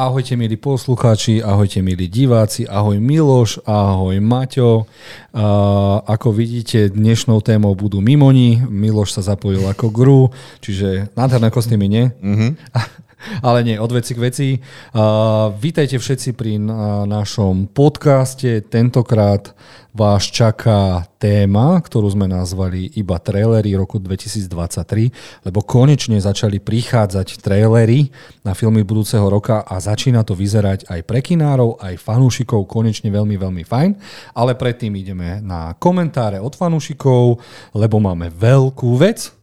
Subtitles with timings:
[0.00, 4.88] Ahojte milí poslucháči, ahojte milí diváci, ahoj Miloš, ahoj Maťo.
[5.28, 8.64] Uh, ako vidíte, dnešnou témou budú Mimoni.
[8.64, 10.32] Miloš sa zapojil ako gru,
[10.64, 12.08] čiže nádherné kostýmy, nie?
[12.16, 12.50] Mm-hmm.
[13.46, 14.48] Ale nie, od veci k veci.
[14.56, 18.64] Uh, vítajte všetci pri uh, našom podcaste.
[18.66, 19.52] Tentokrát
[19.90, 28.14] vás čaká téma, ktorú sme nazvali iba trailery roku 2023, lebo konečne začali prichádzať trailery
[28.46, 33.34] na filmy budúceho roka a začína to vyzerať aj pre kinárov, aj fanúšikov konečne veľmi,
[33.34, 33.90] veľmi fajn.
[34.38, 37.42] Ale predtým ideme na komentáre od fanúšikov,
[37.74, 39.39] lebo máme veľkú vec.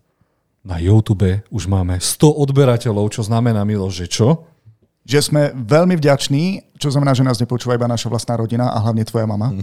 [0.67, 4.43] Na YouTube už máme 100 odberateľov, čo znamená, Milo, že čo?
[5.07, 9.07] že sme veľmi vďační, čo znamená, že nás nepočúva iba naša vlastná rodina a hlavne
[9.07, 9.55] tvoja mama.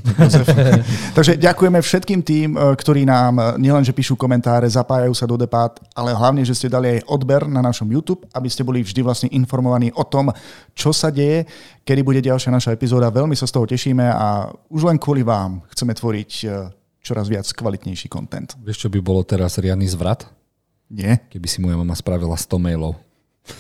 [1.17, 5.77] Takže ďakujeme všetkým tým, e, ktorí nám e, nielenže píšu komentáre, zapájajú sa do debát,
[5.93, 9.29] ale hlavne, že ste dali aj odber na našom YouTube, aby ste boli vždy vlastne
[9.37, 10.33] informovaní o tom,
[10.73, 11.45] čo sa deje,
[11.85, 13.13] kedy bude ďalšia naša epizóda.
[13.13, 16.73] Veľmi sa z toho tešíme a už len kvôli vám chceme tvoriť e,
[17.05, 18.57] čoraz viac kvalitnejší kontent.
[18.65, 20.25] Vieš, čo by bolo teraz riadny zvrat?
[20.95, 21.19] Nie.
[21.27, 22.95] Keby si moja mama spravila 100 mailov.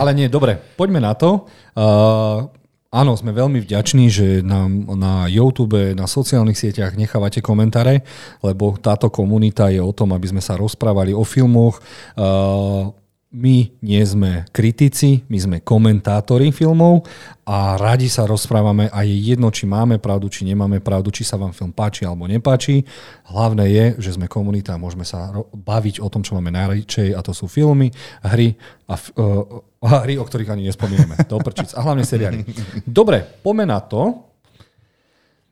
[0.00, 1.46] Ale nie, dobre, poďme na to.
[1.78, 2.50] Uh,
[2.90, 8.02] áno, sme veľmi vďační, že nám na YouTube, na sociálnych sieťach nechávate komentáre,
[8.42, 11.78] lebo táto komunita je o tom, aby sme sa rozprávali o filmoch.
[12.18, 12.90] Uh,
[13.36, 17.04] my nie sme kritici, my sme komentátori filmov
[17.44, 21.36] a radi sa rozprávame a je jedno, či máme pravdu, či nemáme pravdu, či sa
[21.36, 22.88] vám film páči alebo nepáči.
[23.28, 27.20] Hlavné je, že sme komunita a môžeme sa baviť o tom, čo máme najradšej a
[27.20, 27.92] to sú filmy,
[28.24, 28.56] hry
[28.88, 31.20] a uh, hry, o ktorých ani nespomíname.
[31.28, 31.36] To
[31.76, 32.40] a hlavne seriály.
[32.88, 34.32] Dobre, poďme to.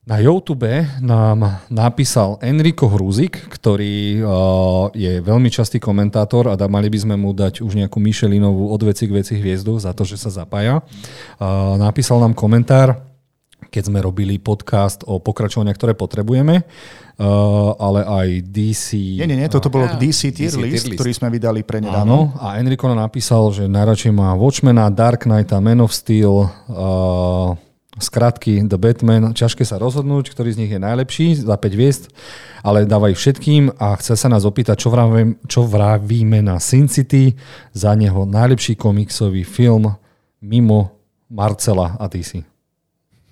[0.04, 0.69] Na YouTube
[1.00, 7.32] nám napísal Enrico Hruzik, ktorý uh, je veľmi častý komentátor a mali by sme mu
[7.32, 10.84] dať už nejakú Michelinovú od veci k veci hviezdu za to, že sa zapája.
[11.41, 13.00] Uh, napísal nám komentár,
[13.72, 19.25] keď sme robili podcast o pokračovaniach, ktoré potrebujeme, uh, ale aj DC...
[19.25, 19.97] Nie, nie, nie, toto bolo yeah.
[19.97, 22.37] DC tier, DC list, tier list, ktorý sme vydali pre nedávno.
[22.37, 27.56] Áno, a Enrico nám napísal, že najradšej má Watchmena, Dark Knighta, Man of Steel, uh,
[27.99, 32.10] skratky The Batman, ťažké sa rozhodnúť, ktorý z nich je najlepší za 5 hviezd,
[32.66, 37.34] ale dávaj všetkým a chce sa nás opýtať, čo, vravím, čo vravíme na Sin City,
[37.71, 39.94] za neho najlepší komiksový film
[40.43, 40.99] mimo
[41.31, 42.43] Marcela a DC.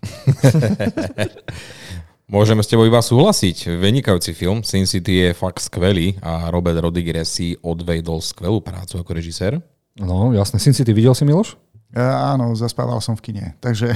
[2.33, 3.77] Môžeme s tebou iba súhlasiť.
[3.77, 4.65] Vynikajúci film.
[4.65, 9.61] Sin City je fakt skvelý a Robert Rodriguez si odvejdol skvelú prácu ako režisér.
[10.01, 10.57] No, jasne.
[10.57, 11.61] Sin City videl si, Miloš?
[11.93, 13.45] Ja, áno, zaspával som v kine.
[13.61, 13.93] Takže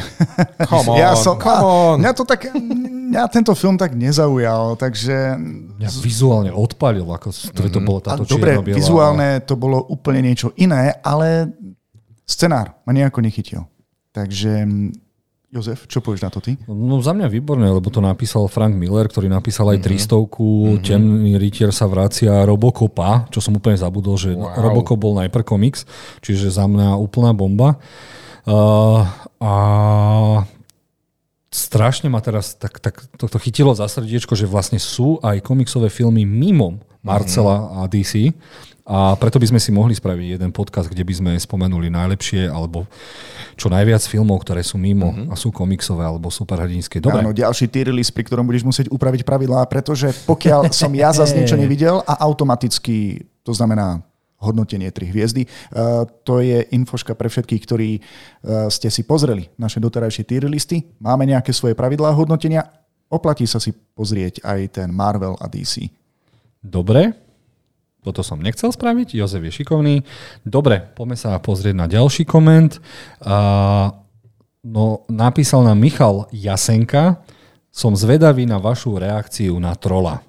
[0.68, 1.96] come on, ja som, come on.
[2.04, 5.40] Mňa, to tak, mňa tento film tak nezaujal, takže...
[5.80, 7.72] Mňa vizuálne odpalil, ako mm-hmm.
[7.72, 11.48] to bolo táto Dobre, vizuálne to bolo úplne niečo iné, ale
[12.28, 13.64] scenár ma nejako nechytil.
[14.12, 14.68] Takže
[15.46, 16.58] Jozef, čo povieš na to ty?
[16.66, 20.82] No za mňa výborné, lebo to napísal Frank Miller, ktorý napísal aj 300 mm-hmm.
[20.82, 24.58] Temný rytier sa vracia Robocopa, čo som úplne zabudol, že wow.
[24.58, 25.86] Robocop bol najprv komiks,
[26.18, 27.78] čiže za mňa úplná bomba.
[28.42, 29.06] Uh,
[29.38, 29.54] a
[31.54, 35.94] strašne ma teraz tak, tak to, to chytilo za srdiečko, že vlastne sú aj komiksové
[35.94, 37.78] filmy mimo Marcela mm-hmm.
[37.78, 38.12] a DC.
[38.86, 42.86] A preto by sme si mohli spraviť jeden podcast, kde by sme spomenuli najlepšie alebo
[43.58, 45.32] čo najviac filmov, ktoré sú mimo mm-hmm.
[45.32, 47.02] a sú komiksové alebo superhrdinské.
[47.02, 47.18] Dobre.
[47.18, 51.34] Áno, ďalší tier list, pri ktorom budeš musieť upraviť pravidlá, pretože pokiaľ som ja zase
[51.34, 54.06] niečo nevidel a automaticky, to znamená
[54.38, 55.50] hodnotenie 3 hviezdy.
[55.74, 60.86] Uh, to je infoška pre všetkých, ktorí uh, ste si pozreli naše doterajšie tier listy.
[61.02, 62.62] Máme nejaké svoje pravidlá hodnotenia.
[63.10, 65.90] Oplatí sa si pozrieť aj ten Marvel a DC.
[66.62, 67.25] Dobre,
[68.06, 70.06] toto som nechcel spraviť, Jozef je šikovný.
[70.46, 72.78] Dobre, poďme sa pozrieť na ďalší koment.
[73.18, 73.90] Uh,
[74.62, 77.18] no, napísal nám Michal Jasenka,
[77.74, 80.22] som zvedavý na vašu reakciu na trola.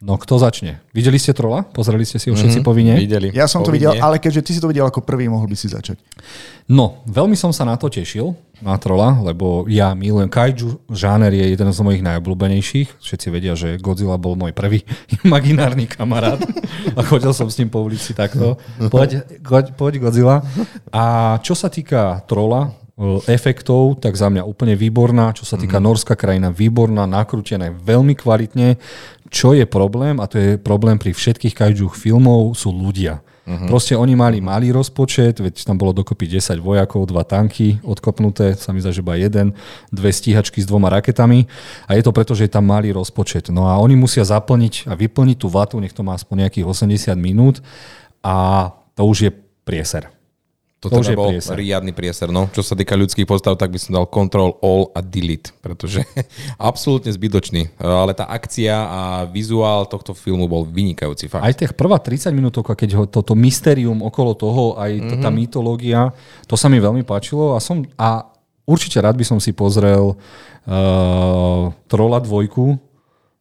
[0.00, 0.80] No kto začne?
[0.96, 1.60] Videli ste trola?
[1.60, 2.96] Pozreli ste si ho všetci mm-hmm, povinne?
[2.96, 3.28] Videli.
[3.36, 3.68] Ja som povinne.
[3.68, 6.00] to videl, ale keďže ty si to videl ako prvý, mohol by si začať.
[6.72, 8.32] No, veľmi som sa na to tešil,
[8.64, 12.96] na trola, lebo ja milujem kaiju, žáner je jeden z mojich najobľúbenejších.
[12.96, 14.88] Všetci vedia, že Godzilla bol môj prvý
[15.28, 16.40] imaginárny kamarát
[16.96, 18.56] a chodil som s ním po ulici takto.
[18.88, 19.20] Poď,
[19.76, 20.40] poď Godzilla.
[20.96, 22.72] A čo sa týka trola,
[23.24, 25.32] efektov, tak za mňa úplne výborná.
[25.32, 25.84] Čo sa týka mm.
[25.88, 28.76] Norská krajina, výborná, nakrútená veľmi kvalitne.
[29.30, 33.22] Čo je problém, a to je problém pri všetkých kajdžuch filmov, sú ľudia.
[33.46, 33.66] Uh-huh.
[33.66, 38.70] Proste oni mali malý rozpočet, veď tam bolo dokopy 10 vojakov, dva tanky odkopnuté, sa
[38.70, 39.56] mi zdá, že iba jeden,
[39.90, 41.50] dve stíhačky s dvoma raketami
[41.88, 43.48] a je to preto, že je tam malý rozpočet.
[43.50, 47.16] No a oni musia zaplniť a vyplniť tú vatu, nech to má aspoň nejakých 80
[47.16, 47.58] minút
[48.22, 49.30] a to už je
[49.64, 50.19] prieser.
[50.80, 51.56] To, To už teda bol prieser.
[51.60, 52.28] riadny prieser.
[52.32, 52.48] No.
[52.56, 56.00] Čo sa týka ľudských postav, tak by som dal Control, All a Delete, pretože
[56.56, 57.76] absolútne zbytočný.
[57.76, 61.28] Ale tá akcia a vizuál tohto filmu bol vynikajúci.
[61.28, 61.44] Fakt.
[61.44, 65.20] Aj tých prvá 30 minútovka, keď ho, toto mysterium okolo toho, aj mm-hmm.
[65.20, 66.00] tá mytológia,
[66.48, 68.24] to sa mi veľmi páčilo a, som, a
[68.64, 71.62] určite rád by som si pozrel uh,
[71.92, 72.89] Trola dvojku,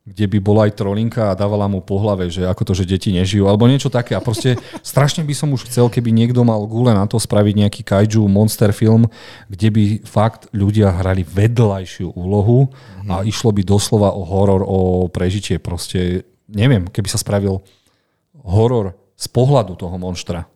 [0.09, 3.13] kde by bola aj trolinka a dávala mu po hlave, že ako to, že deti
[3.13, 4.17] nežijú, alebo niečo také.
[4.17, 7.81] A proste strašne by som už chcel, keby niekto mal gule na to spraviť nejaký
[7.85, 9.05] kaiju monster film,
[9.47, 12.73] kde by fakt ľudia hrali vedľajšiu úlohu
[13.05, 15.61] a išlo by doslova o horor, o prežitie.
[15.61, 17.61] Proste, neviem, keby sa spravil
[18.41, 20.49] horor z pohľadu toho monštra.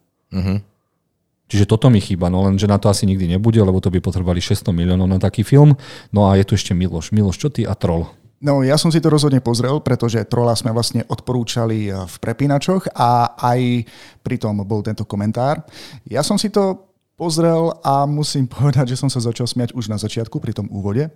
[1.53, 4.41] Čiže toto mi chýba, no lenže na to asi nikdy nebude, lebo to by potrebovali
[4.41, 5.77] 600 miliónov na taký film.
[6.09, 7.13] No a je tu ešte Miloš.
[7.13, 8.09] Miloš, čo ty a Troll?
[8.43, 12.91] No ja som si to rozhodne pozrel, pretože Trola sme vlastne odporúčali eh, v prepínačoch
[12.91, 13.87] a aj
[14.19, 15.63] pri tom bol tento komentár.
[16.03, 19.95] Ja som si to pozrel a musím povedať, že som sa začal smiať už na
[19.95, 21.07] začiatku pri tom úvode.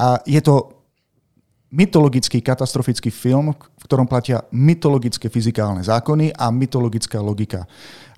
[0.00, 0.81] A je to
[1.72, 7.64] mytologický katastrofický film, v ktorom platia mytologické fyzikálne zákony a mytologická logika.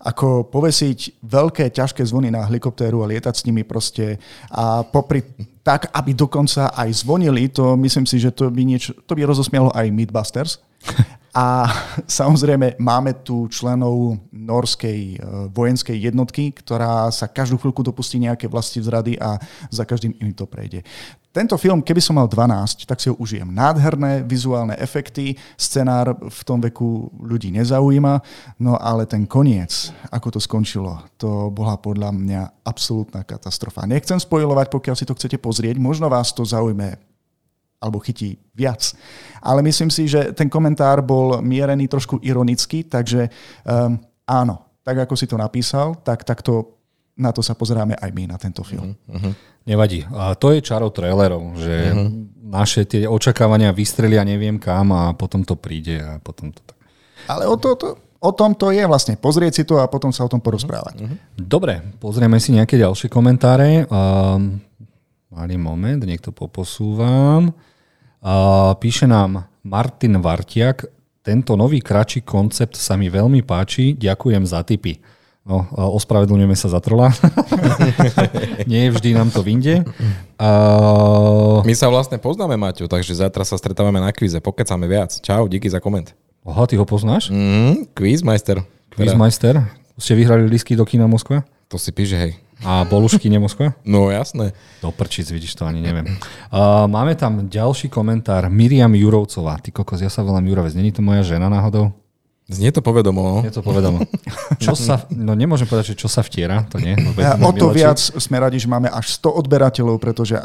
[0.05, 4.21] Ako povesiť veľké, ťažké zvony na helikoptéru a lietať s nimi proste
[4.53, 5.25] a popri
[5.65, 9.73] tak, aby dokonca aj zvonili, to myslím si, že to by, niečo, to by rozosmialo
[9.73, 10.61] aj Mythbusters.
[11.33, 11.67] A
[12.21, 15.17] samozrejme máme tu členov norskej e,
[15.49, 19.41] vojenskej jednotky, ktorá sa každú chvíľku dopustí nejaké vlasti vzrady a
[19.73, 20.85] za každým iným to prejde.
[21.35, 23.51] Tento film, keby som mal 12, tak si ho užijem.
[23.51, 28.23] Nádherné vizuálne efekty, scenár v tom veku ľudí nezaujíma,
[28.63, 33.83] no ale ten koniec, ako to skončilo, to bola podľa mňa absolútna katastrofa.
[33.83, 36.95] Nechcem spojovať, pokiaľ si to chcete pozrieť, možno vás to zaujme
[37.83, 38.95] alebo chytí viac.
[39.43, 43.27] Ale myslím si, že ten komentár bol mierený trošku ironicky, takže
[43.67, 46.79] um, áno, tak ako si to napísal, tak takto
[47.15, 48.99] na to sa pozeráme aj my na tento film.
[49.07, 49.33] Uh-huh.
[49.65, 50.03] Nevadí.
[50.11, 52.11] A to je čaro trailerov, že uh-huh.
[52.43, 56.79] naše tie očakávania vystrelia neviem kam a potom to príde a potom to tak.
[57.31, 59.15] Ale o, to, to, o tom to je vlastne.
[59.17, 61.07] Pozrieť si to a potom sa o tom porozprávať.
[61.07, 61.17] Uh-huh.
[61.39, 63.87] Dobre, pozrieme si nejaké ďalšie komentáre.
[63.87, 64.59] Um,
[65.31, 67.55] malý moment, niekto poposúvam.
[68.25, 70.89] Uh, píše nám Martin Vartiak,
[71.25, 75.01] tento nový kratší koncept sa mi veľmi páči, ďakujem za tipy.
[75.45, 77.13] No, ospravedlňujeme sa za trola.
[78.71, 79.85] Nie vždy nám to vyjde.
[80.41, 84.41] Uh, My sa vlastne poznáme, Maťo, takže zajtra sa stretávame na kvíze.
[84.41, 85.21] Pokecáme viac.
[85.21, 86.17] Čau, díky za koment.
[86.49, 87.29] Aha, ty ho poznáš?
[87.29, 88.65] Mm, Quizmeister.
[88.97, 89.61] Quizmeister?
[90.01, 91.45] Ste vyhrali lístky do kina Moskva?
[91.69, 92.33] To si píše, hej.
[92.65, 93.77] A bolušky ne Moskva?
[93.85, 94.57] No jasné.
[94.81, 96.09] Do prčic, vidíš to, ani neviem.
[96.49, 98.49] Uh, máme tam ďalší komentár.
[98.49, 99.61] Miriam Jurovcová.
[99.61, 100.73] Ty kokos, ja sa volám Jurovec.
[100.73, 101.93] Není to moja žena náhodou?
[102.45, 103.21] Znie to povedomo.
[103.25, 103.37] no.
[103.41, 104.05] Je to povedom.
[104.65, 106.93] Čo sa, no nemôžem povedať, že čo sa vtiera, to nie.
[106.93, 110.37] lebo je A to o to viac sme radi, že máme až 100 odberateľov, pretože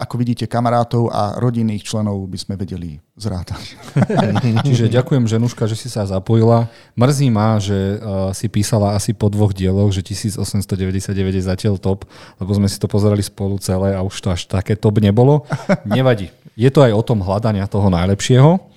[0.00, 3.76] ako vidíte, kamarátov a rodinných členov by sme vedeli zrátať.
[4.66, 6.72] Čiže ďakujem, ženuška, že si sa zapojila.
[6.96, 12.08] Mrzí ma, že uh, si písala asi po dvoch dieloch, že 1899 je zatiaľ top,
[12.40, 15.44] lebo sme si to pozerali spolu celé a už to až také top nebolo.
[15.84, 16.32] Nevadí.
[16.56, 18.69] Je to aj o tom hľadania toho najlepšieho.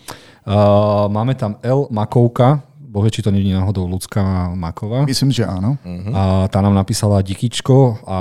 [0.43, 1.87] Uh, máme tam L.
[1.87, 2.59] Makovka,
[2.93, 5.09] bohe, či to je náhodou ľudská Maková.
[5.09, 5.81] Myslím, že áno.
[6.13, 8.19] A tá nám napísala Dikičko a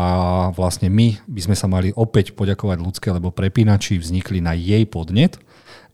[0.57, 5.37] vlastne my by sme sa mali opäť poďakovať ľudské, lebo prepínači vznikli na jej podnet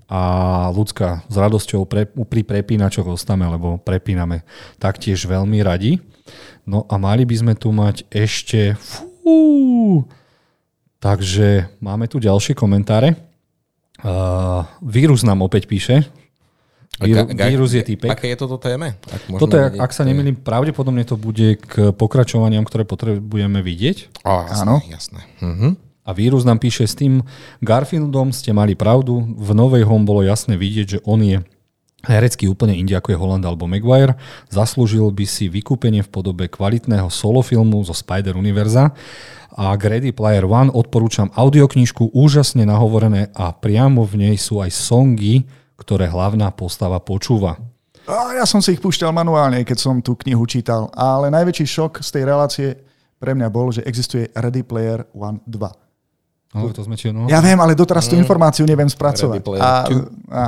[0.06, 4.46] a ľudská s radosťou pre, pri prepínačoch ostáme, lebo prepíname
[4.78, 5.98] taktiež veľmi radi.
[6.62, 8.78] No a mali by sme tu mať ešte...
[8.78, 10.08] Fú,
[11.02, 13.27] takže máme tu ďalšie komentáre.
[13.98, 16.06] Uh, vírus nám opäť píše.
[16.98, 18.10] Víru, Ga- ga- vírus je typek.
[18.10, 18.98] Aké je toto téme?
[19.10, 24.22] Ak Toto je, ak sa nemýlim, pravdepodobne to bude k pokračovaniam, ktoré potrebujeme vidieť.
[24.26, 24.76] Á, jasné, Áno.
[24.86, 25.20] jasné.
[25.38, 25.68] Mhm.
[26.08, 27.20] A vírus nám píše s tým
[27.60, 31.38] Garfieldom ste mali pravdu, v Novej Home bolo jasne vidieť, že on je
[32.06, 34.14] herecký úplne inde ako je Holland alebo Maguire.
[34.52, 38.94] Zaslúžil by si vykúpenie v podobe kvalitného solofilmu zo Spider Univerza.
[39.58, 44.70] A k Ready Player One odporúčam audioknižku, úžasne nahovorené a priamo v nej sú aj
[44.70, 47.58] songy, ktoré hlavná postava počúva.
[48.06, 50.88] A ja som si ich púšťal manuálne, keď som tú knihu čítal.
[50.94, 52.68] Ale najväčší šok z tej relácie
[53.18, 56.54] pre mňa bol, že existuje Ready Player One 2.
[56.56, 57.28] No, to sme či, no.
[57.28, 59.42] Ja viem, ale doteraz tú informáciu neviem spracovať.
[59.42, 59.72] Ready Player A,
[60.32, 60.44] a,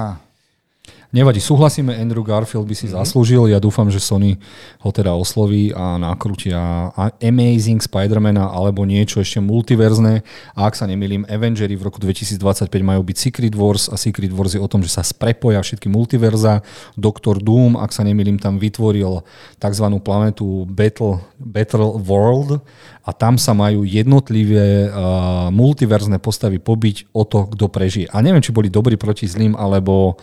[1.11, 3.03] Nevadí, súhlasíme, Andrew Garfield by si mm-hmm.
[3.03, 4.39] zaslúžil, ja dúfam, že Sony
[4.79, 10.23] ho teda osloví a nakrútia Amazing Spider-Mana alebo niečo ešte multiverzné
[10.55, 12.39] a ak sa nemýlim, Avengery v roku 2025
[12.87, 16.63] majú byť Secret Wars a Secret Wars je o tom, že sa sprepoja všetky multiverza.
[16.95, 19.27] Doktor Doom, ak sa nemýlim, tam vytvoril
[19.59, 19.87] tzv.
[20.07, 22.63] planetu Battle, Battle World
[23.03, 28.07] a tam sa majú jednotlivé uh, multiverzné postavy pobiť o to, kto prežije.
[28.15, 30.15] A neviem, či boli dobrí proti zlým, alebo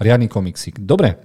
[0.00, 0.80] riadny komiksik.
[0.80, 1.20] Dobre.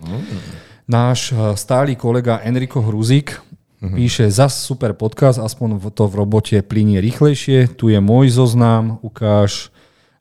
[0.87, 3.39] Náš eh, stály kolega Enrico Hruzík
[3.81, 3.95] uh-huh.
[3.95, 7.73] píše zas super podcast, aspoň to v robote plinie rýchlejšie.
[7.73, 9.73] Tu je môj zoznam, ukáž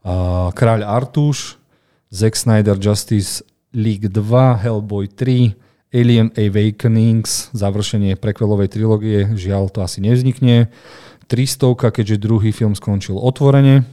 [0.03, 1.61] uh, Kráľ Artuš,
[2.11, 4.19] Zack Snyder Justice League 2,
[4.67, 5.55] Hellboy 3,
[5.91, 10.71] Alien Awakenings, završenie prekvelovej trilógie, žiaľ to asi nevznikne.
[11.31, 13.87] 300, keďže druhý film skončil otvorene.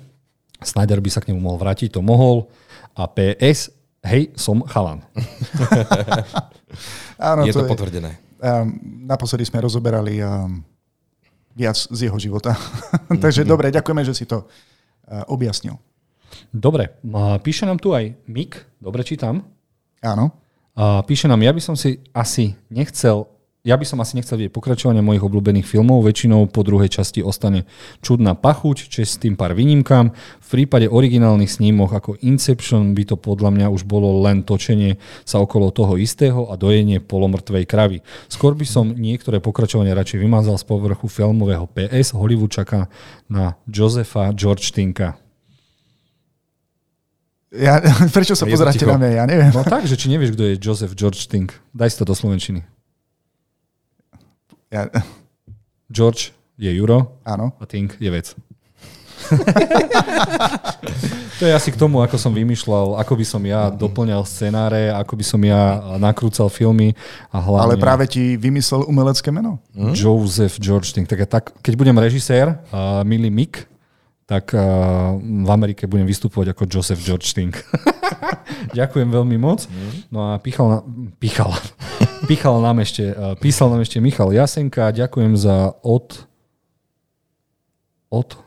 [0.58, 2.50] Snyder by sa k nemu mohol vrátiť, to mohol.
[2.98, 3.77] A PS,
[4.08, 5.04] hej, som chalan.
[7.32, 8.18] Áno, je to, to potvrdené.
[8.38, 10.62] Um, naposledy sme rozoberali um,
[11.54, 12.56] viac z jeho života.
[13.24, 13.52] Takže mm-hmm.
[13.52, 15.78] dobre, ďakujeme, že si to uh, objasnil.
[16.52, 17.00] Dobre,
[17.42, 19.48] píše nám tu aj Mik, dobre čítam.
[20.04, 20.36] Áno.
[21.08, 23.26] Píše nám, ja by som si asi nechcel
[23.68, 27.68] ja by som asi nechcel vidieť pokračovanie mojich obľúbených filmov, väčšinou po druhej časti ostane
[28.00, 30.16] čudná pachuť, s tým pár výnimkám.
[30.40, 34.96] V prípade originálnych snímoch ako Inception by to podľa mňa už bolo len točenie
[35.28, 38.00] sa okolo toho istého a dojenie polomrtvej kravy.
[38.32, 42.16] Skôr by som niektoré pokračovanie radšej vymazal z povrchu filmového PS.
[42.16, 42.88] Hollywood čaká
[43.28, 45.20] na Josefa George Tinka.
[47.52, 47.84] Ja,
[48.16, 49.10] prečo sa pozeráte na mňa?
[49.12, 49.52] Ja neviem.
[49.52, 51.52] No tak, že či nevieš, kto je Joseph George Tink.
[51.76, 52.77] Daj si to do Slovenčiny.
[54.72, 54.92] Ja...
[55.96, 57.56] George je Juro Áno.
[57.62, 58.36] a Tink je vec.
[61.40, 65.16] to je asi k tomu, ako som vymýšľal, ako by som ja doplňal scenáre, ako
[65.18, 66.94] by som ja nakrúcal filmy
[67.32, 67.74] a hlavne...
[67.74, 69.60] Ale práve ti vymyslel umelecké meno.
[69.74, 69.94] Hm?
[69.96, 71.08] Joseph George Tink.
[71.10, 73.68] Tak, tak keď budem režisér, uh, milý Mick,
[74.28, 77.56] tak uh, v Amerike budem vystupovať ako Joseph George Tink.
[78.78, 79.64] Ďakujem veľmi moc.
[80.12, 80.80] No a pichal, na,
[81.16, 81.56] pichal,
[82.30, 84.92] pichal nám ešte, uh, písal nám ešte Michal Jasenka.
[84.92, 86.28] Ďakujem za od,
[88.12, 88.47] od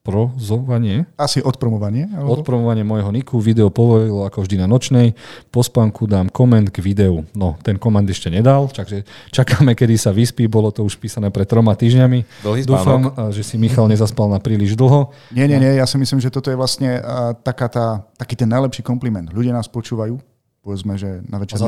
[0.00, 1.04] odprozovanie.
[1.20, 2.08] Asi odpromovanie.
[2.08, 2.40] Alebo?
[2.40, 3.36] Odpromovanie môjho niku.
[3.36, 5.12] Video povolilo ako vždy na nočnej.
[5.52, 7.28] Po spánku dám koment k videu.
[7.36, 10.48] No, ten koment ešte nedal, takže čakáme, kedy sa vyspí.
[10.48, 12.24] Bolo to už písané pred troma týždňami.
[12.40, 15.12] Dlhý Dúfam, že si Michal nezaspal na príliš dlho.
[15.36, 15.76] Nie, nie, nie.
[15.76, 19.28] Ja si myslím, že toto je vlastne uh, taká tá, taký ten najlepší kompliment.
[19.28, 20.16] Ľudia nás počúvajú.
[20.60, 21.60] Povedzme, že na večer...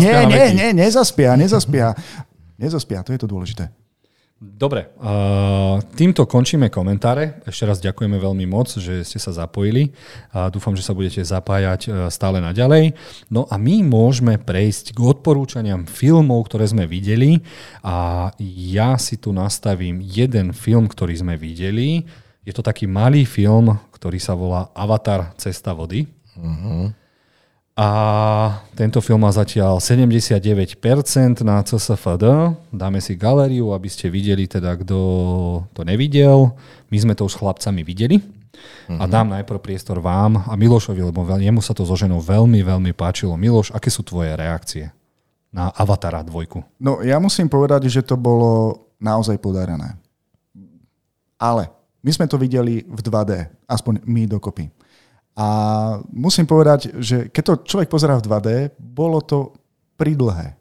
[0.00, 1.92] Nie, nie, nie, nezaspia, nezaspia.
[2.56, 3.68] Nezaspia, to je to dôležité.
[4.36, 7.40] Dobre, uh, týmto končíme komentáre.
[7.48, 9.96] Ešte raz ďakujeme veľmi moc, že ste sa zapojili.
[10.28, 12.92] Uh, dúfam, že sa budete zapájať uh, stále naďalej.
[13.32, 17.40] No a my môžeme prejsť k odporúčaniam filmov, ktoré sme videli.
[17.80, 22.04] A ja si tu nastavím jeden film, ktorý sme videli.
[22.44, 26.12] Je to taký malý film, ktorý sa volá Avatar Cesta vody.
[26.36, 26.92] Uh-huh.
[27.76, 27.88] A
[28.72, 30.80] tento film má zatiaľ 79%
[31.44, 32.24] na CSFD.
[32.72, 34.96] Dáme si galériu, aby ste videli teda, kto
[35.76, 36.56] to nevidel.
[36.88, 38.16] My sme to už s chlapcami videli.
[38.16, 38.96] Uh-huh.
[38.96, 39.12] A mhm.
[39.12, 43.36] dám najprv priestor vám a Milošovi, lebo jemu sa to so ženou veľmi, veľmi páčilo.
[43.36, 44.88] Miloš, aké sú tvoje reakcie
[45.52, 46.64] na Avatara dvojku?
[46.80, 50.00] No ja musím povedať, že to bolo naozaj podarené.
[51.36, 51.68] Ale
[52.00, 54.72] my sme to videli v 2D, aspoň my dokopy.
[55.36, 55.46] A
[56.08, 58.48] musím povedať, že keď to človek pozerá v 2D,
[58.80, 59.52] bolo to
[60.00, 60.56] pridlhé.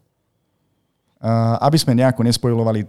[1.63, 2.86] Aby sme nejako nespojovali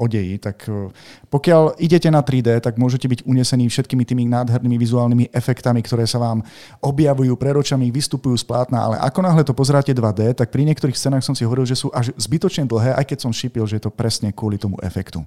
[0.00, 0.88] odeji, tak e,
[1.28, 6.16] pokiaľ idete na 3D, tak môžete byť unesení všetkými tými nádhernými vizuálnymi efektami, ktoré sa
[6.16, 6.40] vám
[6.80, 10.96] objavujú pred očami, vystupujú z plátna, ale ako náhle to pozeráte 2D, tak pri niektorých
[10.96, 13.84] scénach som si hovoril, že sú až zbytočne dlhé, aj keď som šípil, že je
[13.84, 15.20] to presne kvôli tomu efektu.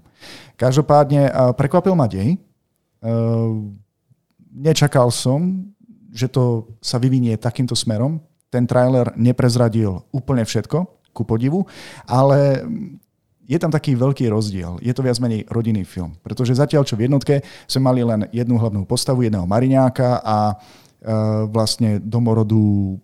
[0.57, 2.33] Každopádne e, prekvapil ma dej.
[2.33, 2.37] E,
[4.57, 5.69] nečakal som,
[6.09, 8.21] že to sa vyvinie takýmto smerom.
[8.49, 11.65] Ten trailer neprezradil úplne všetko, ku podivu,
[12.07, 12.63] ale
[13.49, 14.77] je tam taký veľký rozdiel.
[14.79, 16.13] Je to viac menej rodinný film.
[16.21, 20.55] Pretože zatiaľ, čo v jednotke sme mali len jednu hlavnú postavu, jedného mariňáka a e,
[21.49, 22.95] vlastne domorodu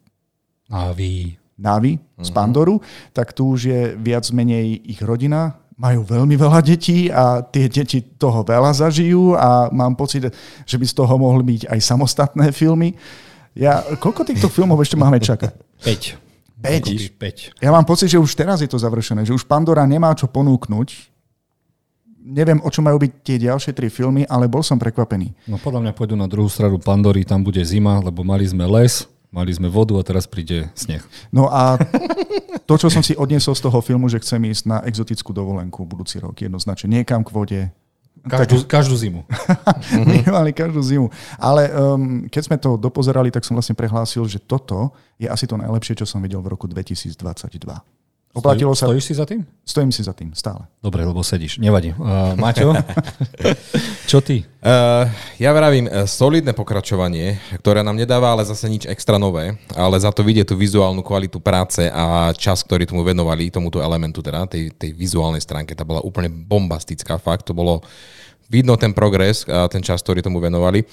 [0.70, 2.36] Navi, Navi z mhm.
[2.38, 2.78] Pandoru,
[3.10, 8.00] tak tu už je viac menej ich rodina, majú veľmi veľa detí a tie deti
[8.00, 10.32] toho veľa zažijú a mám pocit,
[10.64, 12.96] že by z toho mohli byť aj samostatné filmy.
[13.56, 15.52] Ja, koľko týchto filmov ešte máme čakať?
[15.84, 16.26] 5.
[16.64, 17.60] 5.
[17.60, 21.14] Ja mám pocit, že už teraz je to završené, že už Pandora nemá čo ponúknuť.
[22.26, 25.30] Neviem, o čo majú byť tie ďalšie tri filmy, ale bol som prekvapený.
[25.46, 29.06] No podľa mňa pôjdu na druhú stranu Pandory, tam bude zima, lebo mali sme les,
[29.36, 31.04] Mali sme vodu a teraz príde sneh.
[31.28, 31.76] No a
[32.64, 36.24] to, čo som si odniesol z toho filmu, že chcem ísť na exotickú dovolenku budúci
[36.24, 36.88] rok, jednoznačne.
[36.88, 37.62] Niekam k vode,
[38.26, 39.22] Každú, každú zimu.
[40.10, 41.08] Minimálne každú zimu.
[41.38, 45.60] Ale um, keď sme to dopozerali, tak som vlastne prehlásil, že toto je asi to
[45.60, 47.22] najlepšie, čo som videl v roku 2022.
[48.36, 48.92] Oplatilo sa...
[48.92, 49.48] Stojíš si za tým?
[49.64, 50.68] Stojím si za tým, stále.
[50.84, 51.56] Dobre, lebo sedíš.
[51.56, 51.96] Nevadí.
[51.96, 52.76] Uh, Maťo?
[54.12, 54.44] Čo ty?
[54.60, 55.08] Uh,
[55.40, 60.12] ja vravím, uh, solidné pokračovanie, ktoré nám nedáva ale zase nič extra nové, ale za
[60.12, 64.76] to vidie tú vizuálnu kvalitu práce a čas, ktorý tomu venovali, tomuto elementu teda, tej,
[64.76, 67.80] tej vizuálnej stránke, tá bola úplne bombastická, fakt, to bolo
[68.52, 70.84] vidno ten progres a ten čas, ktorý tomu venovali.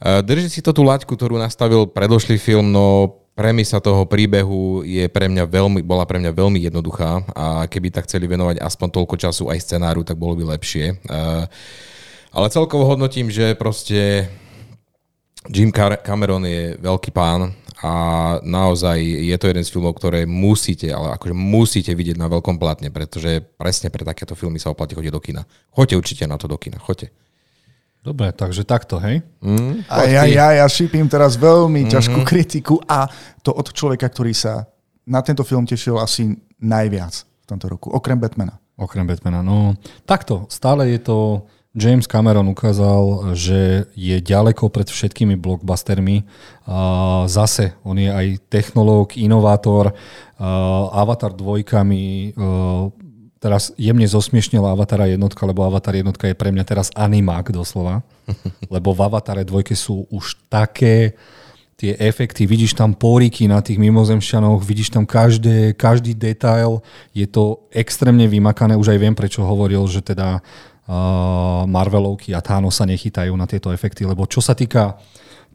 [0.00, 5.06] Uh, drží si to tú laťku, ktorú nastavil predošlý film, no premisa toho príbehu je
[5.06, 9.14] pre mňa veľmi, bola pre mňa veľmi jednoduchá a keby tak chceli venovať aspoň toľko
[9.14, 10.98] času aj scenáru, tak bolo by lepšie.
[12.34, 14.26] Ale celkovo hodnotím, že proste
[15.46, 17.92] Jim Cameron je veľký pán a
[18.42, 22.90] naozaj je to jeden z filmov, ktoré musíte, ale akože musíte vidieť na veľkom platne,
[22.90, 25.46] pretože presne pre takéto filmy sa oplatí chodiť do kina.
[25.70, 27.14] Choďte určite na to do kina, choďte.
[27.98, 29.20] Dobre, takže takto, hej?
[29.42, 31.92] Mm, a ja, ja, ja šípim teraz veľmi mm-hmm.
[31.92, 33.10] ťažkú kritiku a
[33.42, 34.64] to od človeka, ktorý sa
[35.04, 38.56] na tento film tešil asi najviac v tomto roku, okrem Batmana.
[38.78, 39.74] Okrem Batmana, no
[40.06, 41.18] takto, stále je to,
[41.78, 46.26] James Cameron ukázal, že je ďaleko pred všetkými blockbustermi.
[47.28, 49.94] Zase, on je aj technológ, inovátor,
[50.90, 52.34] Avatar dvojkami,
[53.38, 58.02] teraz jemne zosmiešnila Avatara jednotka, lebo Avatar jednotka je pre mňa teraz animák doslova.
[58.74, 61.16] Lebo v Avatare dvojke sú už také
[61.78, 66.82] tie efekty, vidíš tam póriky na tých mimozemšťanoch, vidíš tam každé, každý detail,
[67.14, 72.82] je to extrémne vymakané, už aj viem, prečo hovoril, že teda uh, Marvelovky a Thanos
[72.82, 74.98] sa nechytajú na tieto efekty, lebo čo sa týka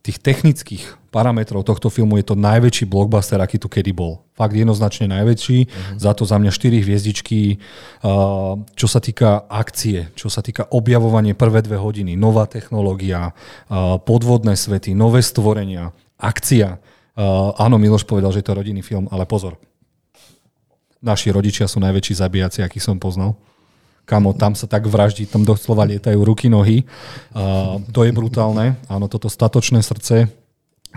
[0.03, 4.19] tých technických parametrov tohto filmu je to najväčší blockbuster, aký tu kedy bol.
[4.35, 5.95] Fakt jednoznačne najväčší, uh-huh.
[5.95, 7.63] za to za mňa 4 hviezdičky.
[8.03, 13.95] Uh, čo sa týka akcie, čo sa týka objavovanie prvé dve hodiny, nová technológia, uh,
[14.03, 16.83] podvodné svety, nové stvorenia, akcia.
[17.15, 19.55] Uh, áno, Miloš povedal, že je to rodinný film, ale pozor.
[20.99, 23.39] Naši rodičia sú najväčší zabíjaci, akých som poznal
[24.03, 26.83] kamo, tam sa tak vraždí, tam doslova lietajú ruky, nohy.
[27.31, 28.75] Uh, to je brutálne.
[28.91, 30.27] Áno, toto statočné srdce,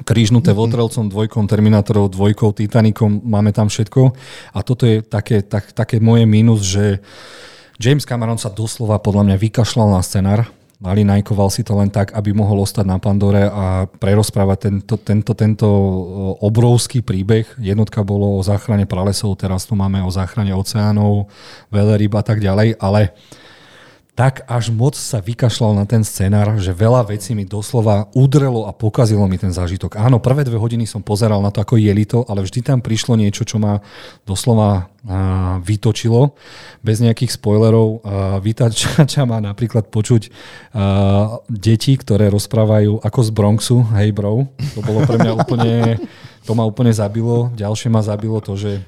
[0.02, 0.60] krížnuté mm-hmm.
[0.60, 4.12] Votrelcom, dvojkom, Terminátorov, dvojkou, Titanikom, máme tam všetko.
[4.52, 7.00] A toto je také, tak, také moje mínus, že
[7.78, 10.40] James Cameron sa doslova podľa mňa vykašľal na scenár
[10.76, 15.68] nalinajkoval si to len tak, aby mohol ostať na Pandore a prerozprávať tento, tento, tento
[16.44, 17.48] obrovský príbeh.
[17.56, 21.32] Jednotka bolo o záchrane pralesov, teraz tu máme o záchrane oceánov,
[21.72, 23.16] veľryb a tak ďalej, ale
[24.16, 28.72] tak až moc sa vykašľal na ten scenár, že veľa vecí mi doslova udrelo a
[28.72, 30.00] pokazilo mi ten zážitok.
[30.00, 33.20] Áno, prvé dve hodiny som pozeral na to, ako je to, ale vždy tam prišlo
[33.20, 33.84] niečo, čo ma
[34.24, 36.32] doslova a, vytočilo.
[36.80, 38.00] Bez nejakých spoilerov.
[38.40, 40.32] Vytačača má napríklad počuť
[40.72, 44.48] a, deti, ktoré rozprávajú ako z Bronxu, hej bro.
[44.72, 46.00] To bolo pre mňa úplne,
[46.48, 47.52] to ma úplne zabilo.
[47.52, 48.80] Ďalšie ma zabilo to, že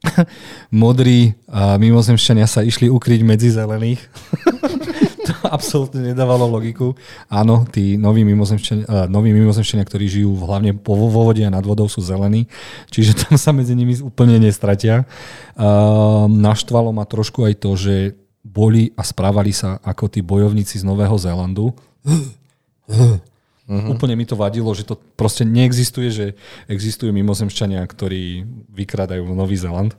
[0.72, 4.00] modrí mimozemšťania sa išli ukryť medzi zelených.
[5.30, 6.96] to absolútne nedávalo logiku.
[7.30, 11.86] Áno, tí noví mimozemšťania, noví mimozemšťania, ktorí žijú hlavne po, vo vode a nad vodou
[11.86, 12.50] sú zelení,
[12.90, 15.06] čiže tam sa medzi nimi úplne nestratia.
[15.54, 17.94] Uh, naštvalo ma trošku aj to, že
[18.40, 21.76] boli a správali sa ako tí bojovníci z Nového Zélandu.
[23.70, 23.94] Uh-huh.
[23.94, 26.26] Úplne mi to vadilo, že to proste neexistuje, že
[26.66, 28.42] existujú mimozemšťania, ktorí
[28.74, 29.94] vykradajú Nový Zeland.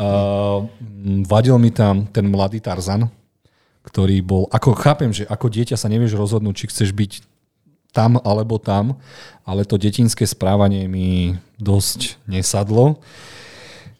[0.00, 0.64] uh,
[1.32, 3.12] vadil mi tam ten mladý Tarzan,
[3.84, 7.12] ktorý bol, ako chápem, že ako dieťa sa nevieš rozhodnúť, či chceš byť
[7.92, 8.96] tam alebo tam,
[9.44, 12.96] ale to detinské správanie mi dosť nesadlo.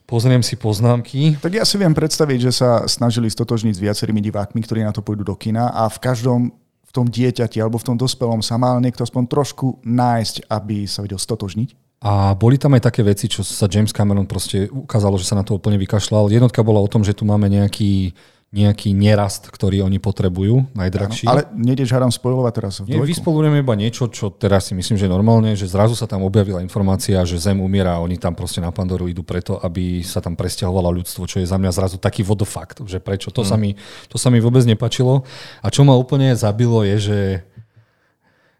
[0.09, 1.37] Pozriem si poznámky.
[1.37, 5.01] Tak ja si viem predstaviť, že sa snažili stotožniť s viacerými divákmi, ktorí na to
[5.01, 6.53] pôjdu do kina a v každom
[6.95, 11.19] tom dieťati alebo v tom dospelom sa mal niekto aspoň trošku nájsť, aby sa vedel
[11.19, 11.99] stotožniť?
[12.05, 15.41] A boli tam aj také veci, čo sa James Cameron proste ukázalo, že sa na
[15.41, 16.29] to úplne vykašľal.
[16.29, 18.13] Jednotka bola o tom, že tu máme nejaký
[18.55, 21.27] nejaký nerast, ktorý oni potrebujú, najdrahší.
[21.27, 23.11] Áno, ale nejdeš hádam spojovať teraz v dvojku.
[23.11, 27.19] Vyspolujeme iba niečo, čo teraz si myslím, že normálne, že zrazu sa tam objavila informácia,
[27.27, 31.03] že Zem umiera a oni tam proste na Pandoru idú preto, aby sa tam presťahovalo
[31.03, 33.27] ľudstvo, čo je za mňa zrazu taký vodofakt, že prečo.
[33.35, 33.49] To, hmm.
[33.51, 33.75] sa mi,
[34.07, 35.27] to sa mi vôbec nepačilo.
[35.59, 37.19] A čo ma úplne zabilo je, že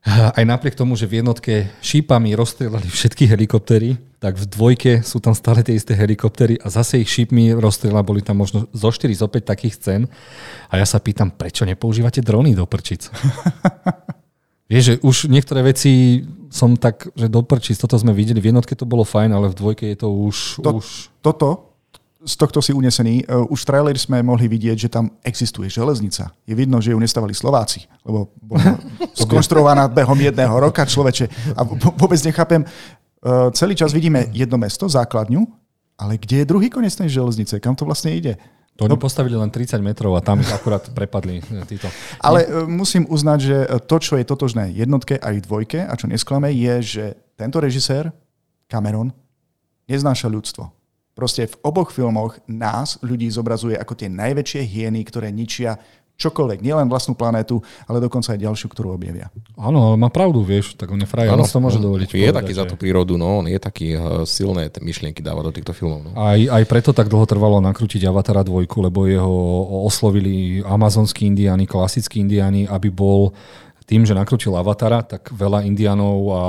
[0.06, 5.34] aj napriek tomu, že v jednotke šípami rozstrelali všetky helikoptery, tak v dvojke sú tam
[5.34, 9.26] stále tie isté helikoptery a zase ich šípmi rozstrelali, boli tam možno zo 4, zo
[9.26, 10.02] 5 takých scén.
[10.70, 13.10] A ja sa pýtam, prečo nepoužívate drony do prčic?
[14.70, 18.86] Vieš, že už niektoré veci som tak, že doprčí, toto sme videli, v jednotke to
[18.90, 20.62] bolo fajn, ale v dvojke je to už...
[20.62, 21.14] To, už...
[21.22, 21.75] Toto,
[22.26, 26.34] z tohto si unesený, uh, už v traileri sme mohli vidieť, že tam existuje železnica.
[26.44, 28.82] Je vidno, že ju nestavali Slováci, lebo bola
[29.22, 31.56] skonštruovaná behom jedného roka človeče.
[31.56, 31.62] A
[31.94, 35.46] vôbec nechápem, uh, celý čas vidíme jedno mesto, základňu,
[35.96, 37.62] ale kde je druhý koniec tej železnice?
[37.62, 38.36] Kam to vlastne ide?
[38.76, 41.88] To oni no, postavili len 30 metrov a tam akurát prepadli e, títo.
[42.20, 43.58] Ale musím uznať, že
[43.88, 47.04] to, čo je totožné jednotke aj dvojke a čo nesklame, je, že
[47.40, 48.12] tento režisér,
[48.68, 49.16] Cameron,
[49.88, 50.76] neznáša ľudstvo.
[51.16, 55.80] Proste v oboch filmoch nás, ľudí, zobrazuje ako tie najväčšie hieny, ktoré ničia
[56.16, 59.28] čokoľvek, nielen vlastnú planétu, ale dokonca aj ďalšiu, ktorú objavia.
[59.60, 62.08] Áno, ale má pravdu, vieš, tak on je frajer, on to môže dovoliť.
[62.08, 62.60] Je povedať, taký že...
[62.60, 66.08] za tú prírodu, no, on je taký uh, silné myšlienky dáva do týchto filmov.
[66.08, 66.12] No.
[66.16, 69.36] Aj, aj preto tak dlho trvalo nakrútiť Avatara 2, lebo jeho
[69.84, 73.36] oslovili amazonskí indiáni, klasickí indiáni, aby bol
[73.86, 76.44] tým, že nakrútil Avatara, tak veľa indianov a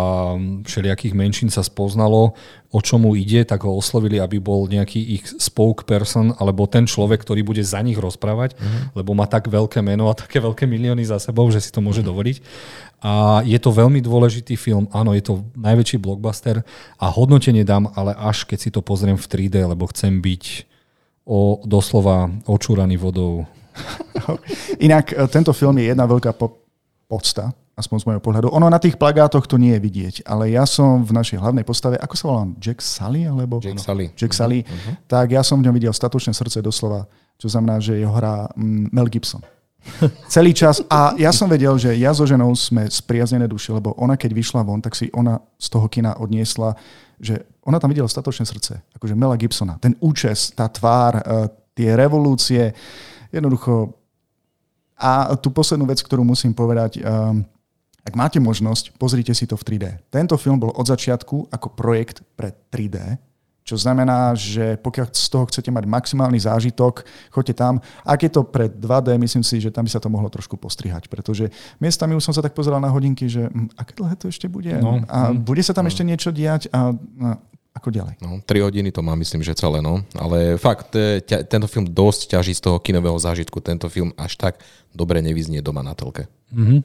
[0.65, 2.33] všelijakých menšín sa spoznalo,
[2.73, 7.45] o čomu ide, tak ho oslovili, aby bol nejaký ich spokesperson, alebo ten človek, ktorý
[7.45, 8.97] bude za nich rozprávať, mm-hmm.
[8.97, 12.01] lebo má tak veľké meno a také veľké milióny za sebou, že si to môže
[12.01, 12.09] mm-hmm.
[12.09, 12.37] dovoliť.
[13.05, 16.65] A je to veľmi dôležitý film, áno, je to najväčší blockbuster
[16.97, 20.45] a hodnotenie dám, ale až keď si to pozriem v 3D, lebo chcem byť
[21.29, 23.45] o, doslova očúraný vodou.
[24.87, 26.66] Inak e, tento film je jedna veľká pop
[27.07, 28.47] podsta, aspoň z môjho pohľadu.
[28.51, 32.01] Ono na tých plagátoch to nie je vidieť, ale ja som v našej hlavnej postave,
[32.01, 33.29] ako sa volám, Jack Sully?
[33.29, 34.07] Alebo, Jack Sully.
[34.17, 34.33] Jack.
[34.33, 34.95] Sully, uh-huh.
[35.07, 38.91] tak ja som v ňom videl statočné srdce doslova, čo znamená, že jeho hrá mm,
[38.91, 39.45] Mel Gibson.
[40.35, 40.83] Celý čas.
[40.91, 44.67] A ja som vedel, že ja so ženou sme spriaznené duše, lebo ona keď vyšla
[44.67, 46.75] von, tak si ona z toho kina odniesla,
[47.21, 48.83] že ona tam videla statočné srdce.
[48.99, 49.79] Akože Mela Gibsona.
[49.79, 51.23] Ten účes, tá tvár, eh,
[51.77, 52.73] tie revolúcie,
[53.31, 54.06] jednoducho
[54.97, 57.45] a tú poslednú vec, ktorú musím povedať, um,
[58.07, 59.85] ak máte možnosť, pozrite si to v 3D.
[60.09, 63.19] Tento film bol od začiatku ako projekt pre 3D,
[63.67, 67.03] čo znamená, že pokiaľ z toho chcete mať maximálny zážitok,
[67.35, 67.83] choďte tam.
[68.07, 71.11] Ak je to pre 2D, myslím si, že tam by sa to mohlo trošku postrihať,
[71.11, 71.51] pretože
[71.83, 74.71] miestami už som sa tak pozeral na hodinky, že hm, aké dlhé to ešte bude
[74.79, 75.91] no, a hm, bude sa tam no.
[75.91, 77.29] ešte niečo diať a, a
[77.77, 78.15] ako ďalej?
[78.25, 80.01] No, 3 hodiny to má, myslím, že celé, no.
[80.17, 83.61] Ale fakt, e, ťa, tento film dosť ťaží z toho kinového zážitku.
[83.61, 84.65] Tento film až tak
[84.97, 86.25] dobre nevyznie doma na telke.
[86.57, 86.81] Mm-hmm.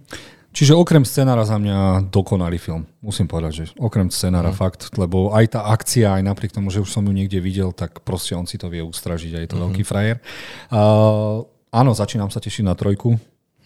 [0.51, 2.83] Čiže okrem scenára za mňa dokonalý film.
[2.99, 4.57] Musím povedať, že okrem scenára mm.
[4.59, 8.03] fakt, lebo aj tá akcia, aj napriek tomu, že už som ju niekde videl, tak
[8.03, 9.63] proste on si to vie ustražiť a je to mm-hmm.
[9.71, 10.19] veľký frajer.
[10.67, 13.15] Uh, áno, začínam sa tešiť na trojku,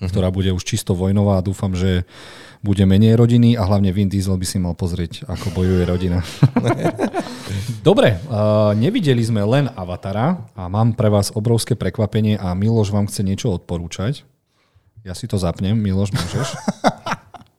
[0.05, 0.13] mm-hmm.
[0.13, 2.05] ktorá bude už čisto vojnová a dúfam, že
[2.65, 6.25] bude menej rodiny a hlavne Vin Diesel by si mal pozrieť, ako bojuje rodina.
[7.87, 13.05] Dobre, uh, nevideli sme len Avatara a mám pre vás obrovské prekvapenie a Miloš vám
[13.05, 14.25] chce niečo odporúčať.
[15.05, 15.77] Ja si to zapnem.
[15.77, 16.47] Miloš, môžeš?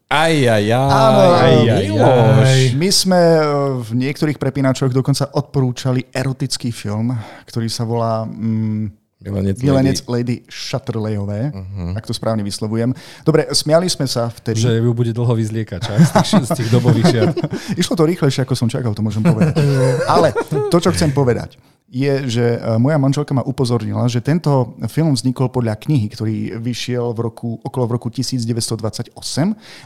[0.07, 0.87] Aj, aj, aj.
[0.87, 2.61] Áno, aj, aj, aj.
[2.79, 3.43] My sme e,
[3.83, 7.11] v niektorých prepínačoch dokonca odporúčali erotický film,
[7.43, 8.23] ktorý sa volá...
[8.23, 11.97] Mm, Milenec, Milenec Lady, Lady Shatterleyové, uh-huh.
[11.97, 12.93] ak to správne vyslovujem.
[13.25, 14.61] Dobre, smiali sme sa vtedy.
[14.61, 17.37] Že ju bude dlho vyzliekať, čak, z tých, z tých dobových šiat.
[17.81, 19.57] Išlo to rýchlejšie, ako som čakal, to môžem povedať.
[20.13, 20.37] Ale
[20.69, 21.57] to, čo chcem povedať,
[21.89, 27.17] je, že e, moja manželka ma upozornila, že tento film vznikol podľa knihy, ktorý vyšiel
[27.17, 29.17] v roku, okolo v roku 1928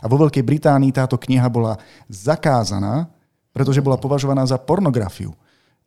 [0.02, 1.78] a vo Veľkej Británii táto kniha bola
[2.10, 3.06] zakázaná,
[3.54, 5.36] pretože bola považovaná za pornografiu.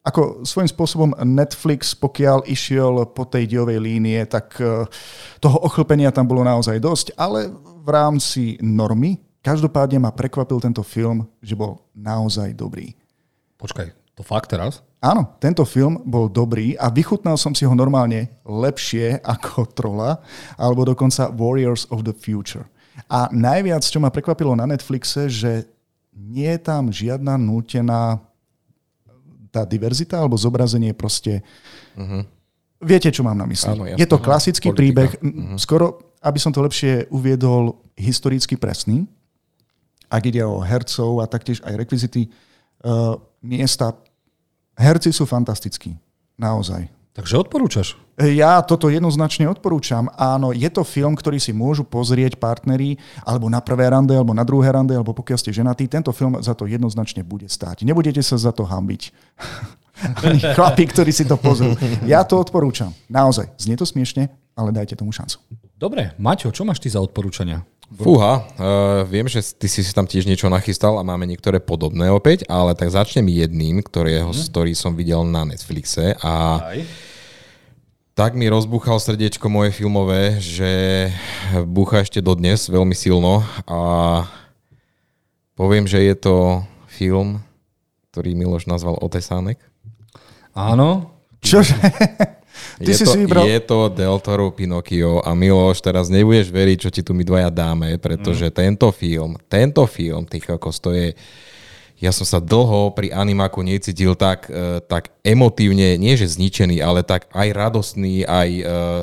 [0.03, 4.83] Ako svojím spôsobom Netflix, pokiaľ išiel po tej diovej línie, tak e,
[5.39, 11.23] toho ochlpenia tam bolo naozaj dosť, ale v rámci normy každopádne ma prekvapil tento film,
[11.39, 12.91] že bol naozaj dobrý.
[13.55, 14.83] Počkaj, to fakt teraz?
[14.99, 20.19] Áno, tento film bol dobrý a vychutnal som si ho normálne lepšie ako Trola,
[20.59, 22.67] alebo dokonca Warriors of the Future.
[23.07, 25.67] A najviac, čo ma prekvapilo na Netflixe, že
[26.11, 28.19] nie je tam žiadna nútená
[29.53, 31.45] tá diverzita alebo zobrazenie proste...
[31.93, 32.25] Uh-huh.
[32.81, 33.69] Viete, čo mám na mysli.
[33.69, 34.81] Áno, je to klasický Politika.
[34.81, 35.61] príbeh, uh-huh.
[35.61, 39.05] skoro, aby som to lepšie uviedol, historicky presný.
[40.09, 42.33] Ak ide o hercov a taktiež aj rekvizity,
[42.83, 43.13] uh,
[43.45, 43.93] miesta,
[44.73, 45.93] herci sú fantastickí.
[46.41, 46.89] Naozaj.
[47.13, 47.93] Takže odporúčaš?
[48.17, 50.09] Ja toto jednoznačne odporúčam.
[50.17, 54.41] Áno, je to film, ktorý si môžu pozrieť partneri alebo na prvé rande, alebo na
[54.41, 55.85] druhé rande, alebo pokiaľ ste ženatí.
[55.85, 57.85] Tento film za to jednoznačne bude stáť.
[57.85, 59.13] Nebudete sa za to hambiť.
[60.57, 61.77] chlapi, ktorí si to pozrú.
[62.09, 62.89] Ja to odporúčam.
[63.05, 63.61] Naozaj.
[63.61, 65.37] Znie to smiešne, ale dajte tomu šancu.
[65.77, 67.61] Dobre, Maťo, čo máš ty za odporúčania?
[67.99, 72.47] Fúha, uh, viem, že ty si tam tiež niečo nachystal a máme niektoré podobné opäť,
[72.49, 74.49] ale tak začnem jedným, ktorého, hmm.
[74.49, 76.79] ktorý som videl na Netflixe a Aj.
[78.17, 81.13] tak mi rozbúchal srdiečko moje filmové, že
[81.69, 83.79] búcha ešte dodnes veľmi silno a
[85.53, 86.35] poviem, že je to
[86.89, 87.45] film,
[88.09, 89.61] ktorý Miloš nazval Otesánek.
[90.53, 91.13] Áno.
[91.41, 91.77] Čože?
[92.77, 93.45] Ty je si to, si vybral...
[93.49, 97.49] Je to Del Toro Pinocchio a Miloš, teraz nebudeš veriť, čo ti tu my dvaja
[97.49, 98.53] dáme, pretože mm.
[98.53, 101.17] tento film, tento film, ty kokos, to je...
[102.01, 106.99] Ja som sa dlho pri animáku necítil tak, uh, tak emotívne, nie že zničený, ale
[106.99, 109.01] tak aj radostný, aj, uh,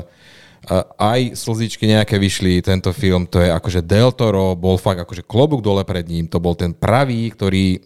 [0.69, 2.61] uh, aj slzičky nejaké vyšli.
[2.61, 6.37] Tento film, to je akože Del Toro, bol fakt akože klobúk dole pred ním, to
[6.37, 7.81] bol ten pravý, ktorý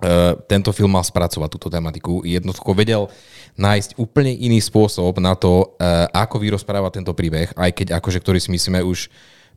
[0.00, 2.24] Uh, tento film mal spracovať túto tematiku.
[2.24, 3.12] Jednoducho vedel
[3.58, 8.38] nájsť úplne iný spôsob na to, uh, ako vyrozprávať tento príbeh, aj keď akože, ktorý
[8.38, 9.10] si myslíme už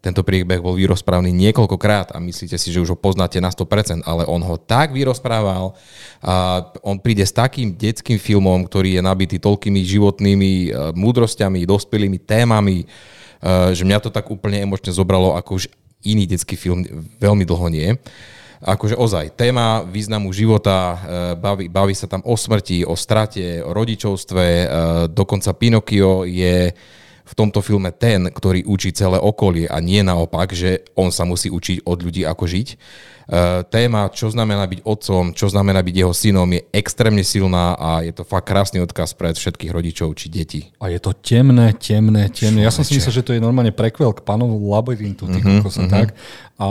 [0.04, 4.28] tento príbeh bol vyrozprávaný niekoľkokrát a myslíte si, že už ho poznáte na 100%, ale
[4.28, 5.80] on ho tak vyrozprával
[6.20, 12.20] a on príde s takým detským filmom, ktorý je nabitý toľkými životnými uh, múdrosťami, dospelými
[12.20, 15.72] témami, uh, že mňa to tak úplne emočne zobralo, ako už
[16.04, 16.84] iný detský film
[17.24, 17.96] veľmi dlho nie
[18.64, 20.98] akože ozaj, téma významu života, e,
[21.36, 24.66] baví, baví sa tam o smrti, o strate, o rodičovstve, e,
[25.12, 26.72] dokonca Pinokio je
[27.24, 31.48] v tomto filme ten, ktorý učí celé okolie a nie naopak, že on sa musí
[31.48, 32.68] učiť od ľudí, ako žiť.
[32.68, 32.76] E,
[33.72, 38.12] téma, čo znamená byť otcom, čo znamená byť jeho synom, je extrémne silná a je
[38.12, 40.62] to fakt krásny odkaz pre všetkých rodičov či detí.
[40.84, 42.68] A je to temné, temné, temné.
[42.68, 45.92] Ja som si myslel, že to je normálne prekvel k pánovu labyrintu, mm-hmm, mm-hmm.
[45.92, 46.12] tak.
[46.60, 46.70] A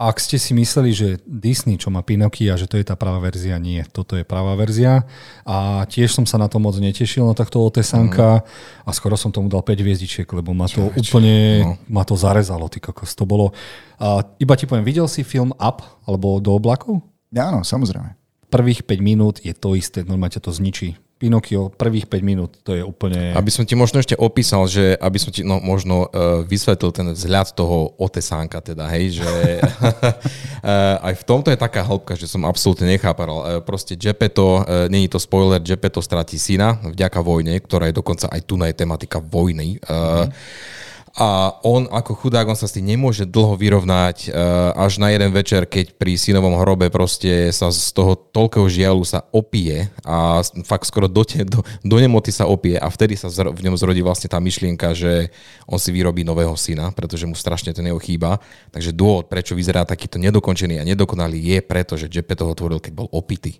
[0.00, 3.60] ak ste si mysleli, že Disney, čo má Pinokia, že to je tá pravá verzia,
[3.60, 3.84] nie.
[3.84, 5.04] Toto je pravá verzia.
[5.44, 8.40] A tiež som sa na to moc netešil, na takto Otesanka.
[8.40, 8.44] Mm.
[8.88, 11.76] A skoro som tomu dal 5 hviezdičiek, lebo ma to Čo, úplne, no.
[11.92, 13.12] ma to zarezalo, ty kokos.
[13.12, 13.52] To bolo...
[14.00, 17.04] A iba ti poviem, videl si film Up, alebo Do oblakov?
[17.28, 18.16] Ja, áno, samozrejme.
[18.48, 20.96] Prvých 5 minút je to isté, normálne ťa to zničí.
[21.20, 23.36] Pinokio, prvých 5 minút, to je úplne...
[23.36, 27.12] Aby som ti možno ešte opísal, že aby som ti no, možno uh, vysvetlil ten
[27.12, 32.48] vzhľad toho otesánka, teda, hej, že uh, aj v tomto je taká hĺbka, že som
[32.48, 33.28] absolútne nechápal.
[33.28, 38.32] Uh, proste Gepetto, uh, není to spoiler, Gepetto stratí syna vďaka vojne, ktorá je dokonca
[38.32, 39.76] aj tu na je tematika vojny.
[39.84, 40.79] Uh, mm
[41.18, 44.30] a on ako chudák, on sa s tým nemôže dlho vyrovnať,
[44.78, 49.26] až na jeden večer, keď pri synovom hrobe proste sa z toho toľkého žialu sa
[49.34, 53.60] opije a fakt skoro do, te, do, do nemoty sa opije a vtedy sa v
[53.66, 55.34] ňom zrodí vlastne tá myšlienka, že
[55.66, 58.38] on si vyrobí nového syna, pretože mu strašne ten jeho chýba.
[58.70, 62.92] Takže dôvod, prečo vyzerá takýto nedokončený a nedokonalý je preto, že Jeppe toho tvoril, keď
[62.94, 63.58] bol opitý.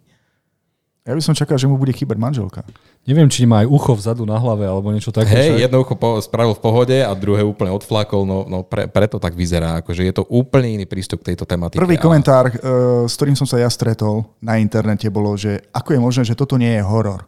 [1.11, 2.63] Ja by som čakal, že mu bude chýbať manželka.
[3.03, 5.35] Neviem, či má aj ucho vzadu na hlave alebo niečo také.
[5.35, 9.19] Hej, jedno ucho po, spravil v pohode a druhé úplne odflakol, no, no pre, preto
[9.19, 9.83] tak vyzerá.
[9.83, 11.83] Akože je to úplne iný prístup k tejto tematike.
[11.83, 16.01] Prvý komentár, uh, s ktorým som sa ja stretol na internete, bolo, že ako je
[16.01, 17.27] možné, že toto nie je horor.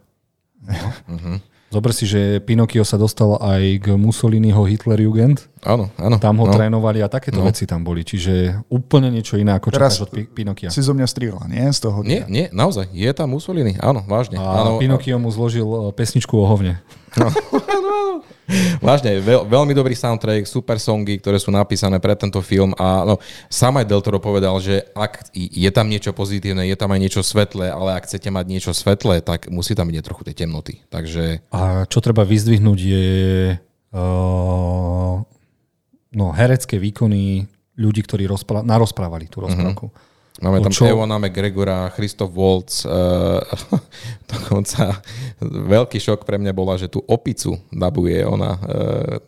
[0.63, 1.43] Uh-huh.
[1.73, 5.49] Zober si, že Pinokio sa dostal aj k Mussoliniho Hitlerjugend.
[5.65, 6.21] Áno, áno.
[6.21, 6.53] Tam ho no.
[6.53, 7.49] trénovali a takéto no.
[7.49, 8.05] veci tam boli.
[8.05, 10.69] Čiže úplne niečo iné, ako Teraz čakáš od Pinokia.
[10.69, 11.65] si zo mňa strieľa, nie?
[11.73, 12.93] Z toho nie, nie, naozaj.
[12.93, 14.37] Je tam Mussolini, áno, vážne.
[14.37, 16.85] A áno, Pinokio mu zložil e, pesničku o hovne.
[17.19, 17.29] No.
[18.85, 23.17] Vážne, veľ, veľmi dobrý soundtrack, super songy, ktoré sú napísané pre tento film a no,
[23.49, 27.23] sám aj Del Toro povedal, že ak je tam niečo pozitívne, je tam aj niečo
[27.25, 30.85] svetlé, ale ak chcete mať niečo svetlé, tak musí tam byť trochu tej temnoty.
[30.93, 31.41] Takže...
[31.55, 33.09] A čo treba vyzdvihnúť je
[33.97, 35.17] uh,
[36.13, 39.89] no, herecké výkony ľudí, ktorí rozpra- narozprávali tú rozprávku.
[39.89, 40.12] Uh-huh.
[40.43, 40.91] Máme tam čo?
[40.91, 43.39] Ewana McGregora, Christoph Waltz, uh,
[44.33, 44.99] dokonca
[45.41, 49.23] veľký šok pre mňa bola, že tú opicu dabuje ona uh,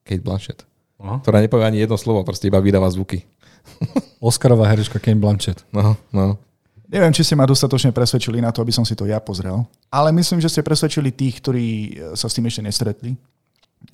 [0.00, 0.64] Kate Blanchett,
[1.04, 1.20] Aha.
[1.20, 3.28] ktorá nepovie ani jedno slovo, proste iba vydáva zvuky.
[4.24, 5.68] Oscarová herečka Kate Blanchett.
[5.68, 6.40] No, no.
[6.88, 10.12] Neviem, či ste ma dostatočne presvedčili na to, aby som si to ja pozrel, ale
[10.16, 11.68] myslím, že ste presvedčili tých, ktorí
[12.16, 13.16] sa s tým ešte nestretli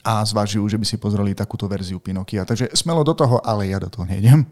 [0.03, 2.42] a zvažujú, že by si pozreli takúto verziu Pinokia.
[2.42, 4.46] Takže smelo do toho, ale ja do toho nejdem.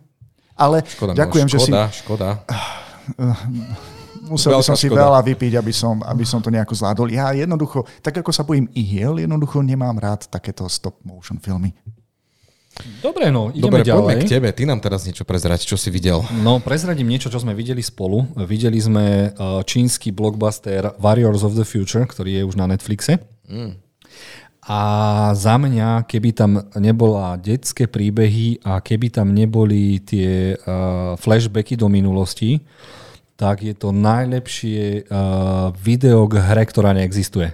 [0.57, 2.01] Ale škoda, ďakujem, škoda, že si...
[2.01, 2.29] Škoda,
[4.27, 5.07] Musel by som si škoda.
[5.07, 7.07] veľa vypiť, aby som, aby som to nejako zvládol.
[7.15, 11.71] Ja jednoducho, tak ako sa bojím ihiel, jednoducho nemám rád takéto stop motion filmy.
[13.01, 14.05] Dobre, no, ideme Dobre, ďalej.
[14.05, 14.49] poďme k tebe.
[14.53, 16.21] Ty nám teraz niečo prezrať, čo si videl.
[16.45, 18.29] No, prezradím niečo, čo sme videli spolu.
[18.45, 23.17] Videli sme uh, čínsky blockbuster Warriors of the Future, ktorý je už na Netflixe.
[23.49, 23.81] Mm.
[24.67, 24.81] A
[25.39, 31.87] za mňa, keby tam nebola detské príbehy a keby tam neboli tie uh, flashbacky do
[31.87, 32.59] minulosti,
[33.37, 37.53] tak je to najlepšie uh, video k hre, ktorá neexistuje.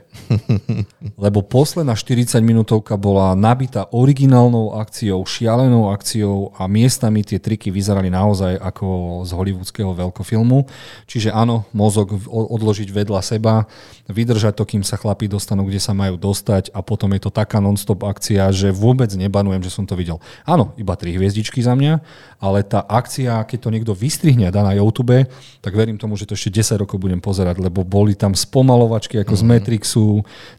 [1.24, 8.14] Lebo posledná 40 minútovka bola nabitá originálnou akciou, šialenou akciou a miestami tie triky vyzerali
[8.14, 8.86] naozaj ako
[9.26, 10.70] z hollywoodského veľkofilmu.
[11.10, 13.66] Čiže áno, mozog odložiť vedľa seba,
[14.06, 17.58] vydržať to, kým sa chlapí dostanú, kde sa majú dostať a potom je to taká
[17.58, 20.22] non-stop akcia, že vôbec nebanujem, že som to videl.
[20.46, 21.98] Áno, iba tri hviezdičky za mňa,
[22.42, 25.14] ale tá akcia, keď to niekto vystrihne a dá na YouTube,
[25.62, 29.38] tak verím tomu, že to ešte 10 rokov budem pozerať, lebo boli tam spomalovačky ako
[29.38, 29.38] mm-hmm.
[29.38, 29.50] z mhm.
[29.54, 30.08] Matrixu,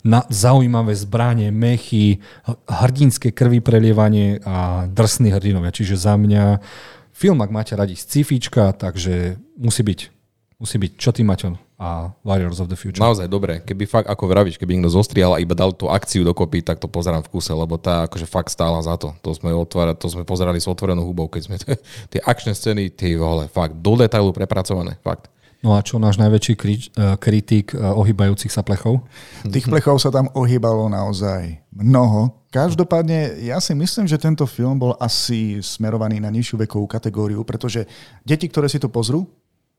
[0.07, 2.23] na, zaujímavé zbranie, mechy,
[2.71, 5.75] hrdinské krvi prelievanie a drsní hrdinovia.
[5.75, 6.63] Čiže za mňa
[7.11, 9.99] film, ak máte radi scifička, takže musí byť.
[10.63, 10.91] Musí byť.
[10.95, 11.59] Čo ty, Maťo?
[11.83, 13.03] A Warriors of the Future.
[13.03, 13.59] Naozaj dobre.
[13.59, 16.87] Keby fakt, ako vravíš, keby niekto zostrial a iba dal tú akciu dokopy, tak to
[16.87, 19.11] pozerám v kuse, lebo tá akože fakt stála za to.
[19.19, 21.75] To sme, otvára, to sme pozerali s otvorenou hubou, keď sme t-
[22.15, 25.27] tie akčné scény, tie vole, fakt do detailu prepracované, fakt.
[25.63, 29.03] No a čo náš najväčší kri- eh, kritik eh, ohýbajúcich sa plechov?
[29.47, 32.35] Tých plechov sa tam ohýbalo naozaj mnoho.
[32.51, 37.87] Každopádne ja si myslím, že tento film bol asi smerovaný na nižšiu vekovú kategóriu, pretože
[38.27, 39.25] deti, ktoré si to pozrú,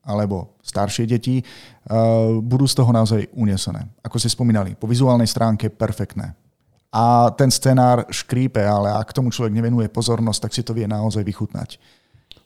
[0.05, 3.89] alebo staršie deti, uh, budú z toho naozaj unesené.
[4.05, 6.37] Ako ste spomínali, po vizuálnej stránke perfektné.
[6.95, 11.27] A ten scenár škrípe, ale ak tomu človek nevenuje pozornosť, tak si to vie naozaj
[11.27, 11.75] vychutnať.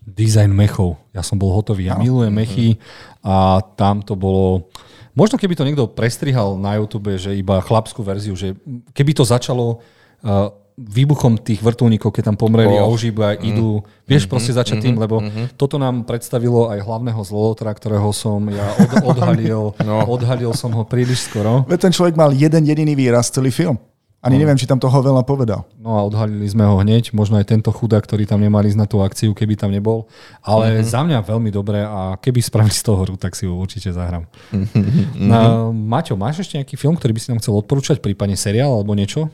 [0.01, 0.97] Design mechov.
[1.13, 1.91] Ja som bol hotový.
[1.91, 2.81] Ja milujem mechy
[3.21, 4.71] a tam to bolo...
[5.13, 8.57] Možno keby to niekto prestrihal na YouTube, že iba chlapskú verziu, že
[8.95, 9.77] keby to začalo
[10.25, 12.87] uh, výbuchom tých vrtulníkov, keď tam pomreli oh.
[12.87, 13.43] a už iba mm.
[13.43, 14.31] idú, vieš, mm-hmm.
[14.31, 14.85] proste začať mm-hmm.
[14.87, 15.45] tým, lebo mm-hmm.
[15.59, 19.95] toto nám predstavilo aj hlavného zlotra, ktorého som ja od, odhalil, no.
[20.07, 21.67] odhalil som ho príliš skoro.
[21.67, 23.75] Veď ten človek mal jeden jediný výraz celý film.
[24.19, 24.43] Ani no.
[24.43, 25.63] neviem, či tam toho veľa povedal.
[25.79, 28.83] No a odhalili sme ho hneď, možno aj tento chudák, ktorý tam nemal ísť na
[28.83, 30.11] tú akciu, keby tam nebol.
[30.43, 30.91] Ale mm-hmm.
[30.91, 34.27] za mňa veľmi dobré a keby spravili z toho hru, tak si ho určite zahrám.
[34.51, 35.23] Mm-hmm.
[35.23, 38.91] No, Maťo, máš ešte nejaký film, ktorý by si nám chcel odporúčať, prípadne seriál alebo
[38.91, 39.31] niečo?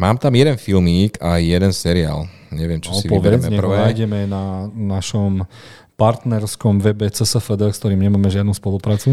[0.00, 2.24] Mám tam jeden filmík a jeden seriál.
[2.50, 3.76] Neviem, čo no, si povedz, vyberieme prvé.
[3.90, 5.44] nájdeme na našom
[5.94, 9.12] partnerskom webe CSFD, s ktorým nemáme žiadnu spoluprácu.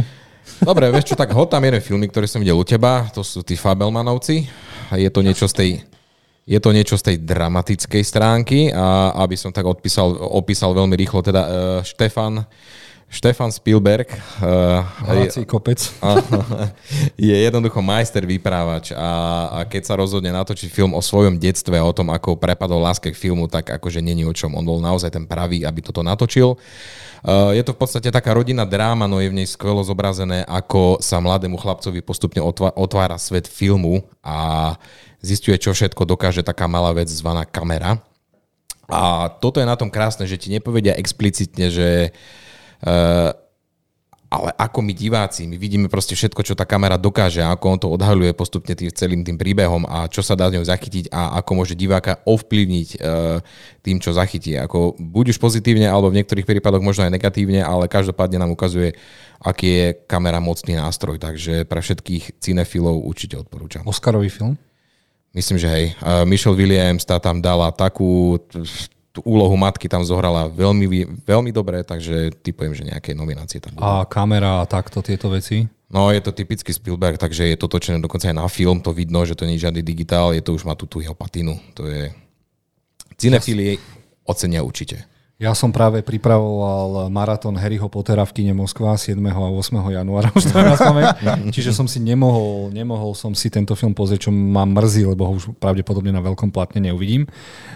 [0.64, 3.44] Dobre, vieš čo, tak ho tam jeden filmík, ktorý som videl u teba, to sú
[3.44, 4.48] tí Fabelmanovci.
[4.96, 5.72] Je to niečo z tej
[6.48, 11.20] je to niečo z tej dramatickej stránky a aby som tak odpísal, opísal veľmi rýchlo,
[11.20, 11.52] teda uh,
[11.84, 12.40] Štefan
[13.08, 14.12] Štefan Spielberg
[14.44, 14.84] uh,
[15.32, 15.80] je, kopec.
[17.16, 19.08] je jednoducho majster vyprávač a,
[19.48, 23.16] a keď sa rozhodne natočiť film o svojom detstve a o tom, ako prepadol láske
[23.16, 24.52] k filmu, tak akože není o čom.
[24.60, 26.60] On bol naozaj ten pravý, aby toto natočil.
[27.24, 31.00] Uh, je to v podstate taká rodinná dráma, no je v nej skvelo zobrazené, ako
[31.00, 32.44] sa mladému chlapcovi postupne
[32.76, 34.76] otvára svet filmu a
[35.24, 38.04] zistuje, čo všetko dokáže taká malá vec zvaná kamera.
[38.92, 42.56] A toto je na tom krásne, že ti nepovedia explicitne, že uh, Eh,
[44.28, 47.88] ale ako my diváci, my vidíme proste všetko, čo tá kamera dokáže, ako on to
[47.88, 51.52] odhaľuje postupne tým, celým tým príbehom a čo sa dá z ňou zachytiť a ako
[51.64, 52.98] môže diváka ovplyvniť e,
[53.88, 54.60] tým, čo zachytí.
[54.60, 59.00] Ako buď už pozitívne, alebo v niektorých prípadoch možno aj negatívne, ale každopádne nám ukazuje,
[59.40, 61.24] aký je kamera mocný nástroj.
[61.24, 63.88] Takže pre všetkých cinefilov určite odporúčam.
[63.88, 64.60] Oscarový film?
[65.32, 65.86] Myslím, že hej.
[66.04, 68.42] Uh, Michelle Williams tá tam dala takú
[69.18, 70.86] tú úlohu matky tam zohrala veľmi,
[71.26, 73.82] veľmi dobre, takže typujem, že nejaké nominácie tam budú.
[73.82, 75.66] A kamera a takto tieto veci?
[75.90, 79.26] No, je to typický Spielberg, takže je to točené dokonca aj na film, to vidno,
[79.26, 81.58] že to nie je žiadny digitál, je to už má tú, tú jeho patinu.
[81.74, 82.14] To je...
[83.18, 83.82] Cinefílie
[84.28, 85.10] ocenia určite.
[85.38, 89.22] Ja som práve pripravoval maratón Harryho Pottera v kine Moskva 7.
[89.22, 89.70] a 8.
[89.86, 90.58] januára, už to
[91.54, 95.38] Čiže som si nemohol, nemohol som si tento film pozrieť, čo ma mrzí, lebo ho
[95.38, 97.30] už pravdepodobne na veľkom platne neuvidím.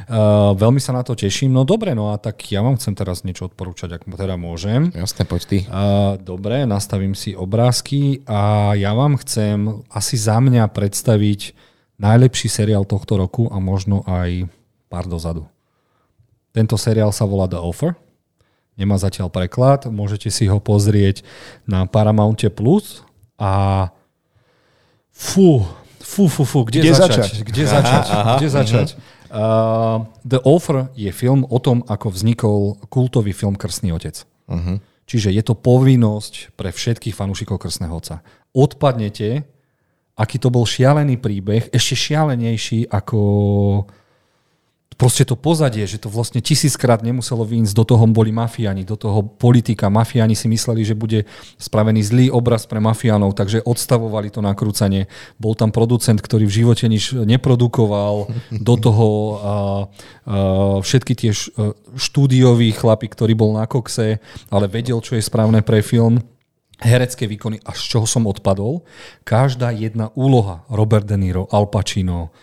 [0.09, 1.53] Uh, veľmi sa na to teším.
[1.53, 4.89] No dobre, no a tak ja vám chcem teraz niečo odporúčať, ak teda môžem.
[4.97, 5.57] Jasne, poď ty.
[5.69, 11.53] Uh, dobre, nastavím si obrázky a ja vám chcem asi za mňa predstaviť
[12.01, 14.49] najlepší seriál tohto roku a možno aj
[14.89, 15.45] pár dozadu.
[16.51, 17.95] Tento seriál sa volá The Offer.
[18.75, 19.87] Nemá zatiaľ preklad.
[19.87, 21.23] Môžete si ho pozrieť
[21.67, 23.03] na Paramounte Plus.
[23.39, 23.87] A
[25.11, 25.63] fú,
[25.99, 27.29] fú, fú, fú, kde, kde začať?
[27.31, 27.47] začať?
[27.47, 28.05] Kde začať?
[28.11, 28.87] Aha, kde začať?
[29.31, 32.59] Uh, The Offer je film o tom, ako vznikol
[32.91, 34.27] kultový film Krstný otec.
[34.51, 34.83] Uh-huh.
[35.07, 38.23] Čiže je to povinnosť pre všetkých fanúšikov Krstného otca.
[38.51, 39.47] Odpadnete,
[40.19, 43.19] aký to bol šialený príbeh, ešte šialenejší ako
[44.99, 49.23] proste to pozadie, že to vlastne tisíckrát nemuselo vyjsť, do toho boli mafiáni, do toho
[49.23, 49.89] politika.
[49.89, 51.25] Mafiáni si mysleli, že bude
[51.57, 55.07] spravený zlý obraz pre mafiánov, takže odstavovali to nakrúcanie.
[55.41, 58.29] Bol tam producent, ktorý v živote nič neprodukoval,
[58.69, 59.55] do toho a, a,
[60.83, 61.31] všetky tie
[61.95, 64.19] štúdioví chlapi, ktorý bol na kokse,
[64.51, 66.21] ale vedel, čo je správne pre film
[66.81, 68.81] herecké výkony, až z čoho som odpadol.
[69.21, 72.33] Každá jedna úloha, Robert De Niro, Al Pacino,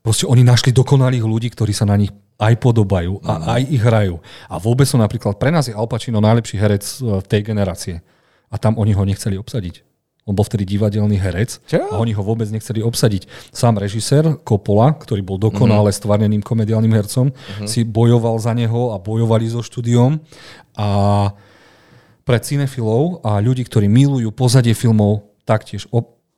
[0.00, 2.08] Proste oni našli dokonalých ľudí, ktorí sa na nich
[2.40, 3.42] aj podobajú a mm.
[3.52, 4.16] aj ich hrajú.
[4.48, 8.00] A vôbec som napríklad, pre nás je Al Pacino najlepší herec e, v tej generácie.
[8.48, 9.84] A tam oni ho nechceli obsadiť.
[10.24, 11.84] On bol vtedy divadelný herec Čo?
[11.84, 13.52] a oni ho vôbec nechceli obsadiť.
[13.52, 15.96] Sám režisér Coppola, ktorý bol dokonale mm.
[16.00, 17.68] stvarneným komediálnym hercom, mm.
[17.68, 20.16] si bojoval za neho a bojovali so štúdiom.
[20.80, 20.88] A
[22.24, 25.84] pre cinefilov a ľudí, ktorí milujú pozadie filmov, taktiež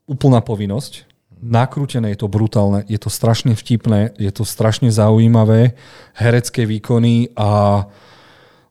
[0.08, 1.11] úplná povinnosť
[1.42, 5.74] nakrútené, je to brutálne, je to strašne vtipné, je to strašne zaujímavé,
[6.14, 7.84] herecké výkony a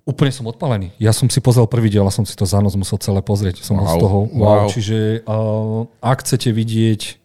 [0.08, 0.96] úplne som odpalený.
[0.98, 3.62] Ja som si pozrel prvý diel a som si to za noc musel celé pozrieť.
[3.62, 3.86] Som wow.
[3.86, 4.40] z toho wow.
[4.40, 4.66] wow.
[4.72, 7.22] Čiže uh, ak chcete vidieť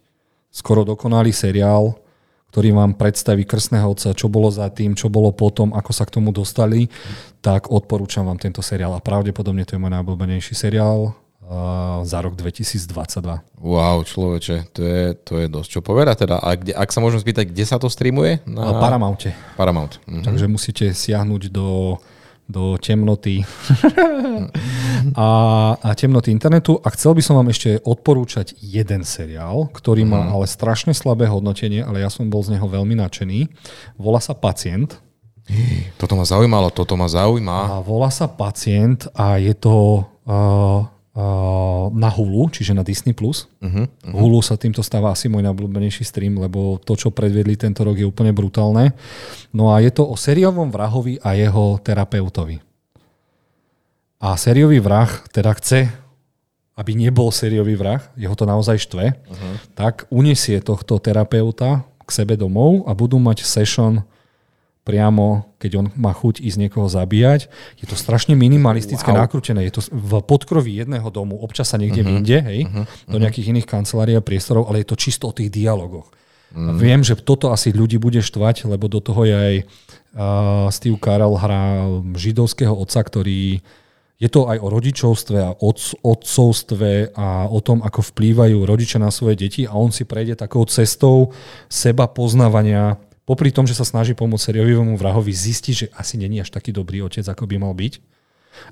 [0.51, 1.95] skoro dokonalý seriál,
[2.51, 6.17] ktorý vám predstaví krstného otca, čo bolo za tým, čo bolo potom, ako sa k
[6.17, 6.89] tomu dostali,
[7.45, 8.97] tak odporúčam vám tento seriál.
[8.97, 11.13] A pravdepodobne to je môj najobľúbenejší seriál
[12.03, 13.63] za rok 2022.
[13.63, 16.43] Wow, človeče, to je, to je dosť čo povedať teda.
[16.43, 18.43] A kde, ak sa môžem spýtať, kde sa to streamuje?
[18.51, 19.31] Na Paramounte.
[19.55, 20.03] Paramount.
[20.11, 20.27] Mhm.
[20.27, 22.03] Takže musíte siahnuť do,
[22.51, 23.47] do temnoty
[25.15, 25.29] a,
[25.79, 26.83] a temnoty internetu.
[26.83, 30.31] A chcel by som vám ešte odporúčať jeden seriál, ktorý má mhm.
[30.35, 33.47] ale strašne slabé hodnotenie, ale ja som bol z neho veľmi nadšený.
[34.03, 34.99] Volá sa Pacient.
[35.95, 37.79] Toto ma zaujímalo, toto ma zaujíma.
[37.79, 40.03] A volá sa Pacient a je to...
[40.27, 40.96] Uh,
[41.97, 43.17] na Hulu, čiže na Disney+.
[43.17, 43.49] Plus.
[43.65, 44.13] Uh-huh, uh-huh.
[44.13, 48.05] Hulu sa týmto stáva asi môj najobľúbenejší stream, lebo to, čo predvedli tento rok, je
[48.05, 48.93] úplne brutálne.
[49.57, 52.61] No a je to o sériovom vrahovi a jeho terapeutovi.
[54.21, 55.89] A sériový vrah teda chce,
[56.77, 59.55] aby nebol sériový vrah, jeho to naozaj štve, uh-huh.
[59.73, 64.05] tak unesie tohto terapeuta k sebe domov a budú mať session
[64.87, 67.51] priamo, keď on má chuť ísť niekoho zabíjať.
[67.83, 69.27] Je to strašne minimalistické, wow.
[69.27, 69.67] nakrútené.
[69.67, 72.23] Je to v podkroví jedného domu, občas sa niekde uh-huh.
[72.23, 72.87] vyjde, hej, uh-huh.
[73.11, 76.15] do nejakých iných kancelárií a priestorov, ale je to čisto o tých dialogoch.
[76.55, 76.79] Uh-huh.
[76.79, 81.35] viem, že toto asi ľudí bude štvať, lebo do toho je aj uh, Steve Carell
[81.35, 83.59] hrá židovského otca, ktorý
[84.17, 89.13] je to aj o rodičovstve a od, otcovstve a o tom, ako vplývajú rodičia na
[89.13, 91.37] svoje deti a on si prejde takou cestou
[91.69, 92.97] seba poznávania
[93.27, 97.03] popri tom, že sa snaží pomôcť seriovému vrahovi, zistí, že asi není až taký dobrý
[97.03, 97.99] otec, ako by mal byť.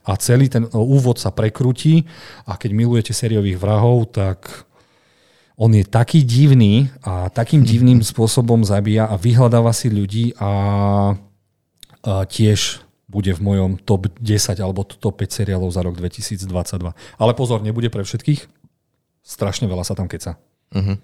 [0.08, 2.08] A celý ten úvod sa prekrúti
[2.48, 4.64] a keď milujete sériových vrahov, tak
[5.60, 10.50] on je taký divný a takým divným spôsobom zabíja a vyhľadáva si ľudí a,
[12.02, 16.50] a tiež bude v mojom top 10 alebo top 5 seriálov za rok 2022.
[17.20, 18.50] Ale pozor, nebude pre všetkých.
[19.22, 20.34] Strašne veľa sa tam keca.
[20.74, 20.98] Uh-huh.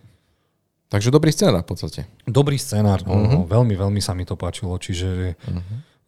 [0.90, 2.00] Takže dobrý scenár v podstate.
[2.26, 3.42] Dobrý scenár, no, uh-huh.
[3.46, 4.74] veľmi, veľmi sa mi to páčilo.
[4.74, 5.58] Čiže uh-huh.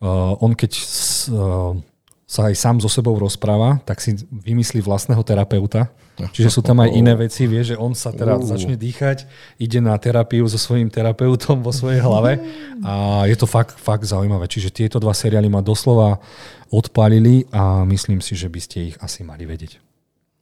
[0.03, 1.79] uh, on keď s, uh,
[2.27, 5.87] sa aj sám so sebou rozpráva, tak si vymyslí vlastného terapeuta.
[6.35, 8.59] Čiže sú tam aj iné veci, vie, že on sa teraz uh.
[8.59, 9.31] začne dýchať,
[9.63, 12.43] ide na terapiu so svojím terapeutom vo svojej hlave
[12.83, 14.51] a je to fakt, fakt zaujímavé.
[14.51, 16.19] Čiže tieto dva seriály ma doslova
[16.75, 19.79] odpalili a myslím si, že by ste ich asi mali vedieť.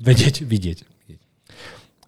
[0.00, 0.78] Vedieť, vidieť.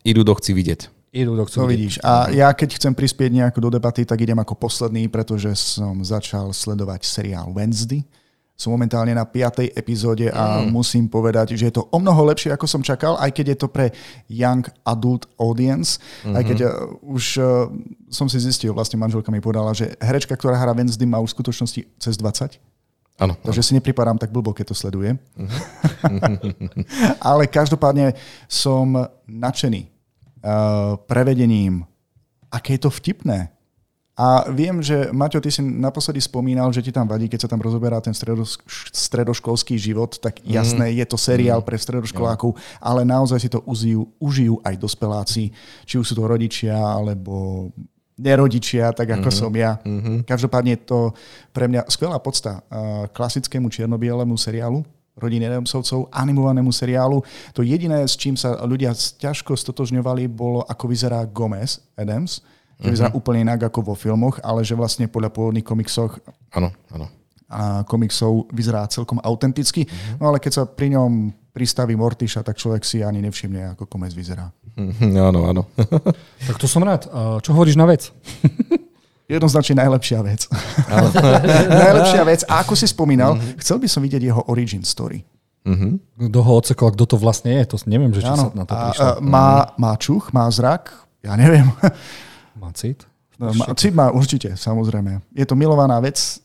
[0.08, 2.00] Idú do chci vidieť idú do To vidíš.
[2.00, 6.56] A ja keď chcem prispieť nejako do debaty, tak idem ako posledný, pretože som začal
[6.56, 8.00] sledovať seriál Wednesday.
[8.56, 9.74] Som momentálne na 5.
[9.74, 10.70] epizóde a mm.
[10.70, 13.68] musím povedať, že je to o mnoho lepšie, ako som čakal, aj keď je to
[13.68, 13.90] pre
[14.28, 15.98] young adult audience.
[16.22, 16.36] Mm-hmm.
[16.36, 16.70] Aj keď uh,
[17.02, 17.66] už uh,
[18.12, 21.36] som si zistil, vlastne manželka mi povedala, že herečka, ktorá hrá Wednesday, má už v
[21.42, 22.60] skutočnosti cez 20.
[23.20, 23.34] Áno.
[23.44, 25.16] Takže si nepripadám tak blbo, keď to sleduje.
[25.36, 25.60] Mm-hmm.
[27.34, 28.14] Ale každopádne
[28.46, 28.94] som
[29.26, 29.91] nadšený
[30.42, 31.86] uh, prevedením,
[32.50, 33.48] aké je to vtipné.
[34.12, 37.64] A viem, že Maťo, ty si naposledy spomínal, že ti tam vadí, keď sa tam
[37.64, 38.12] rozoberá ten
[38.92, 40.52] stredoškolský život, tak mhm.
[40.52, 40.96] jasné, mm.
[41.00, 41.66] je to seriál mm.
[41.66, 45.48] pre stredoškolákov, ale naozaj si to užijú, užijú aj dospeláci,
[45.88, 47.72] či už sú to rodičia, alebo
[48.20, 49.40] nerodičia, tak ako mm-hmm.
[49.40, 49.80] som ja.
[49.82, 50.16] Mm-hmm.
[50.28, 50.98] Každopádne je to
[51.50, 54.84] pre mňa skvelá podsta uh, klasickému čierno-bielemu seriálu,
[55.16, 57.20] rodiny Adamsovcov, animovanému seriálu.
[57.52, 62.40] To jediné, s čím sa ľudia ťažko stotožňovali, bolo, ako vyzerá Gomez Adams.
[62.82, 63.22] Že vyzerá uh-huh.
[63.22, 66.18] úplne inak ako vo filmoch, ale že vlastne podľa pôvodných komiksoch
[66.50, 67.06] Áno, áno.
[67.52, 69.84] A komiksov vyzerá celkom autenticky.
[69.84, 70.18] Uh-huh.
[70.18, 74.16] No ale keď sa pri ňom pristaví Mortiša, tak človek si ani nevšimne, ako Gomez
[74.16, 74.50] vyzerá.
[74.74, 75.62] Uh-huh, áno, áno.
[76.48, 77.06] tak to som rád.
[77.44, 78.08] Čo hovoríš na vec?
[79.32, 80.44] Jednoznačne najlepšia vec.
[81.82, 82.40] najlepšia vec.
[82.44, 83.56] A ako si spomínal, mm-hmm.
[83.64, 85.24] chcel by som vidieť jeho origin story.
[85.62, 86.26] Mm-hmm.
[86.28, 89.06] Kto ho odsekol, kto to vlastne je, to neviem, že či sa na to prišlo.
[89.06, 90.90] A, má, má čuch, má zrak,
[91.22, 91.70] ja neviem.
[92.62, 93.08] Má cit?
[93.42, 95.18] No, má, cit má určite, samozrejme.
[95.34, 96.38] Je to milovaná vec,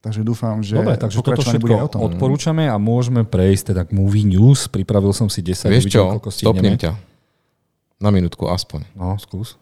[0.00, 2.00] takže dúfam, že Dobre, takže toto všetko o tom.
[2.08, 4.64] odporúčame a môžeme prejsť teda k Movie News.
[4.72, 5.68] Pripravil som si 10.
[5.68, 6.96] Vieš čo, stopnem ťa.
[8.00, 8.88] Na minútku aspoň.
[8.96, 9.60] No, skús.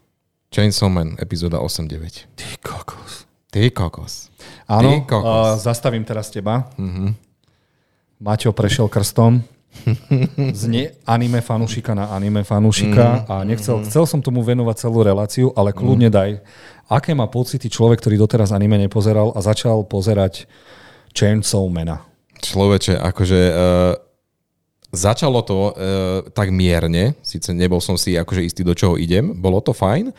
[0.51, 2.27] Chainsaw Man, epizóda 8-9.
[2.35, 3.23] Ty kokos.
[3.55, 4.35] Ty kokos.
[4.67, 5.47] Áno, Ty kokos.
[5.47, 6.67] Uh, zastavím teraz teba.
[6.75, 7.15] Uh-huh.
[8.19, 9.47] Maťo prešiel krstom
[10.61, 13.31] z ne anime fanúšika na anime fanúšika mm.
[13.31, 13.87] a nechcel, mm.
[13.87, 16.15] chcel som tomu venovať celú reláciu, ale kľudne mm.
[16.19, 16.31] daj,
[16.91, 20.51] aké má pocity človek, ktorý doteraz anime nepozeral a začal pozerať
[21.15, 22.03] Chainsaw Mana.
[22.43, 23.55] Človeče, akože uh,
[24.91, 25.73] začalo to uh,
[26.35, 30.11] tak mierne, síce nebol som si akože istý, do čoho idem, bolo to fajn,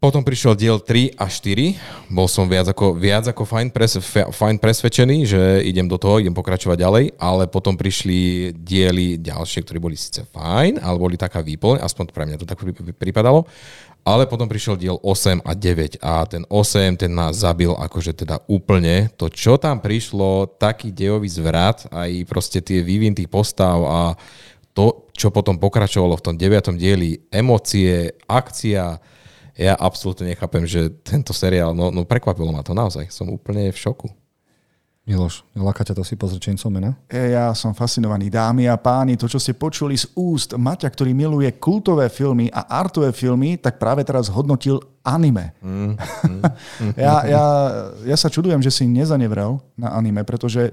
[0.00, 2.08] potom prišiel diel 3 a 4.
[2.08, 4.00] Bol som viac ako, viac ako fajn, pres,
[4.32, 9.76] fajn presvedčený, že idem do toho, idem pokračovať ďalej, ale potom prišli diely ďalšie, ktoré
[9.76, 12.64] boli síce fajn, ale boli taká výplň, aspoň pre mňa to tak
[12.96, 13.44] pripadalo.
[14.00, 18.40] Ale potom prišiel diel 8 a 9 a ten 8, ten nás zabil akože teda
[18.48, 19.12] úplne.
[19.20, 24.00] To, čo tam prišlo, taký dejový zvrat, aj proste tie vývin tých postav a
[24.72, 26.80] to, čo potom pokračovalo v tom 9.
[26.80, 28.96] dieli, emócie, akcia,
[29.60, 33.04] ja absolútne nechápem, že tento seriál, no, no prekvapilo ma to naozaj.
[33.12, 34.08] Som úplne v šoku.
[35.10, 36.94] Miloš, neláka ťa to si pozrieť Chainsaw Mena?
[37.10, 38.30] E, ja som fascinovaný.
[38.30, 42.70] Dámy a páni, to, čo ste počuli z úst Maťa, ktorý miluje kultové filmy a
[42.78, 45.50] artové filmy, tak práve teraz hodnotil anime.
[45.66, 46.42] Mm, mm,
[46.94, 47.44] ja, ja,
[48.06, 50.70] ja sa čudujem, že si nezanevrel na anime, pretože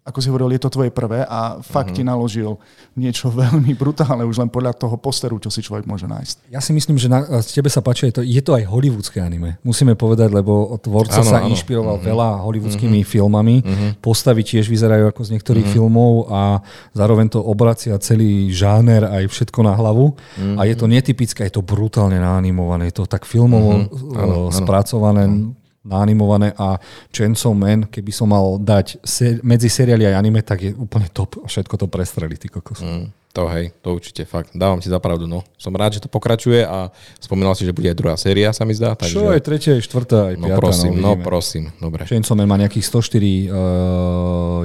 [0.00, 2.00] ako si hovoril, je to tvoje prvé a fakt uh-huh.
[2.00, 2.56] ti naložil
[2.96, 6.48] niečo veľmi brutálne už len podľa toho posteru, čo si človek môže nájsť.
[6.48, 9.60] Ja si myslím, že na, tebe sa páči, je to, je to aj hollywoodske anime.
[9.60, 11.52] Musíme povedať, lebo tvorca ano, sa ano.
[11.52, 12.08] inšpiroval uh-huh.
[12.10, 13.12] veľa hollywoodskými uh-huh.
[13.12, 13.56] filmami.
[13.60, 13.90] Uh-huh.
[14.00, 15.76] Postavy tiež vyzerajú ako z niektorých uh-huh.
[15.76, 16.64] filmov a
[16.96, 20.16] zároveň to obracia celý žáner aj všetko na hlavu.
[20.16, 20.56] Uh-huh.
[20.56, 22.88] A je to netypické, je to brutálne naanimované.
[22.88, 24.48] Je to tak filmovo uh-huh.
[24.48, 25.28] spracované.
[25.28, 26.76] Uh-huh naanimované a
[27.08, 31.40] Chainsaw Man, keby som mal dať ser- medzi seriály aj anime, tak je úplne top
[31.40, 32.84] a všetko to prestreli, ty kokos.
[32.84, 33.08] Mm.
[33.30, 34.50] To hej, to určite fakt.
[34.58, 35.46] Dávam si za pravdu, no.
[35.54, 36.90] Som rád, že to pokračuje a
[37.22, 38.98] spomínal si, že bude aj druhá séria, sa mi zdá.
[38.98, 39.14] Takže...
[39.14, 42.10] Čo, aj tretia, aj štvrtá, aj no, Prosím, no, no prosím, dobre.
[42.10, 43.30] Chainsaw Man má nejakých 104 uh,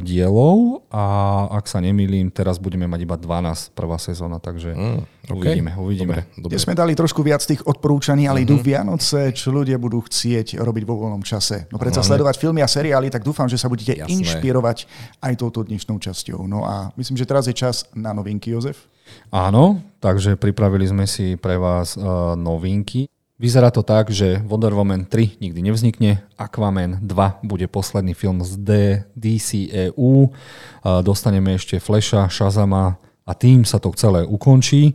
[0.01, 1.05] dielov a
[1.61, 5.57] ak sa nemýlim, teraz budeme mať iba 12 prvá sezóna, takže mm, okay.
[5.57, 6.17] uvidíme, uvidíme.
[6.37, 6.61] Dobre, dobre.
[6.61, 8.53] sme dali trošku viac tých odporúčaní, ale mm-hmm.
[8.53, 11.65] idú Vianoce, čo ľudia budú chcieť robiť vo voľnom čase.
[11.73, 14.11] No predsa sledovať filmy a seriály, tak dúfam, že sa budete Jasné.
[14.11, 14.85] inšpirovať
[15.21, 16.45] aj touto dnešnou časťou.
[16.45, 18.85] No a myslím, že teraz je čas na novinky, Jozef?
[19.29, 23.05] Áno, takže pripravili sme si pre vás uh, novinky.
[23.35, 28.51] Vyzerá to tak, že Wonder Woman 3 nikdy nevznikne, Aquaman 2 bude posledný film z
[28.55, 28.69] D,
[29.11, 32.95] DCEU, uh, dostaneme ešte Flasha, Shazama
[33.25, 34.93] a tým sa to celé ukončí.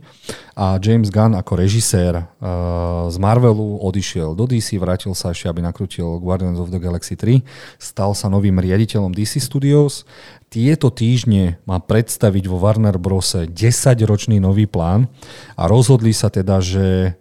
[0.55, 5.59] A James Gunn ako režisér uh, z Marvelu odišiel do DC, vrátil sa ešte, aby
[5.59, 7.43] nakrutil Guardians of the Galaxy 3,
[7.75, 10.07] stal sa novým riaditeľom DC Studios.
[10.47, 13.35] Tieto týždne má predstaviť vo Warner Bros.
[13.35, 15.11] 10-ročný nový plán.
[15.59, 17.15] A rozhodli sa teda, že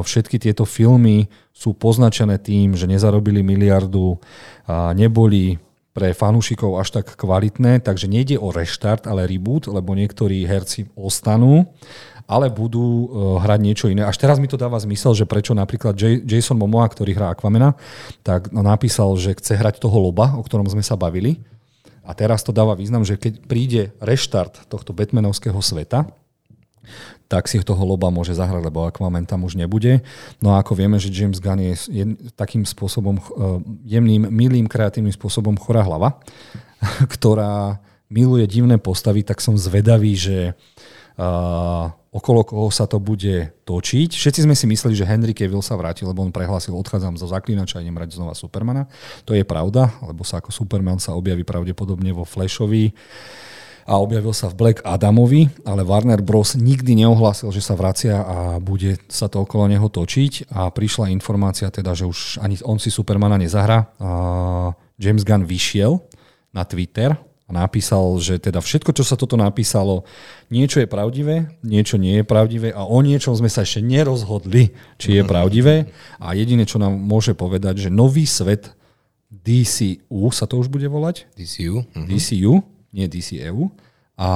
[0.00, 4.16] všetky tieto filmy sú poznačené tým, že nezarobili miliardu,
[4.96, 5.60] neboli
[5.90, 11.66] pre fanúšikov až tak kvalitné, takže nejde o reštart, ale reboot, lebo niektorí herci ostanú,
[12.30, 13.06] ale budú e,
[13.42, 14.06] hrať niečo iné.
[14.06, 17.74] Až teraz mi to dáva zmysel, že prečo napríklad Jason Momoa, ktorý hrá Aquamena,
[18.22, 21.42] tak napísal, že chce hrať toho loba, o ktorom sme sa bavili,
[22.00, 26.10] a teraz to dáva význam, že keď príde reštart tohto Batmanovského sveta,
[27.30, 30.02] tak si toho loba môže zahrať, lebo Aquaman tam už nebude.
[30.42, 31.78] No a ako vieme, že James Gunn je,
[32.34, 33.22] takým spôsobom, eh,
[33.94, 36.18] jemným, milým, kreatívnym spôsobom chorá hlava,
[37.14, 37.78] ktorá
[38.10, 40.58] miluje divné postavy, tak som zvedavý, že
[41.14, 44.10] uh, okolo koho sa to bude točiť.
[44.10, 47.78] Všetci sme si mysleli, že Henry Cavill sa vráti, lebo on prehlásil, odchádzam zo zaklinača
[47.78, 48.90] a idem hrať znova Supermana.
[49.30, 52.90] To je pravda, lebo sa ako Superman sa objaví pravdepodobne vo Flashovi
[53.86, 56.56] a objavil sa v Black Adamovi, ale Warner Bros.
[56.56, 61.68] nikdy neohlásil, že sa vracia a bude sa to okolo neho točiť a prišla informácia
[61.70, 63.90] teda, že už ani on si Supermana nezahrá.
[65.00, 66.00] James Gunn vyšiel
[66.52, 67.16] na Twitter
[67.50, 70.06] a napísal, že teda všetko, čo sa toto napísalo,
[70.54, 74.70] niečo je pravdivé, niečo nie je pravdivé a o niečom sme sa ešte nerozhodli,
[75.02, 75.90] či je pravdivé
[76.22, 78.70] a jediné, čo nám môže povedať, že nový svet
[79.30, 81.26] DCU sa to už bude volať?
[81.34, 81.82] DCU.
[81.82, 81.98] Uh-huh.
[81.98, 82.06] Mhm.
[82.06, 82.54] DCU,
[82.90, 83.70] nie DCEU.
[84.20, 84.30] A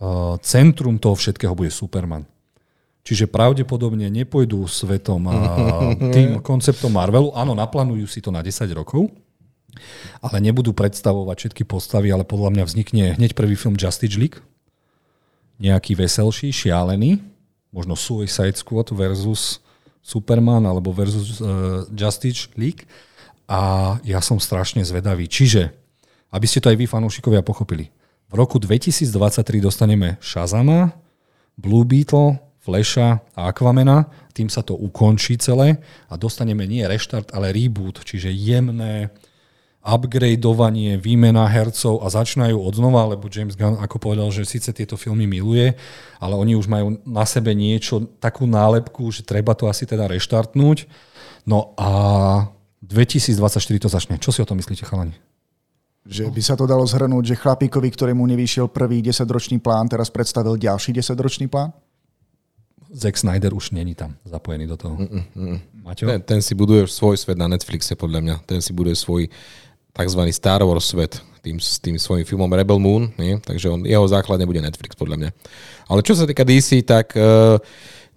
[0.00, 2.24] uh, centrum toho všetkého bude Superman.
[3.00, 5.36] Čiže pravdepodobne nepôjdu svetom a
[6.16, 7.32] tým konceptom Marvelu.
[7.32, 9.08] Áno, naplánujú si to na 10 rokov,
[10.20, 14.40] ale nebudú predstavovať všetky postavy, ale podľa mňa vznikne hneď prvý film Justice League,
[15.60, 17.20] nejaký veselší, šialený,
[17.72, 19.60] možno Suicide Squad versus
[20.00, 22.88] Superman alebo versus uh, Justice League
[23.50, 25.28] a ja som strašne zvedavý.
[25.28, 25.74] Čiže,
[26.30, 27.90] aby ste to aj vy fanúšikovia pochopili,
[28.30, 30.94] v roku 2023 dostaneme Shazama,
[31.58, 37.50] Blue Beetle, Flasha a Aquamena, tým sa to ukončí celé a dostaneme nie reštart, ale
[37.50, 39.10] reboot, čiže jemné,
[39.80, 45.00] upgradeovanie, výmena hercov a začínajú od znova, lebo James Gunn ako povedal, že síce tieto
[45.00, 45.72] filmy miluje,
[46.20, 50.84] ale oni už majú na sebe niečo, takú nálepku, že treba to asi teda reštartnúť.
[51.48, 51.90] No a
[52.84, 54.20] 2024 to začne.
[54.20, 55.16] Čo si o tom myslíte, chalani?
[56.10, 60.58] Že by sa to dalo zhrnúť, že chlapíkovi, ktorému nevyšiel prvý 10-ročný plán, teraz predstavil
[60.58, 61.70] ďalší 10-ročný plán?
[62.90, 64.98] Zack Snyder už není tam zapojený do toho.
[64.98, 66.10] Mm, mm, Maťo?
[66.10, 68.34] Ten, ten si buduje svoj svet na Netflixe, podľa mňa.
[68.42, 69.30] Ten si buduje svoj
[69.94, 70.20] tzv.
[70.34, 73.40] Star Wars svet tým, tým svojim filmom Rebel Moon, nie?
[73.40, 75.30] takže on, jeho základ nebude Netflix podľa mňa.
[75.88, 77.56] Ale čo sa týka DC, tak uh,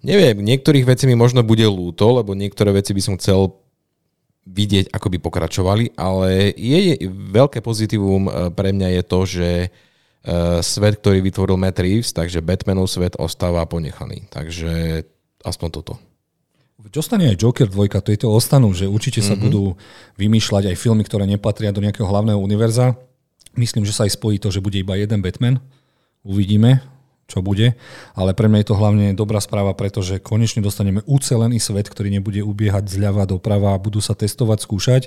[0.04, 3.54] neviem, niektorých vecí mi možno bude lúto, lebo niektoré veci by som chcel
[4.44, 9.50] vidieť, ako by pokračovali, ale je, veľké pozitívum e, pre mňa je to, že
[10.24, 14.28] uh, svet, ktorý vytvoril Matt Reeves, takže Batmanov svet ostáva ponechaný.
[14.28, 15.04] Takže
[15.44, 15.94] aspoň toto.
[16.84, 19.44] Dostane aj Joker 2, to je to ostanú, že určite sa mm-hmm.
[19.48, 19.64] budú
[20.20, 22.92] vymýšľať aj filmy, ktoré nepatria do nejakého hlavného univerza.
[23.56, 25.64] Myslím, že sa aj spojí to, že bude iba jeden Batman.
[26.20, 26.84] Uvidíme,
[27.24, 27.72] čo bude.
[28.12, 32.44] Ale pre mňa je to hlavne dobrá správa, pretože konečne dostaneme ucelený svet, ktorý nebude
[32.44, 35.02] ubiehať zľava doprava a budú sa testovať, skúšať.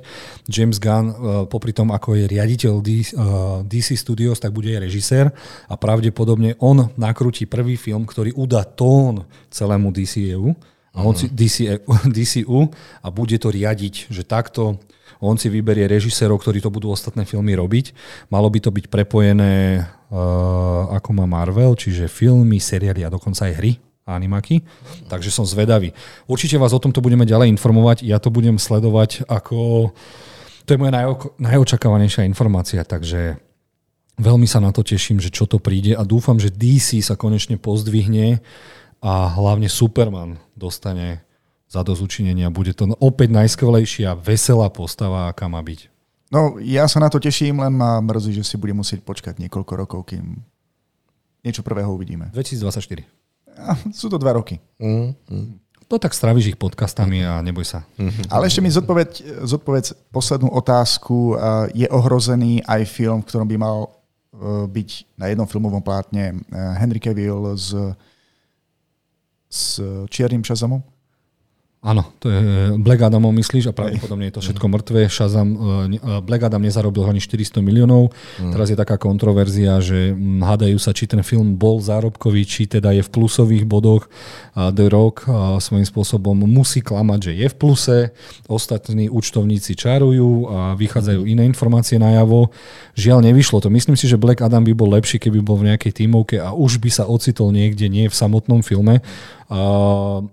[0.49, 1.15] James Gunn, eh,
[1.45, 2.73] popri tom, ako je riaditeľ
[3.65, 5.29] DC eh, Studios, tak bude aj režisér
[5.69, 10.57] a pravdepodobne on nakrúti prvý film, ktorý udá tón celému DCU
[10.97, 12.65] a on si DC, DCU
[13.05, 14.81] a bude to riadiť, že takto
[15.17, 17.93] on si vyberie režisérov, ktorí to budú ostatné filmy robiť.
[18.29, 19.81] Malo by to byť prepojené
[20.93, 23.71] ako má Marvel, čiže filmy, seriály a dokonca aj hry
[24.07, 24.63] animaky.
[25.11, 25.91] Takže som zvedavý.
[26.23, 28.07] Určite vás o tomto budeme ďalej informovať.
[28.07, 29.91] Ja to budem sledovať ako...
[30.67, 33.39] To je moja najo- najočakávanejšia informácia, takže
[34.19, 37.55] veľmi sa na to teším, že čo to príde a dúfam, že DC sa konečne
[37.55, 38.43] pozdvihne
[38.99, 41.23] a hlavne Superman dostane
[41.67, 42.51] za dozučinenia.
[42.51, 45.96] Bude to opäť najskvelejšia, veselá postava, aká má byť.
[46.27, 49.73] No, ja sa na to teším, len ma mrzí, že si bude musieť počkať niekoľko
[49.79, 50.43] rokov, kým
[51.43, 52.27] niečo prvého uvidíme.
[52.35, 53.07] 2024.
[53.57, 54.59] Ja, sú to dva roky.
[54.77, 55.47] Mm, mm.
[55.87, 57.87] No tak stravíš ich podcastami a neboj sa.
[57.95, 58.27] Mm-hmm.
[58.27, 61.39] Ale ešte mi zodpoveď, zodpoveď poslednú otázku.
[61.71, 63.89] Je ohrozený aj film, v ktorom by mal e,
[64.67, 67.95] byť na jednom filmovom plátne e, Henry Cavill z
[69.49, 69.79] s
[70.11, 70.83] čiernym Shazamom?
[71.77, 75.05] Áno, to je Black Adamom myslíš a pravdepodobne je to všetko mŕtve.
[75.13, 75.57] Shazam, e,
[76.01, 78.09] e, Black Adam nezarobil ani 400 miliónov.
[78.41, 78.49] Mm.
[78.49, 83.05] Teraz je taká kontroverzia, že hádajú sa, či ten film bol zárobkový, či teda je
[83.05, 84.09] v plusových bodoch.
[84.57, 87.97] A The Rock a svojím spôsobom musí klamať, že je v pluse.
[88.49, 92.49] Ostatní účtovníci čarujú a vychádzajú iné informácie najavo.
[92.97, 93.69] Žiaľ, nevyšlo to.
[93.69, 96.81] Myslím si, že Black Adam by bol lepší, keby bol v nejakej tímovke a už
[96.81, 99.05] by sa ocitol niekde, nie v samotnom filme.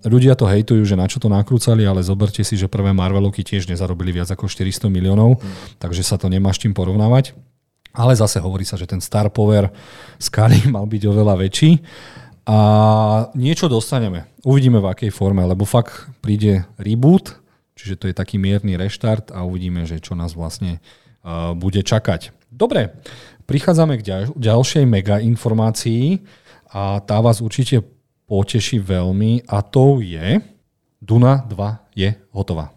[0.02, 3.70] Ľudia to hejtujú, že na čo to nakrúcali, ale zoberte si, že prvé Marvelovky tiež
[3.70, 5.78] nezarobili viac ako 400 miliónov, mm.
[5.78, 7.30] takže sa to nemá s čím porovnávať.
[7.94, 9.70] Ale zase hovorí sa, že ten star power
[10.18, 11.78] Scully mal byť oveľa väčší.
[12.44, 12.58] A
[13.38, 14.28] niečo dostaneme.
[14.42, 17.38] Uvidíme v akej forme, lebo fakt príde reboot,
[17.78, 20.82] čiže to je taký mierny reštart a uvidíme, že čo nás vlastne
[21.22, 22.36] uh, bude čakať.
[22.52, 22.98] Dobre,
[23.48, 26.20] prichádzame k ďalšej mega informácii
[26.68, 27.93] a tá vás určite
[28.24, 30.40] poteší veľmi a to je
[31.04, 32.72] Duna 2 je hotová.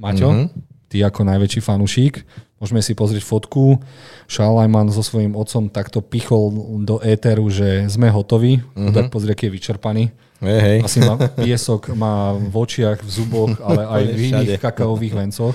[0.00, 0.48] Maťo, mm-hmm.
[0.88, 2.24] ty ako najväčší fanúšik,
[2.56, 3.76] môžeme si pozrieť fotku.
[4.24, 6.48] Šalajman so svojím otcom takto pichol
[6.88, 8.64] do éteru, že sme hotoví.
[8.64, 8.94] Mm-hmm.
[8.96, 10.04] Tak pozrie, aký je vyčerpaný.
[10.42, 10.78] Hey, hey.
[10.82, 15.54] Asi má piesok, má v očiach, v zuboch, ale aj v iných kakaových vencoch.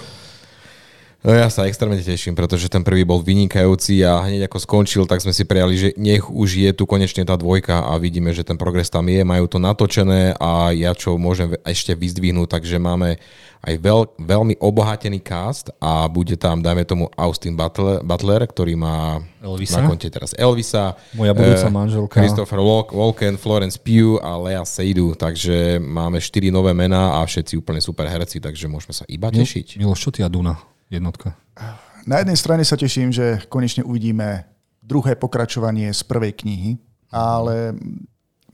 [1.28, 5.20] No ja sa extrémne teším, pretože ten prvý bol vynikajúci a hneď ako skončil, tak
[5.20, 8.56] sme si prijali, že nech už je tu konečne tá dvojka a vidíme, že ten
[8.56, 13.20] progres tam je, majú to natočené a ja čo môžem ešte vyzdvihnúť, takže máme
[13.60, 19.20] aj veľ, veľmi obohatený cast a bude tam, dajme tomu, Austin Butler, Butler ktorý má
[19.44, 19.84] Elvisa?
[19.84, 20.96] na konte teraz Elvisa.
[21.12, 22.24] Moja budúca uh, manželka.
[22.24, 22.64] Christopher
[22.96, 28.08] Walken, Florence Pugh a Lea Seydoux, takže máme štyri nové mená a všetci úplne super
[28.08, 29.76] herci, takže môžeme sa iba tešiť.
[29.76, 30.77] Milo, čo ty a Duna?
[30.90, 31.36] Jednotka?
[32.08, 34.48] Na jednej strane sa teším, že konečne uvidíme
[34.80, 36.80] druhé pokračovanie z prvej knihy,
[37.12, 37.76] ale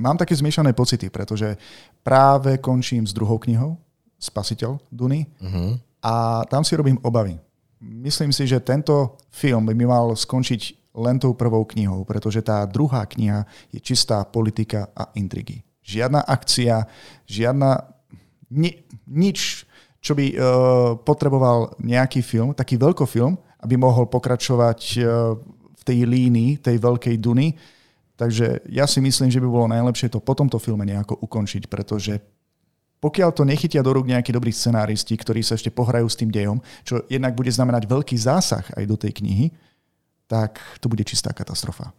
[0.01, 1.57] mám také zmiešané pocity, pretože
[2.01, 3.77] práve končím s druhou knihou,
[4.17, 5.77] Spasiteľ Duny, uh-huh.
[6.01, 7.37] a tam si robím obavy.
[7.83, 12.63] Myslím si, že tento film by mi mal skončiť len tou prvou knihou, pretože tá
[12.63, 15.61] druhá kniha je čistá politika a intrigy.
[15.83, 16.87] Žiadna akcia,
[17.27, 17.83] žiadna...
[18.53, 19.65] Ni, nič,
[20.03, 20.35] čo by uh,
[20.99, 25.39] potreboval nejaký film, taký veľkofilm, aby mohol pokračovať uh,
[25.79, 27.55] v tej línii, tej veľkej Duny,
[28.13, 32.21] Takže ja si myslím, že by bolo najlepšie to po tomto filme nejako ukončiť, pretože
[33.01, 36.61] pokiaľ to nechytia do rúk nejakí dobrí scenáristi, ktorí sa ešte pohrajú s tým dejom,
[36.87, 39.51] čo jednak bude znamenať veľký zásah aj do tej knihy,
[40.29, 41.91] tak to bude čistá katastrofa.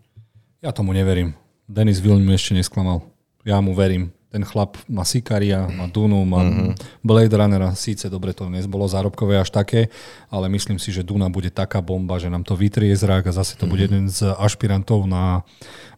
[0.65, 1.37] Ja tomu neverím.
[1.69, 3.05] Denis Villeneuve ešte nesklamal.
[3.45, 6.75] Ja mu verím ten chlap má Sikaria, má Dunu, má mm-hmm.
[7.07, 9.95] Blade Runnera, síce dobre to nebolo zárobkové až také,
[10.27, 13.55] ale myslím si, že Duna bude taká bomba, že nám to vytrie zrak a zase
[13.55, 13.71] to mm-hmm.
[13.71, 13.89] bude mhm.
[13.95, 15.47] jeden z ašpirantov na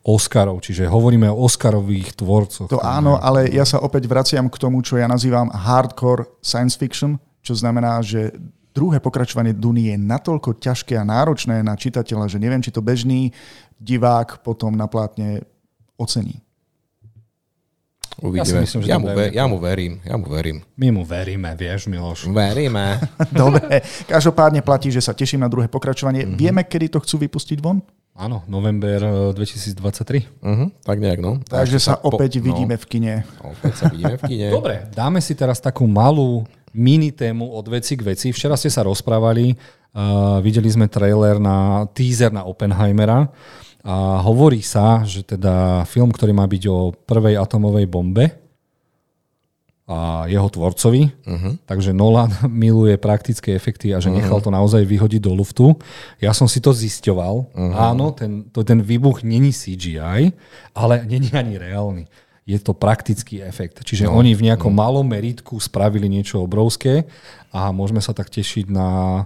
[0.05, 2.68] Oscarov, čiže hovoríme o Oscarových tvorcoch.
[2.68, 7.16] To áno, ale ja sa opäť vraciam k tomu, čo ja nazývam hardcore science fiction,
[7.41, 8.37] čo znamená, že
[8.76, 13.32] druhé pokračovanie Duny je natoľko ťažké a náročné na čitateľa, že neviem, či to bežný
[13.80, 15.41] divák potom na plátne
[15.97, 16.45] ocení.
[18.16, 18.48] Uvidíme.
[18.48, 20.64] Ja, myslím, že ja, mu ver, ja mu verím, ja mu verím.
[20.72, 22.32] My mu veríme, vieš, Miloš.
[22.32, 22.96] Veríme.
[23.32, 26.24] Dobre, každopádne platí, že sa teším na druhé pokračovanie.
[26.24, 26.38] Mm-hmm.
[26.40, 27.84] Vieme, kedy to chcú vypustiť von?
[28.16, 28.96] Áno, november
[29.36, 29.76] 2023.
[29.76, 31.36] Uh-huh, mhm, tak nejak, no.
[31.44, 33.14] Takže sa opäť po, vidíme no, v kine.
[33.44, 34.48] Opäť sa vidíme v kine.
[34.56, 38.32] Dobre, dáme si teraz takú malú mini tému od veci k veci.
[38.32, 43.28] Včera ste sa rozprávali, uh, videli sme trailer na teaser na Oppenheimera.
[43.87, 48.34] A hovorí sa, že teda film, ktorý má byť o prvej atomovej bombe
[49.87, 51.62] a jeho tvorcovi, uh-huh.
[51.62, 54.18] takže Nolan miluje praktické efekty a že uh-huh.
[54.18, 55.78] nechal to naozaj vyhodiť do luftu.
[56.18, 57.34] Ja som si to zisťoval.
[57.55, 57.74] Uh-huh.
[57.78, 60.34] Áno, ten, to, ten výbuch není CGI,
[60.74, 62.11] ale není ani reálny.
[62.43, 63.87] Je to praktický efekt.
[63.87, 64.18] Čiže no.
[64.18, 64.82] oni v nejakom uh-huh.
[64.82, 67.07] malom meritku spravili niečo obrovské
[67.55, 69.22] a môžeme sa tak tešiť na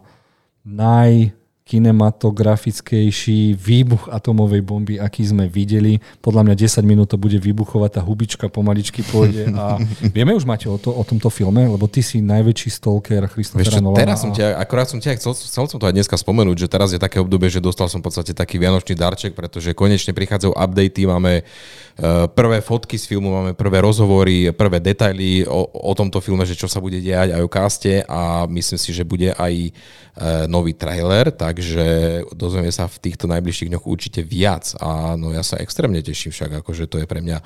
[0.69, 1.33] naj
[1.71, 6.03] kinematografickejší výbuch atomovej bomby, aký sme videli.
[6.19, 9.55] Podľa mňa 10 minút to bude vybuchovať, tá hubička pomaličky pôjde.
[9.55, 9.79] A
[10.17, 11.63] vieme už, máte o, to, o tomto filme?
[11.71, 14.03] Lebo ty si najväčší stalker Christophera Nolana.
[14.03, 16.91] Teraz som ťa, akorát som ťa, chcel, chcel som to aj dneska spomenúť, že teraz
[16.91, 21.07] je také obdobie, že dostal som v podstate taký vianočný darček, pretože konečne prichádzajú updaty,
[21.07, 26.43] máme uh, prvé fotky z filmu, máme prvé rozhovory, prvé detaily o, o tomto filme,
[26.43, 30.51] že čo sa bude diať aj o caste a myslím si, že bude aj uh,
[30.51, 31.87] nový trailer, tak takže
[32.33, 36.65] dozvieme sa v týchto najbližších dňoch určite viac a no ja sa extrémne teším však,
[36.65, 37.45] akože to je pre mňa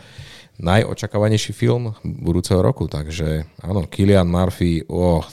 [0.63, 5.27] najočakávanejší film budúceho roku, takže áno, Kilian Murphy, oh.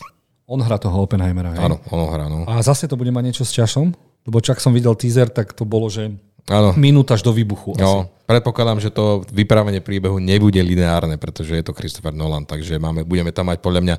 [0.50, 1.62] On hrá toho Oppenheimera, hej?
[1.62, 2.50] Áno, on hrá, no.
[2.50, 3.94] A zase to bude mať niečo s časom?
[4.26, 6.10] Lebo čak som videl teaser, tak to bolo, že
[6.50, 6.74] Áno.
[6.74, 7.78] Minút až do výbuchu.
[7.78, 13.04] No, predpokladám, že to vyprávanie príbehu nebude lineárne, pretože je to Christopher Nolan, takže máme,
[13.04, 13.96] budeme tam mať podľa mňa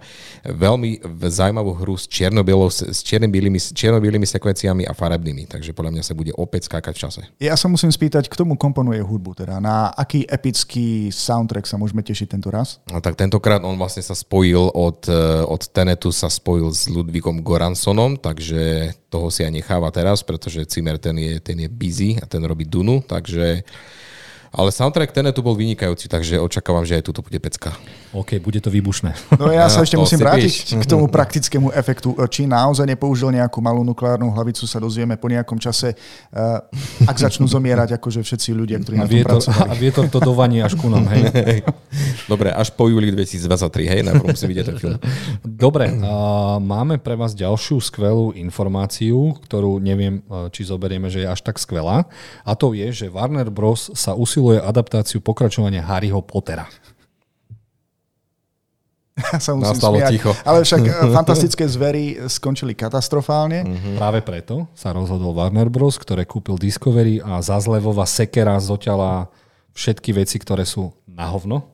[0.49, 6.73] veľmi zaujímavú hru s, s čierno-bielými sekvenciami a farebnými, takže podľa mňa sa bude opäť
[6.73, 7.21] skákať v čase.
[7.37, 12.01] Ja sa musím spýtať, k tomu komponuje hudbu, teda na aký epický soundtrack sa môžeme
[12.01, 12.81] tešiť tento raz?
[12.89, 17.45] No, tak tentokrát on vlastne sa spojil od, eh, od Tenetu sa spojil s Ludvíkom
[17.45, 22.25] Goransonom, takže toho si aj necháva teraz, pretože Cimer ten je, ten je busy a
[22.25, 23.61] ten robí Dunu, takže
[24.53, 27.73] ale soundtrack Tenetu bol vynikajúci, takže očakávam, že aj tu bude pecka.
[28.13, 29.33] OK, bude to výbušné.
[29.41, 32.13] No ja sa ešte musím vrátiť k tomu praktickému efektu.
[32.29, 35.97] Či naozaj nepoužil nejakú malú nukleárnu hlavicu, sa dozvieme po nejakom čase,
[36.37, 36.61] uh,
[37.09, 39.69] ak začnú zomierať akože všetci ľudia, ktorí a na tom pracovali.
[39.73, 41.65] A vietor to dovanie až ku nám, hej.
[42.33, 44.97] Dobre, až po júli 2023, hej, najprv musím vidieť ten film.
[45.41, 50.21] Dobre, uh, máme pre vás ďalšiu skvelú informáciu, ktorú neviem,
[50.53, 52.05] či zoberieme, že je až tak skvelá.
[52.45, 53.89] A to je, že Warner Bros.
[53.97, 56.67] sa usiluje usiluje adaptáciu pokračovania Harryho Pottera.
[59.13, 60.11] Ja sa musím Nastalo smiať.
[60.19, 60.33] ticho.
[60.43, 63.63] Ale však eh, fantastické zvery skončili katastrofálne.
[63.63, 63.95] Mm-hmm.
[64.01, 69.31] Práve preto sa rozhodol Warner Bros., ktoré kúpil Discovery a Zazlevova sekera zoťala
[69.79, 71.71] všetky veci, ktoré sú na hovno.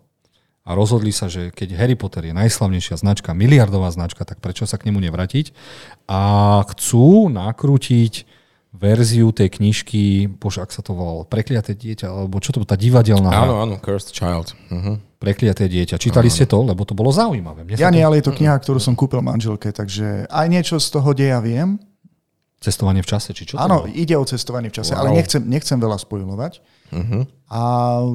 [0.69, 4.77] A rozhodli sa, že keď Harry Potter je najslavnejšia značka, miliardová značka, tak prečo sa
[4.77, 5.57] k nemu nevrátiť?
[6.05, 8.28] A chcú nakrútiť
[8.79, 12.79] verziu tej knižky, bože, ak sa to volalo, Prekliaté dieťa, alebo čo to bolo, tá
[12.79, 14.55] divadelná Áno, áno, Cursed Child.
[14.71, 14.97] Uh-huh.
[15.19, 15.99] Prekliaté dieťa.
[15.99, 16.37] Čítali áno.
[16.39, 16.63] ste to?
[16.63, 17.67] Lebo to bolo zaujímavé.
[17.67, 18.07] Mne ja nie, to...
[18.07, 21.83] ale je to kniha, ktorú som kúpil manželke, takže aj niečo z toho deja viem.
[22.59, 23.55] Cestovanie v čase, či čo?
[23.55, 25.07] Áno, ide o cestovanie v čase, wow.
[25.07, 26.59] ale nechcem, nechcem veľa spojovať.
[26.91, 27.23] Uh-huh.
[27.55, 27.61] A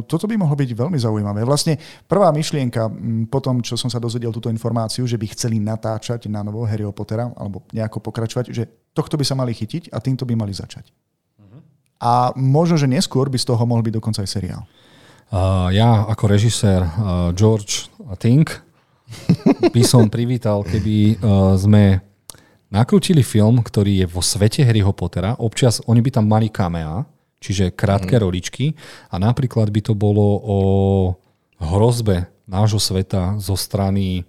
[0.04, 1.48] toto by mohlo byť veľmi zaujímavé.
[1.48, 1.80] Vlastne
[2.12, 2.92] prvá myšlienka
[3.32, 6.92] po tom, čo som sa dozvedel túto informáciu, že by chceli natáčať na novo Harryho
[6.92, 10.92] Pottera alebo nejako pokračovať, že tohto by sa mali chytiť a týmto by mali začať.
[11.40, 11.64] Uh-huh.
[12.04, 14.68] A možno, že neskôr by z toho mohol byť dokonca aj seriál.
[15.32, 16.92] Uh, ja ako režisér uh,
[17.32, 17.88] George
[18.20, 18.60] Tink
[19.72, 22.13] by som privítal, keby uh, sme
[22.74, 25.38] nakrútili film, ktorý je vo svete Harryho Pottera.
[25.38, 27.06] Občas oni by tam mali kamea,
[27.38, 28.22] čiže krátke mm.
[28.26, 28.74] roličky
[29.14, 30.60] a napríklad by to bolo o
[31.62, 34.26] hrozbe nášho sveta zo strany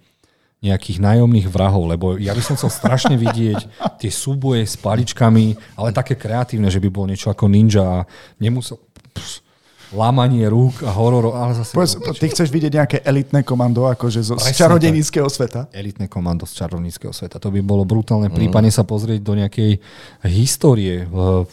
[0.63, 3.59] nejakých nájomných vrahov, lebo ja by som chcel strašne vidieť
[4.01, 8.07] tie súboje s paličkami, ale také kreatívne, že by bolo niečo ako ninja a
[8.41, 8.81] nemusel...
[9.13, 9.44] Pš,
[9.93, 11.75] lámanie rúk a horor, ale zase...
[11.75, 15.69] Povedz, ty chceš vidieť nejaké elitné komando, akože zo, z čarodejníckého sveta?
[15.69, 17.37] Elitné komando z čarodejníckého sveta.
[17.37, 18.31] To by bolo brutálne.
[18.31, 18.35] Mm.
[18.35, 19.77] Prípadne sa pozrieť do nejakej
[20.25, 21.45] histórie v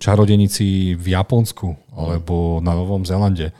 [0.00, 3.52] čarodenici v Japonsku alebo na Novom Zelande.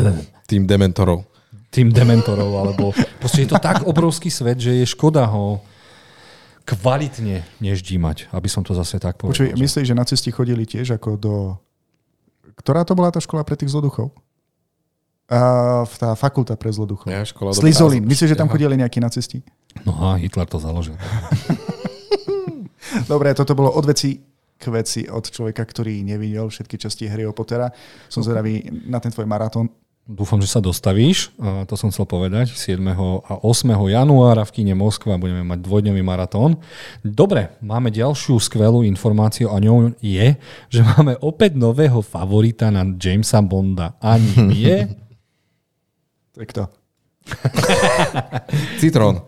[0.50, 1.30] Tým dementorov
[1.70, 2.90] tým dementorov, alebo
[3.22, 5.62] proste je to tak obrovský svet, že je škoda ho
[6.66, 9.34] kvalitne neždímať, aby som to zase tak povedal.
[9.34, 11.34] Počuj, myslíš, že nacisti chodili tiež ako do...
[12.60, 14.12] Ktorá to bola tá škola pre tých zloduchov?
[15.30, 17.08] Uh, tá fakulta pre zloduchov.
[17.08, 18.04] Ja, škola Slizolín.
[18.04, 19.40] Myslíš, že tam chodili nejakí nacisti?
[19.86, 20.98] No a Hitler to založil.
[23.10, 24.18] Dobre, toto bolo od veci
[24.60, 27.72] k veci od človeka, ktorý nevidel všetky časti Harryho Pottera.
[28.12, 29.72] Som zvedavý na ten tvoj maratón.
[30.10, 31.30] Dúfam, že sa dostavíš.
[31.38, 32.50] To som chcel povedať.
[32.50, 32.82] 7.
[32.82, 33.70] a 8.
[33.94, 36.58] januára v kine Moskva budeme mať dvojdňový maratón.
[37.06, 40.34] Dobre, máme ďalšiu skvelú informáciu a ňou je,
[40.66, 43.94] že máme opäť nového favorita na Jamesa Bonda.
[44.02, 44.90] A nie...
[46.34, 46.66] To?
[48.80, 49.22] Citrón.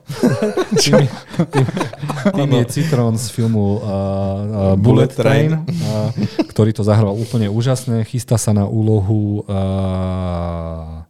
[0.80, 1.06] tým,
[1.50, 1.66] tým,
[2.34, 6.10] tým je Citrón z filmu uh, uh, Bullet Train, uh,
[6.50, 8.04] ktorý to zahral úplne úžasne.
[8.06, 11.06] Chystá sa na úlohu uh,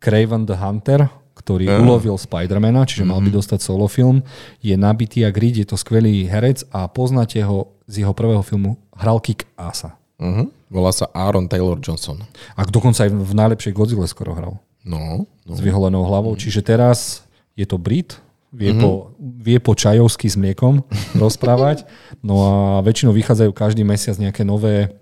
[0.00, 1.80] Craven the Hunter, ktorý uh.
[1.80, 3.36] ulovil Spidermana, čiže mal by mhm.
[3.40, 4.24] dostať solo film.
[4.64, 8.80] Je nabitý a grid, je to skvelý herec a poznáte ho z jeho prvého filmu.
[8.96, 9.98] Hral Kick Asa.
[10.14, 10.46] Uh-huh.
[10.70, 12.22] Volá sa Aaron Taylor Johnson.
[12.54, 14.54] A dokonca aj v najlepšej Godzilla skoro hral.
[14.84, 15.52] No, no.
[15.56, 16.36] S vyholenou hlavou.
[16.36, 17.24] Čiže teraz
[17.56, 18.20] je to Brit,
[18.52, 18.84] vie, mm-hmm.
[18.84, 20.84] po, vie po čajovsky s mliekom
[21.24, 21.88] rozprávať.
[22.20, 22.54] No a
[22.84, 24.94] väčšinou vychádzajú každý mesiac nejaké nové,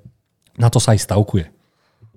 [0.57, 1.51] na to sa aj stavkuje.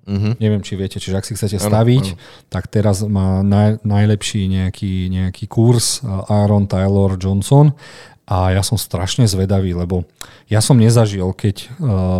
[0.05, 0.33] Mm-hmm.
[0.37, 2.45] Neviem, či viete, čiže ak si chcete staviť, ano, ano.
[2.53, 7.73] tak teraz má naj, najlepší nejaký, nejaký kurz Aaron Taylor Johnson
[8.25, 10.01] a ja som strašne zvedavý, lebo
[10.49, 11.67] ja som nezažil, keď uh,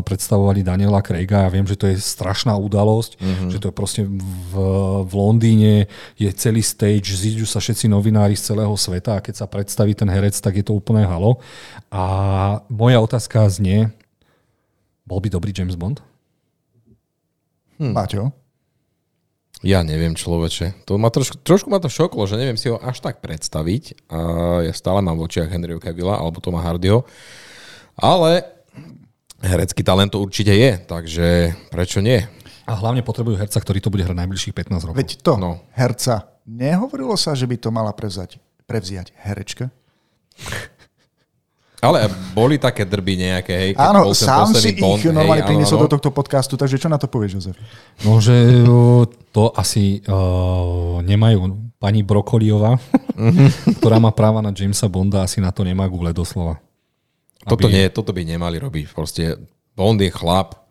[0.05, 3.49] predstavovali Daniela Craiga, ja viem, že to je strašná udalosť, mm-hmm.
[3.49, 4.53] že to je proste v,
[5.01, 9.49] v Londýne, je celý stage, zídu sa všetci novinári z celého sveta a keď sa
[9.49, 11.41] predstaví ten herec, tak je to úplné halo.
[11.89, 12.05] A
[12.69, 13.89] moja otázka znie,
[15.09, 16.05] bol by dobrý James Bond?
[17.81, 17.97] Hm.
[17.97, 18.44] Maťo?
[19.65, 20.85] Ja neviem, človeče.
[20.85, 24.05] To ma trošku, trošku ma to šoklo, že neviem si ho až tak predstaviť.
[24.13, 24.17] A
[24.61, 27.01] ja stále mám v očiach Henryho Cavilla alebo Toma Hardyho.
[27.97, 28.45] Ale
[29.41, 32.21] herecký talent to určite je, takže prečo nie?
[32.69, 34.97] A hlavne potrebujú herca, ktorý to bude hrať najbližších 15 rokov.
[35.01, 35.65] Veď to, no.
[35.73, 36.29] herca.
[36.45, 38.37] Nehovorilo sa, že by to mala prevzať,
[38.69, 39.73] prevziať herečka?
[41.85, 43.71] Ale boli také drby nejaké, hej?
[43.77, 47.05] Keď áno, sám si bond, ich normálne priniesol do tohto podcastu, takže čo na to
[47.05, 47.55] povieš, Jozef?
[48.01, 48.65] No, že
[49.29, 52.81] to asi uh, nemajú pani Brokoliová,
[53.77, 56.57] ktorá má práva na Jamesa Bonda, asi na to nemá Google doslova.
[57.45, 57.77] Toto, aby...
[57.77, 58.89] nie, toto by nemali robiť.
[58.89, 59.37] Proste
[59.77, 60.64] Bond je chlap,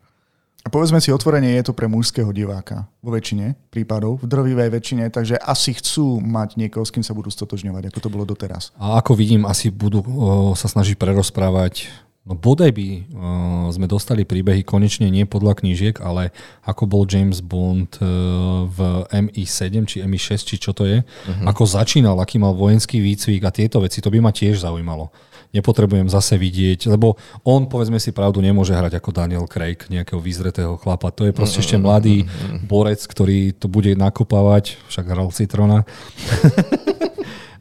[0.65, 5.13] a povedzme si otvorenie, je to pre mužského diváka vo väčšine prípadov, v drvivej väčšine,
[5.13, 8.73] takže asi chcú mať niekoho, s kým sa budú stotožňovať, ako to bolo doteraz.
[8.81, 11.93] A ako vidím, asi budú o, sa snažiť prerozprávať
[12.25, 16.33] No bodaj by uh, sme dostali príbehy konečne nie podľa knížiek, ale
[16.65, 21.45] ako bol James Bond uh, v MI7 či MI6, či čo to je, uh-huh.
[21.45, 25.13] ako začínal, aký mal vojenský výcvik a tieto veci, to by ma tiež zaujímalo
[25.55, 27.15] nepotrebujem zase vidieť, lebo
[27.47, 31.15] on, povedzme si pravdu, nemôže hrať ako Daniel Craig, nejakého vyzretého chlapa.
[31.15, 32.27] To je proste ešte mladý
[32.67, 35.87] borec, ktorý to bude nakopávať, však hral Citrona.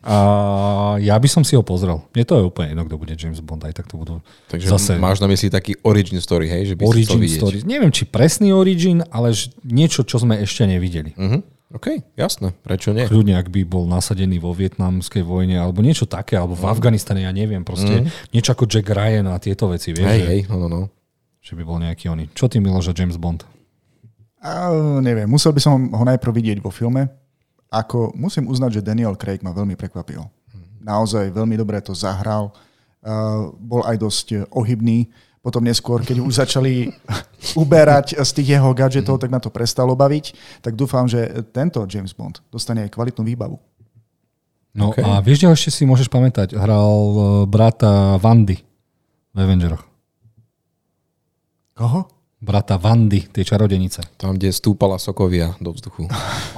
[0.05, 0.17] A
[1.01, 1.97] ja by som si ho pozrel.
[2.13, 4.21] Mne to je úplne jedno, kto bude James Bond, aj tak to budú
[4.53, 4.93] Takže zase...
[5.01, 6.69] máš na mysli taký origin story, hej?
[6.69, 7.65] Že by origin story.
[7.65, 9.33] Neviem, či presný origin, ale
[9.65, 11.17] niečo, čo sme ešte nevideli.
[11.17, 11.41] Uh-huh.
[11.75, 13.03] OK, jasné, prečo nie?
[13.11, 16.71] Kľudne, ak by bol nasadený vo vietnamskej vojne, alebo niečo také, alebo v mm.
[16.71, 18.31] Afganistane, ja neviem, proste mm.
[18.31, 20.07] niečo ako Jack Ryan a tieto veci, vieš?
[20.07, 20.83] Hej, hej, no, no, no.
[21.43, 22.31] Že by bol nejaký oný.
[22.31, 23.43] Čo ty, Miloš, James Bond?
[24.39, 24.71] A,
[25.03, 27.11] neviem, musel by som ho najprv vidieť vo filme.
[27.75, 30.23] Ako, musím uznať, že Daniel Craig ma veľmi prekvapil.
[30.79, 32.55] Naozaj veľmi dobre to zahral.
[33.03, 35.11] Uh, bol aj dosť ohybný
[35.45, 36.89] potom neskôr, keď už začali
[37.63, 40.33] uberať z tých jeho gadgetov, tak na to prestalo baviť.
[40.65, 43.61] Tak dúfam, že tento James Bond dostane aj kvalitnú výbavu.
[44.75, 45.05] No okay.
[45.05, 48.59] a vieš, že ešte si môžeš pamätať, hral e, brata Vandy
[49.31, 49.85] v Avengeroch.
[51.79, 52.11] Koho?
[52.45, 54.05] Brata Vandy, tej čarodenice.
[54.21, 56.05] Tam, kde stúpala sokovia do vzduchu.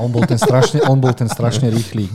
[0.03, 2.11] On bol ten strašne, on bol ten strašne rýchly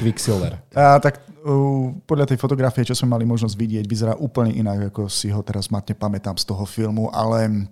[0.00, 0.56] Quicksilver.
[0.72, 5.12] A, tak uh, podľa tej fotografie, čo sme mali možnosť vidieť, vyzerá úplne inak, ako
[5.12, 7.68] si ho teraz matne pamätám z toho filmu, ale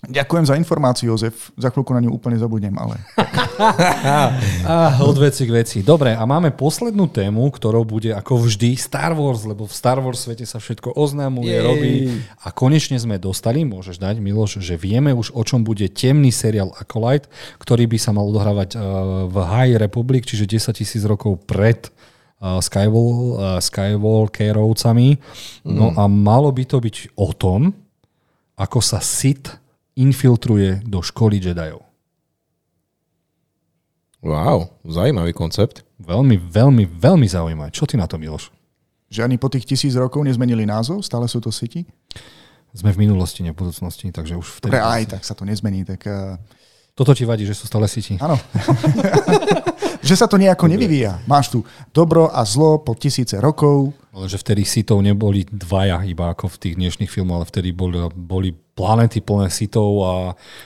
[0.00, 1.52] Ďakujem za informáciu, Jozef.
[1.60, 2.96] Za chvíľku na ňu úplne zabudnem, ale...
[4.64, 5.78] ah, od veci k veci.
[5.84, 10.24] Dobre, a máme poslednú tému, ktorou bude ako vždy Star Wars, lebo v Star Wars
[10.24, 11.60] svete sa všetko oznámuje, Jej.
[11.60, 11.94] robí.
[12.40, 16.72] A konečne sme dostali, môžeš dať, Miloš, že vieme už, o čom bude temný seriál
[16.80, 17.28] Acolyte,
[17.60, 18.80] ktorý by sa mal odohrávať
[19.28, 21.92] v High Republic, čiže 10 tisíc rokov pred
[22.40, 25.08] Skywall, Skywalkerovcami.
[25.68, 26.00] No mm.
[26.00, 27.76] a malo by to byť o tom,
[28.56, 29.60] ako sa Sith
[30.00, 31.84] infiltruje do školy Jediov.
[34.20, 35.80] Wow, zaujímavý koncept.
[35.96, 37.72] Veľmi, veľmi, veľmi zaujímavé.
[37.72, 38.52] Čo ty na to, Miloš?
[39.08, 41.00] Že ani po tých tisíc rokov nezmenili názov?
[41.00, 41.88] Stále sú to City?
[42.76, 44.76] Sme v minulosti, nie v budúcnosti, takže už vtedy...
[44.76, 46.04] Pre aj tak sa to nezmení, tak...
[46.04, 46.36] Uh...
[46.92, 48.20] Toto ti vadí, že sú stále City?
[48.20, 48.36] Áno.
[50.00, 51.20] že sa to nejako nevyvíja.
[51.28, 51.58] Máš tu
[51.92, 53.92] dobro a zlo po tisíce rokov.
[54.10, 58.50] Lenže vtedy sitov neboli dvaja, iba ako v tých dnešných filmoch, ale vtedy boli, boli
[58.52, 60.12] planety plné sitov a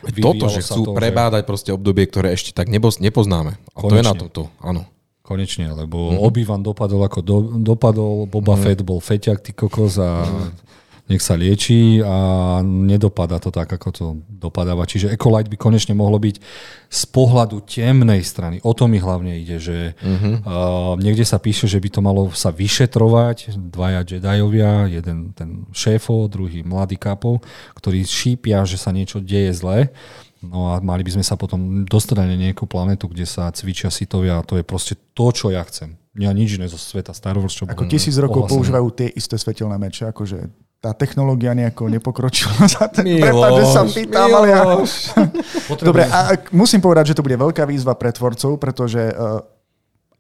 [0.09, 1.49] Toto, že chcú to, prebádať že...
[1.49, 3.53] proste obdobie, ktoré ešte tak nepoznáme.
[3.59, 3.91] A Konečne.
[3.91, 4.89] to je na toto, áno.
[5.25, 6.21] Konečne, lebo mm.
[6.21, 8.61] Obi-Wan dopadol ako do, dopadol, Boba mm.
[8.61, 10.53] Fett bol feťak, ty kokos a mm
[11.05, 12.17] nech sa lieči a
[12.65, 14.89] nedopada to tak, ako to dopadáva.
[14.89, 16.41] Čiže Ecolight by konečne mohlo byť
[16.89, 18.57] z pohľadu temnej strany.
[18.65, 20.35] O to mi hlavne ide, že uh-huh.
[20.41, 23.53] uh, niekde sa píše, že by to malo sa vyšetrovať.
[23.53, 27.45] Dvaja Jediovia, jeden ten šéfo, druhý mladý kapo,
[27.77, 29.93] ktorí šípia, že sa niečo deje zle.
[30.41, 34.41] No a mali by sme sa potom dostať na nejakú planetu, kde sa cvičia sitovia
[34.41, 35.97] a to je proste to, čo ja chcem.
[36.15, 38.55] Ja nič iné zo sveta Star Wars, čo Ako tisíc rokov ohlasené.
[38.55, 40.47] používajú tie isté svetelné meče, akože
[40.85, 44.61] tá technológia nejako nepokročila za ten prepad, že sa pýtam, ale ja...
[45.89, 49.41] Dobre, a musím povedať, že to bude veľká výzva pre tvorcov, pretože uh,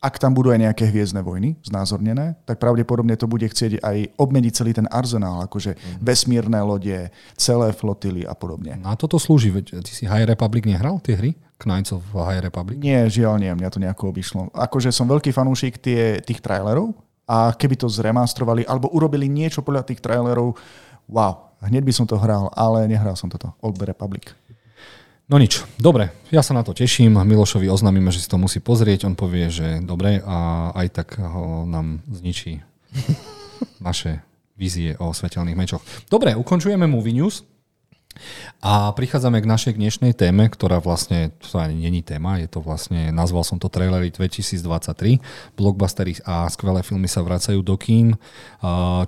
[0.01, 4.53] ak tam budú aj nejaké hviezdne vojny znázornené, tak pravdepodobne to bude chcieť aj obmeniť
[4.57, 6.01] celý ten arzenál, akože mm.
[6.01, 8.81] vesmírne lode, celé flotily a podobne.
[8.81, 11.37] Na toto slúži, veď ty si High Republic nehral tie hry?
[11.65, 12.77] Knights of High Republic?
[12.81, 14.53] Nie, žiaľ nie, mňa to nejako obišlo.
[14.53, 16.93] Akože som veľký fanúšik tie, tých trailerov,
[17.25, 20.57] a keby to zremastrovali alebo urobili niečo podľa tých trailerov,
[21.09, 23.57] wow, hneď by som to hral, ale nehral som toto.
[23.65, 24.37] Old Republic.
[25.25, 27.17] No nič, dobre, ja sa na to teším.
[27.17, 29.09] Milošovi oznámime, že si to musí pozrieť.
[29.09, 32.61] On povie, že dobre a aj tak ho nám zničí
[33.89, 34.21] naše
[34.61, 35.83] vízie o svetelných mečoch.
[36.13, 37.54] Dobre, ukončujeme Movie News.
[38.65, 43.13] A prichádzame k našej dnešnej téme, ktorá vlastne, to ani není téma, je to vlastne,
[43.13, 45.21] nazval som to trailery 2023.
[45.59, 48.17] Blockbustery a skvelé filmy sa vracajú do kín,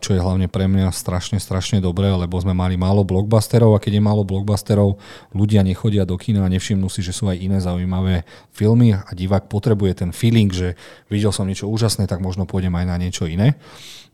[0.03, 3.97] čo je hlavne pre mňa strašne, strašne dobré, lebo sme mali málo blockbusterov a keď
[3.97, 5.01] je málo blockbusterov,
[5.33, 9.49] ľudia nechodia do kína a nevšimnú si, že sú aj iné zaujímavé filmy a divák
[9.49, 10.77] potrebuje ten feeling, že
[11.09, 13.57] videl som niečo úžasné, tak možno pôjdem aj na niečo iné.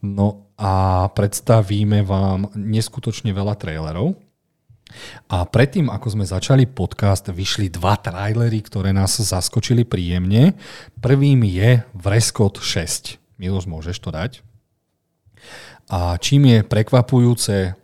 [0.03, 4.19] No a predstavíme vám neskutočne veľa trailerov,
[5.29, 10.55] a predtým, ako sme začali podcast, vyšli dva trailery, ktoré nás zaskočili príjemne.
[11.01, 13.19] Prvým je Vreskot 6.
[13.41, 14.45] Miloš, môžeš to dať?
[15.91, 17.75] A čím je prekvapujúce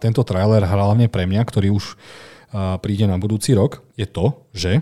[0.00, 1.98] tento trailer hlavne pre mňa, ktorý už
[2.80, 4.80] príde na budúci rok, je to, že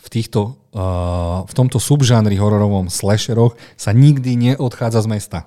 [0.00, 0.56] v, týchto,
[1.44, 5.38] v tomto subžánri hororovom slasheroch sa nikdy neodchádza z mesta.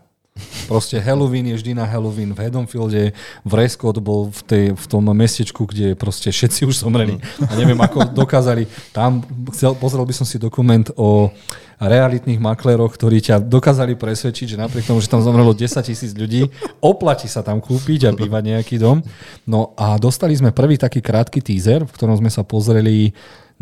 [0.65, 2.33] Proste Halloween je vždy na Halloween.
[2.33, 3.13] V Haddonfielde
[3.45, 7.21] v Rescott bol v, tej, v tom mestečku, kde proste všetci už zomreli.
[7.45, 8.65] A neviem, ako dokázali.
[8.89, 9.21] Tam
[9.53, 11.29] chcel, pozrel by som si dokument o
[11.77, 16.47] realitných makléroch, ktorí ťa dokázali presvedčiť, že napriek tomu, že tam zomrelo 10 tisíc ľudí,
[16.79, 19.03] oplatí sa tam kúpiť a bývať nejaký dom.
[19.43, 23.11] No a dostali sme prvý taký krátky teaser, v ktorom sme sa pozreli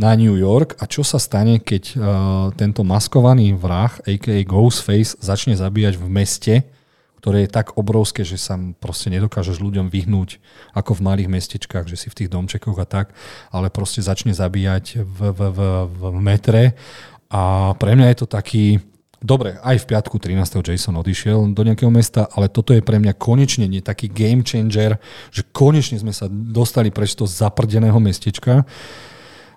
[0.02, 2.02] na New York a čo sa stane, keď uh,
[2.58, 4.42] tento maskovaný vrah, a.k.a.
[4.42, 6.54] Ghostface, začne zabíjať v meste,
[7.22, 10.42] ktoré je tak obrovské, že sa proste nedokážeš ľuďom vyhnúť
[10.74, 13.14] ako v malých mestečkách, že si v tých domčekoch a tak,
[13.54, 16.74] ale proste začne zabíjať v, v, v, v metre
[17.30, 18.66] a pre mňa je to taký,
[19.22, 20.66] Dobre, aj v piatku 13.
[20.66, 24.98] Jason odišiel do nejakého mesta, ale toto je pre mňa konečne nie taký game changer,
[25.30, 28.66] že konečne sme sa dostali preč toho zaprdeného mestečka.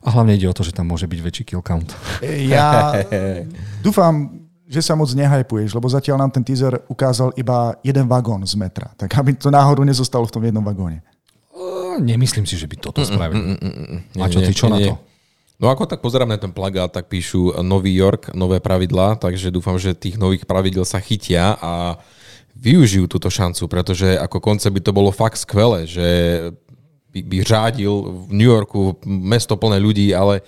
[0.05, 1.97] A hlavne ide o to, že tam môže byť väčší kill count.
[2.53, 3.01] Ja
[3.81, 8.57] dúfam, že sa moc nehajpuješ, lebo zatiaľ nám ten teaser ukázal iba jeden vagón z
[8.57, 8.93] metra.
[8.97, 11.01] Tak aby to náhodou nezostalo v tom jednom vagóne.
[11.95, 13.01] Nemyslím si, že by toto.
[13.07, 14.01] Mm, mm, mm, mm.
[14.19, 14.99] A čo ty, čo na to?
[15.63, 19.79] No ako tak pozerám na ten plagát, tak píšu Nový York, nové pravidlá, takže dúfam,
[19.79, 21.95] že tých nových pravidel sa chytia a
[22.59, 26.07] využijú túto šancu, pretože ako koncept by to bolo fakt skvelé, že
[27.15, 27.95] by, by řádil
[28.27, 30.43] v New Yorku, mesto plné ľudí, ale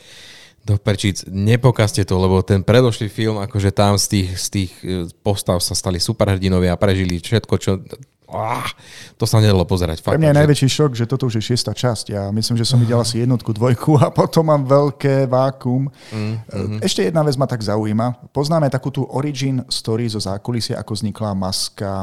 [0.66, 5.06] do perčíc, nepokazte to, lebo ten predošlý film, akože tam z tých, z tých e,
[5.22, 7.78] postav sa stali superhrdinovia a prežili všetko, čo...
[8.26, 8.66] Ah,
[9.14, 10.02] to sa nedalo pozerať.
[10.02, 10.40] Fakt, Pre mňa je že...
[10.42, 12.10] najväčší šok, že toto už je šiesta časť.
[12.10, 15.86] Ja myslím, že som videl asi jednotku, dvojku a potom mám veľké vákum.
[16.10, 16.82] Mm-hmm.
[16.82, 18.34] Ešte jedna vec ma tak zaujíma.
[18.34, 22.02] Poznáme takú tú origin story zo zákulisia, ako vznikla maska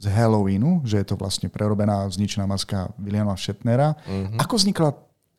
[0.00, 3.92] z Halloweenu, že je to vlastne prerobená, zničená maska Williama Shatnera.
[4.08, 4.40] Mm-hmm.
[4.40, 4.90] Ako vznikla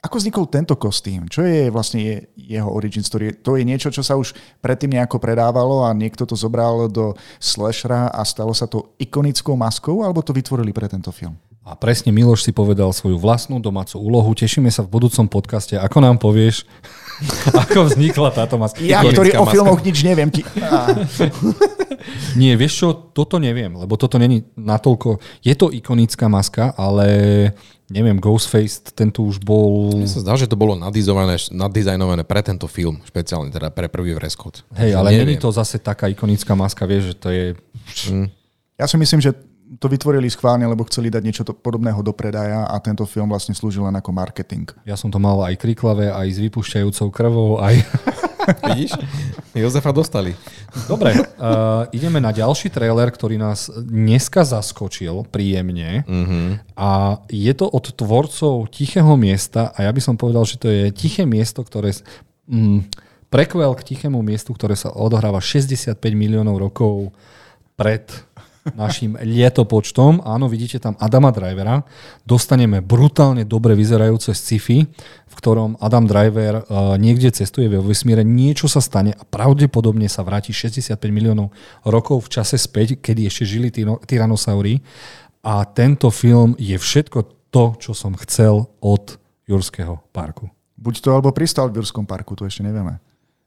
[0.02, 1.30] ako vznikol tento kostým?
[1.30, 3.38] Čo je vlastne je, jeho origin story?
[3.46, 8.10] To je niečo, čo sa už predtým nejako predávalo a niekto to zobral do slashera
[8.10, 11.38] a stalo sa to ikonickou maskou, alebo to vytvorili pre tento film?
[11.72, 14.28] A presne Miloš si povedal svoju vlastnú domácu úlohu.
[14.36, 15.80] Tešíme sa v budúcom podcaste.
[15.80, 16.68] Ako nám povieš,
[17.64, 18.84] ako vznikla táto maska?
[18.84, 20.28] Ja, ktorý o filmoch nič neviem.
[20.28, 20.44] Ti...
[22.42, 25.24] Nie, vieš čo, toto neviem, lebo toto není natoľko...
[25.40, 27.08] Je to ikonická maska, ale
[27.88, 29.96] neviem, Ghostface, ten tu už bol...
[29.96, 34.12] Mne sa zdá, že to bolo nadizajnované, nadizajnované pre tento film, špeciálne teda pre prvý
[34.12, 34.68] vreskot.
[34.76, 37.46] Hej, ale není to zase taká ikonická maska, vieš, že to je...
[38.12, 38.28] Mm.
[38.76, 39.38] Ja si myslím, že
[39.80, 43.56] to vytvorili schválne, lebo chceli dať niečo to, podobného do predaja a tento film vlastne
[43.56, 44.68] slúžil len ako marketing.
[44.84, 47.80] Ja som to mal aj kriklavé, aj s vypušťajúcou krvou, aj...
[48.74, 48.98] Vidíš?
[49.54, 50.34] Jozefa dostali.
[50.90, 56.02] Dobre, uh, ideme na ďalší trailer, ktorý nás dneska zaskočil príjemne.
[56.10, 56.58] Uh-huh.
[56.74, 60.90] A je to od tvorcov Tichého miesta a ja by som povedal, že to je
[60.90, 61.94] Tiché miesto, ktoré...
[62.50, 62.90] Mm,
[63.32, 67.16] prekvel k Tichému miestu, ktoré sa odohráva 65 miliónov rokov
[67.80, 68.04] pred
[68.78, 70.22] našim lietopočtom.
[70.22, 71.82] Áno, vidíte tam Adama Drivera.
[72.24, 74.86] Dostaneme brutálne dobre vyzerajúce sci-fi,
[75.26, 80.22] v ktorom Adam Driver uh, niekde cestuje vo vesmíre, niečo sa stane a pravdepodobne sa
[80.22, 81.50] vráti 65 miliónov
[81.82, 83.74] rokov v čase späť, kedy ešte žili
[84.06, 84.84] tyranosaury.
[85.42, 89.18] A tento film je všetko to, čo som chcel od
[89.50, 90.54] Jurského parku.
[90.78, 93.02] Buď to alebo pristal v Jurskom parku, to ešte nevieme.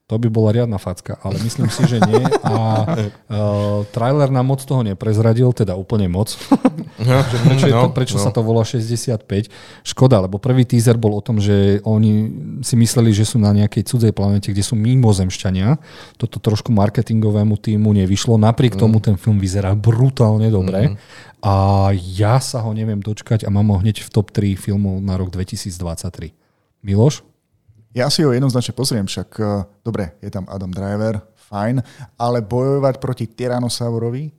[0.04, 2.20] To by bola riadna facka, ale myslím si, že nie.
[2.44, 2.52] A
[2.84, 6.28] uh, trailer nám moc toho neprezradil, teda úplne moc.
[7.00, 8.24] že prečo, no, to, prečo no.
[8.28, 9.24] sa to volá 65?
[9.80, 12.28] Škoda, lebo prvý teaser bol o tom, že oni
[12.60, 15.80] si mysleli, že sú na nejakej cudzej planete, kde sú mimozemšťania.
[16.20, 18.36] Toto trošku marketingovému týmu nevyšlo.
[18.36, 18.80] Napriek mm.
[18.84, 20.92] tomu ten film vyzerá brutálne dobre.
[20.92, 20.96] Mm.
[21.40, 21.54] A
[21.96, 25.32] ja sa ho neviem dočkať a mám ho hneď v top 3 filmov na rok
[25.32, 26.36] 2023.
[26.84, 27.24] Miloš?
[27.94, 31.78] Ja si ho jednoznačne pozriem, však uh, dobre, je tam Adam Driver, fajn,
[32.18, 34.34] ale bojovať proti Tyrannosaurovi,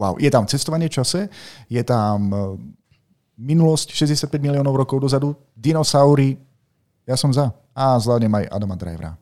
[0.00, 1.28] wow, je tam cestovanie čase,
[1.68, 2.56] je tam uh,
[3.36, 6.40] minulosť 65 miliónov rokov dozadu, dinosaury,
[7.04, 7.52] ja som za.
[7.76, 9.12] A zvládnem aj Adama Drivera.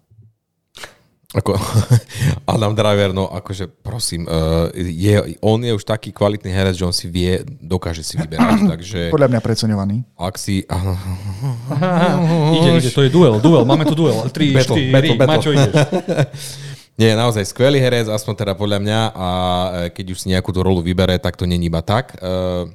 [1.35, 1.59] Ako,
[2.55, 6.95] Adam Driver, no akože prosím, uh, je, on je už taký kvalitný herec, že on
[6.95, 9.01] si vie, dokáže si vyberať, takže...
[9.11, 9.97] Podľa mňa preceňovaný.
[10.15, 10.63] Ak si...
[12.55, 14.31] ide, ide, to je duel, duel, máme tu duel.
[14.31, 15.75] 3, 4, Maťo, ideš.
[16.95, 20.63] Nie, naozaj skvelý herec, aspoň teda podľa mňa a e, keď už si nejakú tú
[20.63, 22.15] rolu vybere, tak to není iba tak.
[22.23, 22.71] Uh,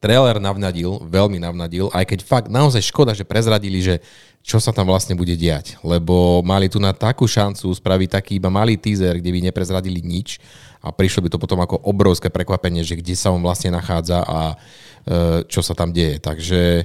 [0.00, 4.00] trailer navnadil, veľmi navnadil, aj keď fakt naozaj škoda, že prezradili, že
[4.40, 5.76] čo sa tam vlastne bude diať.
[5.84, 10.40] Lebo mali tu na takú šancu spraviť taký iba malý teaser, kde by neprezradili nič
[10.80, 14.40] a prišlo by to potom ako obrovské prekvapenie, že kde sa on vlastne nachádza a
[14.52, 16.16] e, čo sa tam deje.
[16.24, 16.84] Takže e,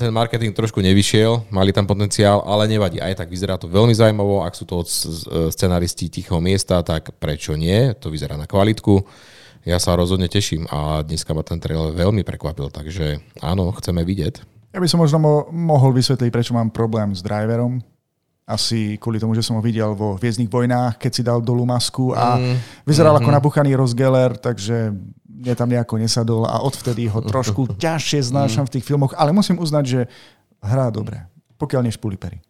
[0.00, 3.04] ten marketing trošku nevyšiel, mali tam potenciál, ale nevadí.
[3.04, 4.40] Aj tak vyzerá to veľmi zaujímavo.
[4.40, 4.88] Ak sú to od
[5.52, 7.92] scenaristi tichého miesta, tak prečo nie?
[8.00, 9.04] To vyzerá na kvalitku.
[9.62, 14.51] Ja sa rozhodne teším a dneska ma ten trailer veľmi prekvapil, takže áno, chceme vidieť.
[14.72, 17.84] Ja by som možno mo- mohol vysvetliť, prečo mám problém s driverom.
[18.48, 22.10] Asi kvôli tomu, že som ho videl vo Hviezdnych vojnách, keď si dal dolu masku
[22.16, 22.84] a mm.
[22.88, 23.30] vyzeral mm-hmm.
[23.30, 24.90] ako nabuchaný rozgeller, takže
[25.28, 29.62] mne tam nejako nesadol a odvtedy ho trošku ťažšie znášam v tých filmoch, ale musím
[29.62, 30.00] uznať, že
[30.58, 31.22] hrá dobre,
[31.60, 32.42] pokiaľ nešpuli pery.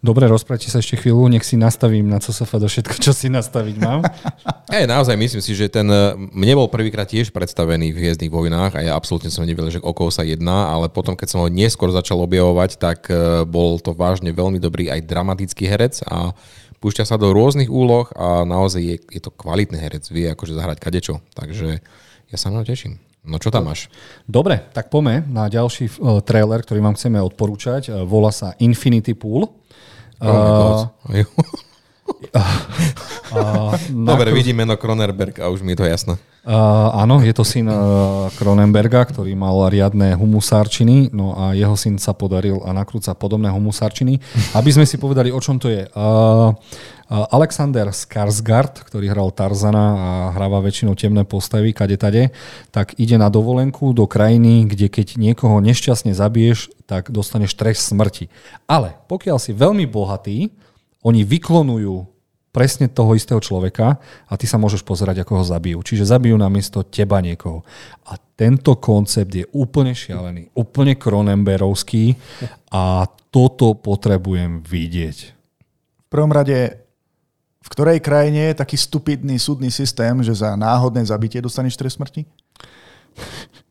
[0.00, 3.76] Dobre, rozprávajte sa ešte chvíľu, nech si nastavím na CSF do všetko, čo si nastaviť
[3.80, 4.00] mám.
[4.74, 8.72] Hej, naozaj myslím si, že ten eh, mne bol prvýkrát tiež predstavený v Hviezdnych vojnách
[8.76, 11.48] a ja absolútne som nevedel, že o koho sa jedná, ale potom, keď som ho
[11.52, 16.32] neskôr začal objavovať, tak eh, bol to vážne veľmi dobrý aj dramatický herec a
[16.80, 20.78] púšťa sa do rôznych úloh a naozaj je, je to kvalitný herec, vie akože zahrať
[20.80, 21.80] kadečo, takže
[22.30, 23.05] ja sa na teším.
[23.26, 23.90] No čo tam máš?
[24.30, 27.90] Dobre, tak poďme na ďalší uh, trailer, ktorý vám chceme odporúčať.
[27.90, 29.50] Uh, volá sa Infinity Pool.
[30.22, 30.88] Oh uh,
[33.34, 33.74] uh,
[34.14, 36.14] Dobre, vidím meno Kronenberg a už mi je to jasné.
[36.46, 41.98] Uh, áno, je to syn uh, Kronenberga, ktorý mal riadne humusárčiny, no a jeho syn
[41.98, 44.22] sa podaril a nakrúca podobné humusárčiny.
[44.54, 45.90] Aby sme si povedali, o čom to je.
[45.90, 46.54] Uh,
[47.10, 50.08] Alexander Skarsgård, ktorý hral Tarzana a
[50.38, 52.30] hráva väčšinou temné postavy, kade tade,
[52.70, 58.30] tak ide na dovolenku do krajiny, kde keď niekoho nešťastne zabiješ, tak dostaneš trest smrti.
[58.70, 60.54] Ale pokiaľ si veľmi bohatý,
[61.02, 62.15] oni vyklonujú
[62.56, 65.84] presne toho istého človeka a ty sa môžeš pozerať, ako ho zabijú.
[65.84, 67.60] Čiže zabijú namiesto teba niekoho.
[68.08, 72.16] A tento koncept je úplne šialený, úplne Cronenberovský
[72.72, 75.36] a toto potrebujem vidieť.
[76.00, 76.80] V prvom rade,
[77.60, 82.24] v ktorej krajine je taký stupidný súdny systém, že za náhodné zabitie dostaneš trest smrti?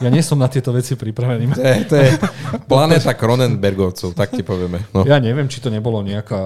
[0.00, 1.52] Ja nie som na tieto veci pripravený.
[1.52, 2.10] To je, to je
[2.70, 4.80] planéta Kronenbergovcov, tak ti povieme.
[4.96, 5.04] No.
[5.04, 6.38] Ja neviem, či to nebolo nejaká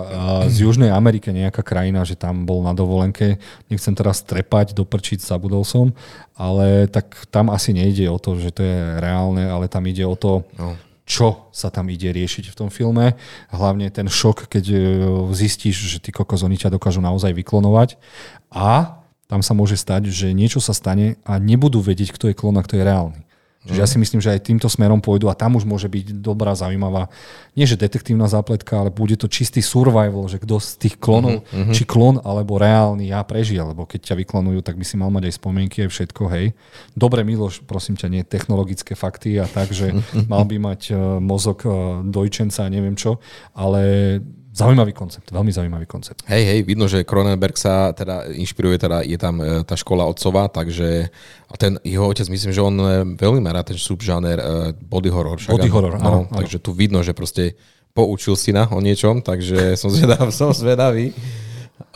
[0.51, 3.39] z Južnej Ameriky nejaká krajina, že tam bol na dovolenke.
[3.71, 5.95] Nechcem teraz trepať, doprčiť, zabudol som,
[6.35, 10.19] ale tak tam asi nejde o to, že to je reálne, ale tam ide o
[10.19, 10.75] to, no.
[11.07, 13.15] čo sa tam ide riešiť v tom filme.
[13.55, 14.79] Hlavne ten šok, keď e,
[15.37, 18.01] zistíš, že ty kokos, oni ťa dokážu naozaj vyklonovať.
[18.51, 19.02] A
[19.33, 22.65] tam sa môže stať, že niečo sa stane a nebudú vedieť, kto je klon a
[22.69, 23.21] kto je reálny.
[23.63, 26.51] Čiže ja si myslím, že aj týmto smerom pôjdu a tam už môže byť dobrá,
[26.51, 27.07] zaujímavá,
[27.55, 31.71] nie že detektívna zápletka, ale bude to čistý survival, že kto z tých klonov, uh-huh,
[31.71, 35.31] či klon alebo reálny ja prežije, lebo keď ťa vyklonujú, tak by si mal mať
[35.31, 36.59] aj spomienky, aj všetko, hej.
[36.99, 39.95] Dobre, Miloš, prosím ťa, nie technologické fakty a tak, že
[40.33, 43.23] mal by mať uh, mozog uh, dojčenca a neviem čo,
[43.55, 44.19] ale
[44.53, 46.29] Zaujímavý koncept, veľmi zaujímavý koncept.
[46.29, 50.53] Hej, hej, vidno, že Cronenberg sa teda inšpiruje, teda je tam e, tá škola otcova,
[50.53, 51.09] takže
[51.49, 54.45] a ten jeho otec, myslím, že on e, veľmi má rád ten subžáner e,
[54.77, 55.41] body horror.
[55.41, 56.37] Však, body horror, no, áno, áno.
[56.37, 57.57] Takže tu vidno, že proste
[57.97, 60.29] poučil si na o niečom, takže som zvedavý.
[60.29, 61.17] som zvedavý.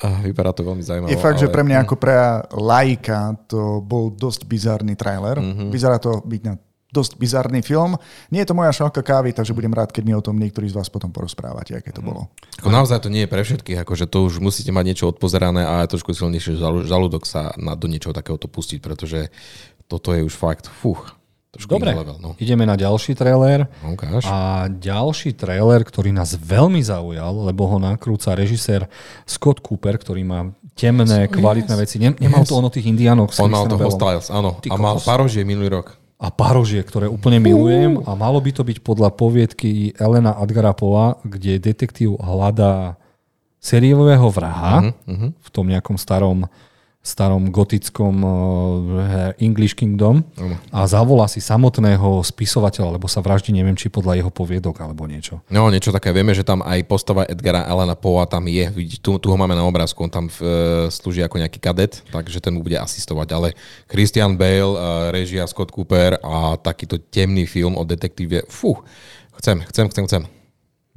[0.01, 1.13] A vypadá to veľmi zaujímavé.
[1.13, 1.43] Je fakt, ale...
[1.45, 2.17] že pre mňa ako pre
[2.57, 5.41] laika to bol dosť bizarný trailer.
[5.41, 5.69] Mm-hmm.
[5.69, 6.57] Vyzerá to byť na
[6.95, 7.99] dosť bizarný film.
[8.31, 10.79] Nie je to moja šálka kávy, takže budem rád, keď mi o tom niektorí z
[10.79, 12.31] vás potom porozprávate, aké to bolo.
[12.63, 15.85] Ako naozaj to nie je pre všetkých, akože to už musíte mať niečo odpozerané a
[15.85, 16.57] trošku silnejšie
[16.87, 19.35] žalúdok sa na, do niečoho takéhoto pustiť, pretože
[19.91, 21.15] toto je už fakt, fuch,
[21.57, 22.31] Dobre, level, no.
[22.37, 23.65] ideme na ďalší trailer.
[23.81, 24.29] Ukáž.
[24.29, 28.85] A ďalší trailer, ktorý nás veľmi zaujal, lebo ho nakrúca režisér
[29.25, 31.81] Scott Cooper, ktorý má temné, kvalitné yes.
[31.81, 31.97] veci.
[31.97, 32.53] Nemal yes.
[32.53, 33.33] to ono tých indiánoch.
[33.41, 34.61] On mal toho Styles, áno.
[34.61, 38.65] Ty a mal parožie minulý rok a parožie, ktoré úplne milujem a malo by to
[38.65, 42.97] byť podľa poviedky Elena Adgarapova, kde detektív hľadá
[43.61, 45.31] seriového vraha uh-huh, uh-huh.
[45.37, 46.49] v tom nejakom starom
[47.07, 50.27] starom gotickom uh, English Kingdom
[50.75, 55.39] a zavolá si samotného spisovateľa, lebo sa vraždí, neviem, či podľa jeho poviedok alebo niečo.
[55.47, 56.11] No, niečo také.
[56.11, 58.67] Vieme, že tam aj postava Edgara Alana Poa tam je.
[58.99, 62.59] Tu, tu ho máme na obrázku, on tam uh, slúži ako nejaký kadet, takže ten
[62.59, 63.29] mu bude asistovať.
[63.31, 63.49] Ale
[63.87, 68.83] Christian Bale, uh, režia Scott Cooper a takýto temný film o detektíve, fú,
[69.39, 70.23] chcem, chcem, chcem, chcem.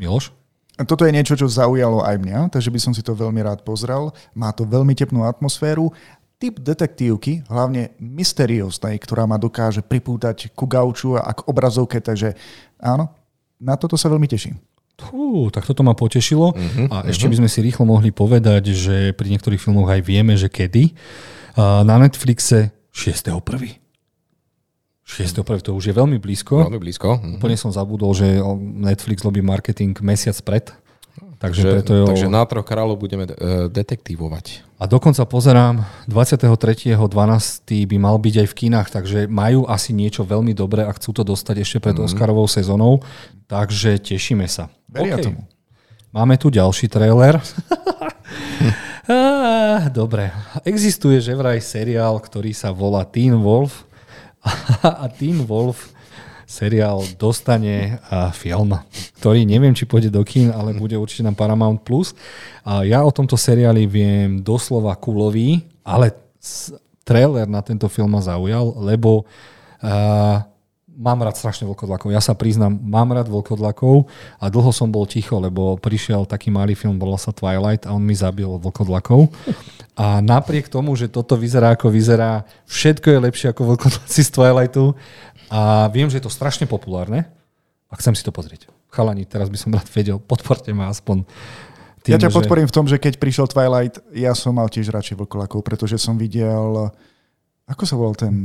[0.02, 0.39] Miloš?
[0.88, 4.16] Toto je niečo, čo zaujalo aj mňa, takže by som si to veľmi rád pozrel.
[4.32, 5.92] Má to veľmi tepnú atmosféru.
[6.40, 12.32] Typ detektívky, hlavne mysterióznej, ktorá ma dokáže pripútať ku gauču a k obrazovke, takže
[12.80, 13.12] áno,
[13.60, 14.56] na toto sa veľmi teším.
[15.00, 16.52] Fú, tak toto ma potešilo.
[16.52, 17.32] Uh-huh, a ešte uh-huh.
[17.32, 20.96] by sme si rýchlo mohli povedať, že pri niektorých filmoch aj vieme, že kedy.
[21.60, 23.79] Na Netflixe 6.1.
[25.10, 25.66] 6.1.
[25.66, 26.70] to už je veľmi blízko.
[26.70, 27.18] Veľmi blízko.
[27.18, 27.42] Mhm.
[27.42, 30.70] Úplne som zabudol, že Netflix robí marketing mesiac pred.
[31.40, 32.36] Takže, takže, preto je takže o...
[32.36, 34.68] na troch kráľov budeme uh, detektívovať.
[34.76, 37.08] A dokonca pozerám, 23.12.
[37.88, 41.24] by mal byť aj v kinách, takže majú asi niečo veľmi dobré a chcú to
[41.24, 42.12] dostať ešte pred mm.
[42.12, 43.00] Oscarovou sezónou,
[43.48, 44.68] takže tešíme sa.
[44.92, 45.32] Veria okay.
[45.32, 45.48] tomu.
[46.12, 47.40] Máme tu ďalší trailer.
[49.96, 50.36] Dobre.
[50.68, 53.89] Existuje že vraj seriál, ktorý sa volá Teen Wolf
[55.04, 55.92] a Teen Wolf
[56.50, 58.02] seriál dostane
[58.34, 58.74] film,
[59.22, 61.78] ktorý neviem, či pôjde do kín, ale bude určite na Paramount+.
[61.86, 62.18] Plus.
[62.66, 66.18] Ja o tomto seriáli viem doslova kulový, ale
[67.06, 69.30] trailer na tento film ma zaujal, lebo
[69.86, 70.42] uh,
[71.00, 72.12] mám rád strašne vlkodlakov.
[72.12, 76.76] Ja sa priznám, mám rád vlkodlakov a dlho som bol ticho, lebo prišiel taký malý
[76.76, 79.32] film, volal sa Twilight a on mi zabil vlkodlakov.
[79.96, 84.92] A napriek tomu, že toto vyzerá ako vyzerá, všetko je lepšie ako vlkodlaci z Twilightu
[85.48, 87.24] a viem, že je to strašne populárne
[87.88, 88.68] a chcem si to pozrieť.
[88.92, 91.24] Chalani, teraz by som rád vedel, podporte ma aspoň
[92.04, 92.36] tým, ja ťa že...
[92.36, 96.16] podporím v tom, že keď prišiel Twilight, ja som mal tiež radšej vlkodlakov, pretože som
[96.16, 96.92] videl,
[97.68, 98.36] ako sa volal ten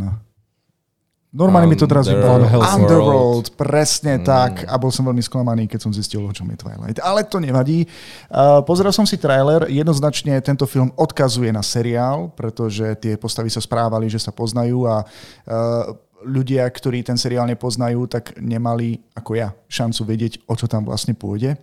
[1.34, 2.46] Normálne mi to teraz Underworld.
[2.46, 2.62] vypadalo.
[2.78, 4.24] Underworld, presne mm.
[4.24, 4.52] tak.
[4.70, 7.02] A bol som veľmi sklamaný, keď som zistil, o čom je Twilight.
[7.02, 7.90] Ale to nevadí.
[8.30, 9.66] Uh, pozeral som si trailer.
[9.66, 15.02] Jednoznačne tento film odkazuje na seriál, pretože tie postavy sa správali, že sa poznajú a
[15.02, 15.90] uh,
[16.22, 21.18] ľudia, ktorí ten seriál nepoznajú, tak nemali, ako ja, šancu vedieť, o čo tam vlastne
[21.18, 21.58] pôjde.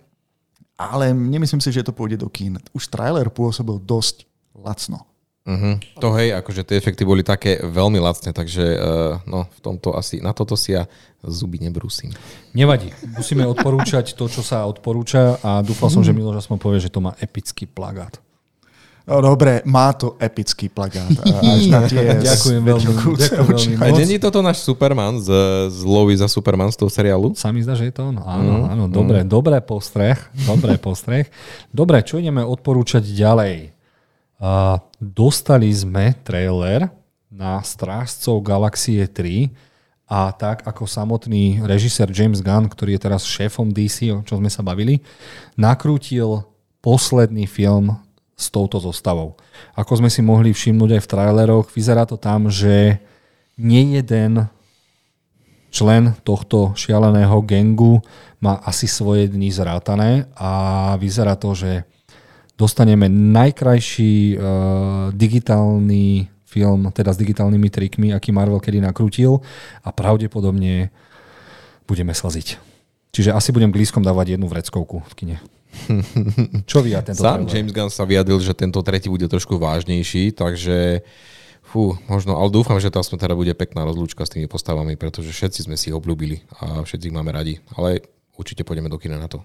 [0.76, 2.60] Ale nemyslím si, že to pôjde do kín.
[2.76, 5.11] Už trailer pôsobil dosť lacno.
[5.42, 5.74] Uh-huh.
[5.98, 10.22] To hej, akože tie efekty boli také veľmi lacné, takže uh, no, v tomto asi,
[10.22, 10.86] na toto si ja
[11.26, 12.14] zuby nebrúsim.
[12.54, 12.94] Nevadí.
[13.18, 17.02] Musíme odporúčať to, čo sa odporúča a dúfal som, že Miloš aspoň povie, že to
[17.02, 18.22] má epický plagát.
[19.02, 21.10] No dobre, má to epický plagát.
[21.26, 22.92] Až na tie Ďakujem veľmi.
[23.18, 25.26] Ďakujem veľmi A není toto náš Superman z,
[25.74, 27.34] z Lowy za Superman z toho seriálu?
[27.34, 28.22] Sa mi zdá, že je to on.
[28.22, 30.14] Áno, áno, dobre, dobré postreh.
[30.46, 31.26] Dobré postreh.
[31.74, 33.71] Dobre, čo ideme odporúčať ďalej?
[34.42, 36.90] Uh, dostali sme trailer
[37.30, 39.54] na Strážcov Galaxie 3
[40.10, 44.50] a tak ako samotný režisér James Gunn, ktorý je teraz šéfom DC, o čom sme
[44.50, 44.98] sa bavili,
[45.54, 46.42] nakrútil
[46.82, 47.94] posledný film
[48.34, 49.38] s touto zostavou.
[49.78, 52.98] Ako sme si mohli všimnúť aj v traileroch, vyzerá to tam, že
[53.54, 54.50] nie jeden
[55.70, 58.02] člen tohto šialeného gengu
[58.42, 60.50] má asi svoje dni zrátané a
[60.98, 61.86] vyzerá to, že
[62.56, 64.42] dostaneme najkrajší uh,
[65.16, 69.40] digitálny film, teda s digitálnymi trikmi, aký Marvel kedy nakrútil
[69.80, 70.92] a pravdepodobne
[71.88, 72.60] budeme slaziť.
[73.12, 75.36] Čiže asi budem blízkom dávať jednu vreckovku v kine.
[76.70, 77.52] Čo vy a tento Sám trailer?
[77.52, 81.00] James Gunn sa vyjadril, že tento tretí bude trošku vážnejší, takže
[81.64, 85.32] fú, možno, ale dúfam, že to aspoň teda bude pekná rozlúčka s tými postavami, pretože
[85.32, 87.60] všetci sme si ich obľúbili a všetci ich máme radi.
[87.76, 88.04] Ale
[88.36, 89.40] určite pôjdeme do kina na to.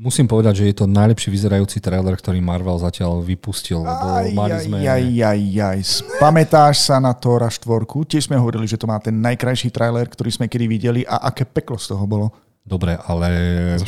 [0.00, 4.56] Musím povedať, že je to najlepší vyzerajúci trailer, ktorý Marvel zatiaľ vypustil, lebo Aj, mali
[4.56, 4.80] sme...
[4.80, 5.78] aj, aj, aj.
[6.16, 7.84] Pamätáš sa na Tora 4?
[8.08, 11.44] Tiež sme hovorili, že to má ten najkrajší trailer, ktorý sme kedy videli a aké
[11.44, 12.32] peklo z toho bolo.
[12.60, 13.28] Dobre, ale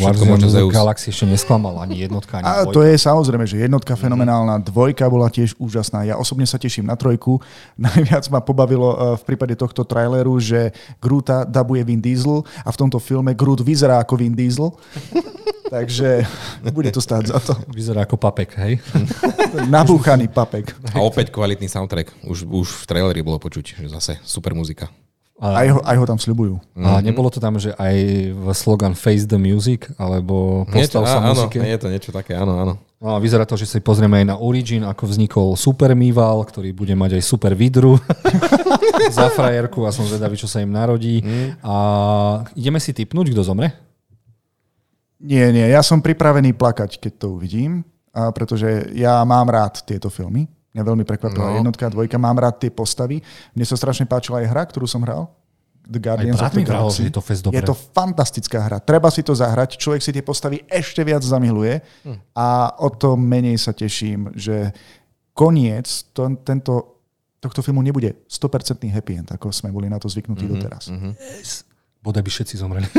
[0.01, 2.75] Guardians of the Galaxy ešte nesklamal ani jednotka, ani A dvojka.
[2.75, 6.09] to je samozrejme, že jednotka fenomenálna, dvojka bola tiež úžasná.
[6.09, 7.37] Ja osobne sa teším na trojku.
[7.77, 10.73] Najviac ma pobavilo eh, v prípade tohto traileru, že
[11.05, 14.73] Groota dabuje Vin Diesel a v tomto filme Groot vyzerá ako Vin Diesel.
[15.73, 16.29] Takže
[16.69, 17.57] bude to stáť za to.
[17.73, 18.77] Vyzerá ako papek, hej?
[19.73, 20.69] Nabúchaný papek.
[20.93, 22.29] A opäť kvalitný soundtrack.
[22.29, 24.93] Už, už v traileri bolo počuť, že zase super muzika.
[25.43, 26.55] Aj ho, aj ho tam sľubujú.
[26.79, 27.97] A nebolo to tam, že aj
[28.31, 31.59] v slogan Face the Music, alebo postav sa á, áno, muzike?
[31.59, 32.75] je to niečo také, áno, áno.
[33.03, 36.71] No a vyzerá to, že si pozrieme aj na Origin, ako vznikol Super Mival, ktorý
[36.71, 37.99] bude mať aj super vidru
[39.19, 41.19] za frajerku a som zvedavý, čo sa im narodí.
[41.67, 41.75] A
[42.55, 43.75] ideme si typnúť, kto zomre?
[45.19, 47.83] Nie, nie, ja som pripravený plakať, keď to uvidím,
[48.15, 50.47] a pretože ja mám rád tieto filmy.
[50.73, 51.55] Mňa veľmi prekvapila No.
[51.59, 53.19] jednotka a dvojka, mám rád tie postavy.
[53.51, 55.29] Mne sa strašne páčila aj hra, ktorú som hral.
[55.83, 57.03] The Guardians Aj of the Galaxy.
[57.03, 57.55] je to fest dobré.
[57.55, 58.79] Je to fantastická hra.
[58.79, 59.77] Treba si to zahrať.
[59.77, 62.17] Človek si tie postavy ešte viac zamiluje Hm.
[62.33, 64.71] a o to menej sa teším, že
[65.33, 66.99] koniec to, tento,
[67.37, 70.89] tohto filmu nebude 100% happy end, ako sme boli na to zvyknutí Mhm, doteraz.
[71.99, 72.87] Bodaj by všetci zomreli.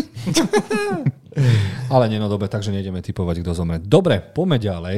[1.90, 3.78] Ale nie, no dobre, takže nejdeme typovať, kto zomre.
[3.78, 4.98] Dobre, poďme ďalej.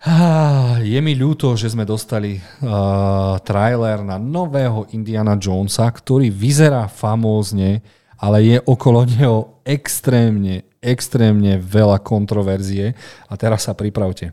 [0.00, 6.88] Á, Je mi ľúto, že sme dostali uh, trailer na nového Indiana Jonesa, ktorý vyzerá
[6.88, 7.84] famózne,
[8.16, 12.96] ale je okolo neho extrémne, extrémne veľa kontroverzie.
[13.28, 14.32] A teraz sa pripravte.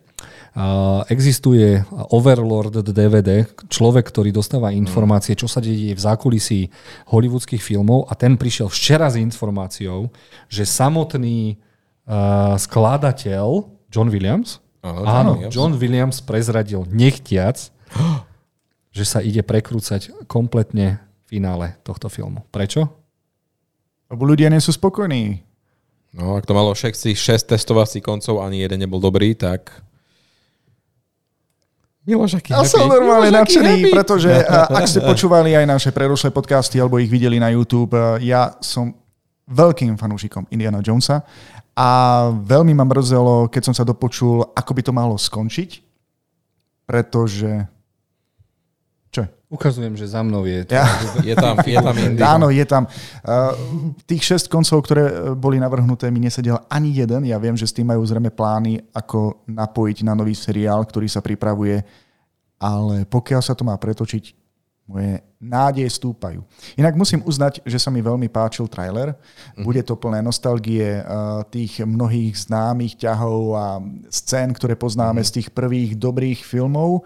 [0.56, 1.84] Uh, existuje
[2.15, 6.72] Overlord DVD, človek, ktorý dostáva informácie, čo sa deje v zákulisí
[7.11, 10.07] hollywoodských filmov a ten prišiel včera s informáciou,
[10.48, 11.60] že samotný
[12.07, 15.53] uh, skladateľ John Williams, Áno, áno, John Williams.
[15.53, 17.57] John Williams prezradil nechtiac,
[18.97, 22.47] že sa ide prekrúcať kompletne finále tohto filmu.
[22.49, 22.88] Prečo?
[24.07, 25.43] Lebo ľudia nie sú spokojní.
[26.15, 29.84] No, ak to malo všetci 6 testovacích koncov, ani jeden nebol dobrý, tak...
[32.07, 32.72] Miloš, aký Ja happy.
[32.72, 33.91] som normálne Miloš, nadšený, happy.
[33.91, 34.31] pretože
[34.80, 37.91] ak ste počúvali aj naše predošlé podcasty alebo ich videli na YouTube,
[38.23, 38.95] ja som
[39.51, 41.27] veľkým fanúšikom Indiana Jonesa
[41.77, 41.87] a
[42.33, 45.85] veľmi ma mrzelo, keď som sa dopočul, ako by to malo skončiť,
[46.89, 47.69] pretože...
[49.13, 49.29] Čo?
[49.53, 50.65] Ukazujem, že za mnou je...
[50.73, 50.89] Ja,
[51.21, 51.93] Je tam, je tam
[52.33, 52.89] áno, je tam.
[53.21, 53.53] Uh,
[54.09, 57.29] tých šesť koncov, ktoré uh, boli navrhnuté, mi nesedel ani jeden.
[57.29, 61.21] Ja viem, že s tým majú zrejme plány, ako napojiť na nový seriál, ktorý sa
[61.21, 61.85] pripravuje,
[62.57, 64.47] ale pokiaľ sa to má pretočiť,
[64.88, 66.41] moje nádeje stúpajú.
[66.80, 69.14] Inak musím uznať, že sa mi veľmi páčil trailer.
[69.59, 73.68] Bude to plné nostalgie uh, tých mnohých známych ťahov a
[74.07, 77.03] scén, ktoré poznáme z tých prvých dobrých filmov.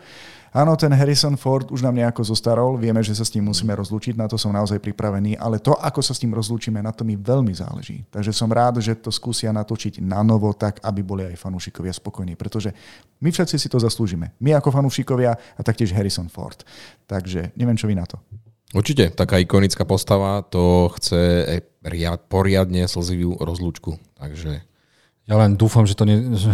[0.52, 4.20] Áno, ten Harrison Ford už nám nejako zostarol, vieme, že sa s ním musíme rozlúčiť,
[4.20, 7.16] na to som naozaj pripravený, ale to, ako sa s ním rozlúčime, na to mi
[7.16, 8.04] veľmi záleží.
[8.12, 12.36] Takže som rád, že to skúsia natočiť na novo tak, aby boli aj fanúšikovia spokojní,
[12.36, 12.76] pretože
[13.24, 14.36] my všetci si to zaslúžime.
[14.44, 16.60] My ako fanúšikovia a taktiež Harrison Ford.
[17.08, 18.20] Takže neviem, čo vy na to.
[18.76, 21.48] Určite, taká ikonická postava, to chce
[22.28, 23.96] poriadne slzivú rozlúčku.
[24.20, 24.68] Takže...
[25.32, 26.52] Ja len dúfam, že to ne, že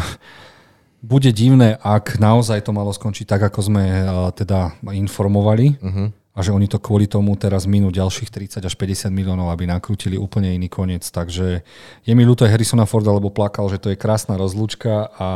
[1.02, 6.08] bude divné, ak naozaj to malo skončiť tak, ako sme uh, teda informovali uh-huh.
[6.34, 10.18] a že oni to kvôli tomu teraz minú ďalších 30 až 50 miliónov, aby nakrútili
[10.18, 11.06] úplne iný koniec.
[11.06, 11.62] Takže
[12.02, 15.30] je mi ľúto Harrisona Forda, lebo plakal, že to je krásna rozlúčka a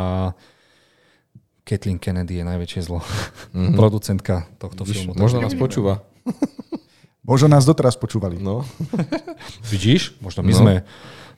[1.61, 3.05] Kathleen Kennedy je najväčšie zlo.
[3.05, 3.71] Uh-huh.
[3.79, 5.11] Producentka tohto Vidíš, filmu.
[5.13, 6.01] Možno nás počúva.
[7.21, 8.41] Možno nás doteraz počúvali.
[8.41, 8.65] No.
[9.71, 10.17] Vidíš?
[10.25, 10.57] Možno my, no.
[10.57, 10.73] sme,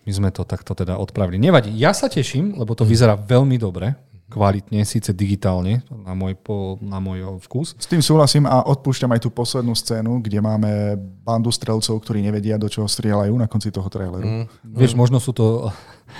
[0.07, 1.35] my sme to takto teda odpravili.
[1.35, 1.75] Nevadí.
[1.75, 6.97] Ja sa teším, lebo to vyzerá veľmi dobre kvalitne, síce digitálne, na môj, po, na
[6.97, 7.77] môj vkus.
[7.77, 12.57] S tým súhlasím a odpúšťam aj tú poslednú scénu, kde máme bandu strelcov, ktorí nevedia,
[12.57, 14.25] do čoho strieľajú na konci toho traileru.
[14.25, 14.45] Mm.
[14.73, 15.69] Vieš, možno sú to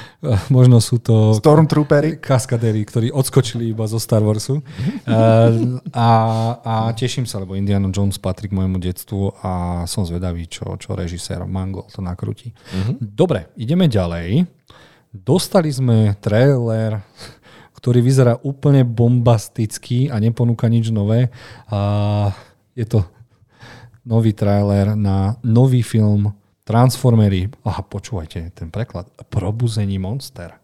[0.54, 4.62] možno sú to Stormtroopery, kaskadéry, ktorí odskočili iba zo Star Warsu.
[5.94, 6.10] a,
[6.62, 10.94] a teším sa, lebo Indiana Jones patrí k môjmu detstvu a som zvedavý, čo, čo
[10.94, 12.54] režisér Mangol to nakrúti.
[12.54, 12.96] Mm-hmm.
[13.02, 14.46] Dobre, ideme ďalej.
[15.14, 16.98] Dostali sme trailer
[17.84, 21.28] ktorý vyzerá úplne bombasticky a neponúka nič nové.
[21.68, 22.32] A
[22.80, 23.04] je to
[24.08, 26.32] nový trailer na nový film
[26.64, 27.52] Transformery.
[27.68, 29.12] Aha, počúvajte, ten preklad.
[29.28, 30.56] Probuzení monster.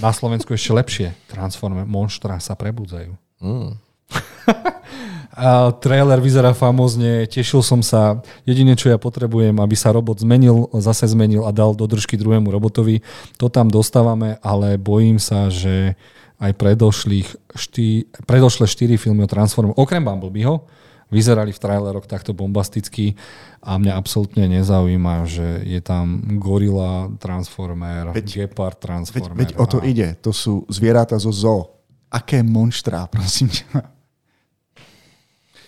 [0.00, 1.08] Na Slovensku ešte lepšie.
[1.28, 3.12] Transformer, monstra sa prebudzajú.
[3.44, 3.76] Mm.
[5.32, 8.20] A trailer vyzerá famózne, tešil som sa.
[8.44, 12.52] Jediné, čo ja potrebujem, aby sa robot zmenil, zase zmenil a dal do držky druhému
[12.52, 13.00] robotovi.
[13.40, 15.96] To tam dostávame, ale bojím sa, že
[16.36, 20.68] aj predošlých štý, predošlé štyri filmy o Transformeroch, okrem Bumblebeeho,
[21.12, 23.14] vyzerali v traileroch takto bombasticky
[23.60, 29.36] a mňa absolútne nezaujíma, že je tam gorila Transformer, veď, Gepard Transformer.
[29.36, 31.78] Veď, veď o to ide, to sú zvieratá zo zoo.
[32.12, 34.01] Aké monštrá, prosím ťa.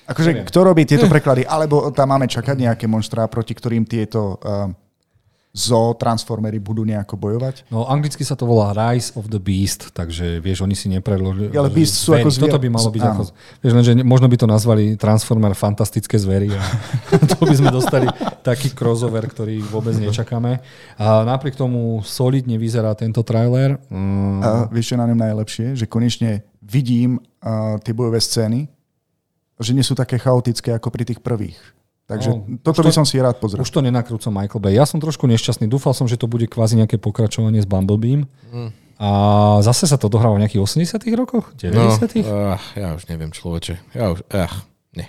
[0.04, 0.46] Akože, Neviem.
[0.48, 1.48] kto robí tieto preklady?
[1.48, 4.68] Alebo tam máme čakať nejaké monštrá, proti ktorým tieto uh,
[5.54, 7.70] zo transformery budú nejako bojovať?
[7.70, 11.54] No, anglicky sa to volá Rise of the Beast, takže vieš, oni si nepredložili.
[11.54, 12.50] Ale Beast sú ako zvier...
[12.50, 13.12] Toto by malo byť áno.
[13.14, 13.22] ako...
[13.62, 16.62] Vieš, lenže možno by to nazvali Transformer Fantastické zvery a
[17.38, 18.10] to by sme dostali
[18.42, 20.58] taký crossover, ktorý vôbec nečakáme.
[20.98, 23.78] A napriek tomu solidne vyzerá tento trailer.
[23.94, 24.42] Mm.
[24.42, 25.78] A vieš, čo na ňom najlepšie?
[25.78, 28.73] Že konečne vidím uh, tie bojové scény,
[29.64, 31.58] že nie sú také chaotické ako pri tých prvých.
[32.04, 33.64] Takže no, toto by to, som si rád pozrel.
[33.64, 34.76] Už to nenakrúcam Michael Bay.
[34.76, 35.64] Ja som trošku nešťastný.
[35.72, 38.28] Dúfal som, že to bude kvázi nejaké pokračovanie s Bumblebeam.
[38.52, 38.70] Mm.
[39.00, 39.08] A
[39.64, 41.50] zase sa to dohráva v nejakých 80 rokoch?
[41.56, 43.96] 90 no, uh, ja už neviem, človeče.
[43.96, 44.52] Ja už, uh,
[44.94, 45.08] nie.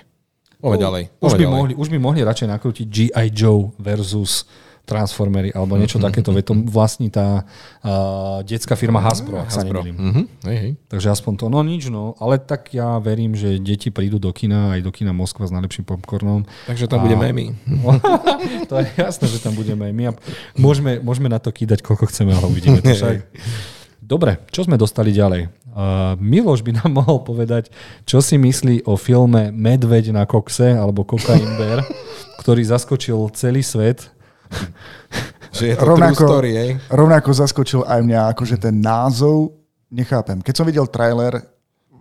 [0.57, 1.03] Poďme ďalej.
[1.19, 1.53] Už by, ďalej.
[1.53, 3.27] Mohli, už by mohli radšej nakrútiť G.I.
[3.29, 4.47] Joe versus
[4.85, 6.07] Transformery alebo niečo mm-hmm.
[6.07, 6.29] takéto.
[6.29, 7.43] Veď to vlastní tá
[7.81, 9.97] uh, detská firma Hasbro, ak sa nemýlim.
[9.97, 10.25] Mm-hmm.
[10.45, 10.71] Hej, hej.
[10.87, 12.13] Takže aspoň to, no nič, no.
[12.21, 15.89] Ale tak ja verím, že deti prídu do kina, aj do kina Moskva s najlepším
[15.89, 16.45] popcornom.
[16.69, 17.09] Takže tam a...
[17.09, 17.45] budeme aj my.
[18.69, 20.03] to je jasné, že tam budeme aj my.
[20.09, 20.11] A
[20.55, 23.25] môžeme, môžeme na to kýdať, koľko chceme, ale uvidíme to však.
[24.05, 25.49] Dobre, čo sme dostali ďalej?
[25.75, 27.73] Uh, Miloš by nám mohol povedať,
[28.05, 31.81] čo si myslí o filme Medveď na kokse alebo Kokain Bear,
[32.39, 34.14] ktorý zaskočil celý svet
[35.55, 36.69] že je to rovnako, story, ej?
[36.91, 39.55] rovnako zaskočil aj mňa, akože ten názov,
[39.91, 40.43] nechápem.
[40.43, 41.39] Keď som videl trailer,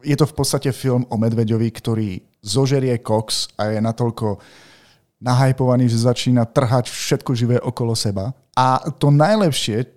[0.04, 2.08] je to v podstate film o medveďovi, ktorý
[2.44, 4.36] zožerie Cox a je natoľko
[5.24, 8.36] nahajpovaný, že začína trhať všetko živé okolo seba.
[8.52, 9.88] A to najlepšie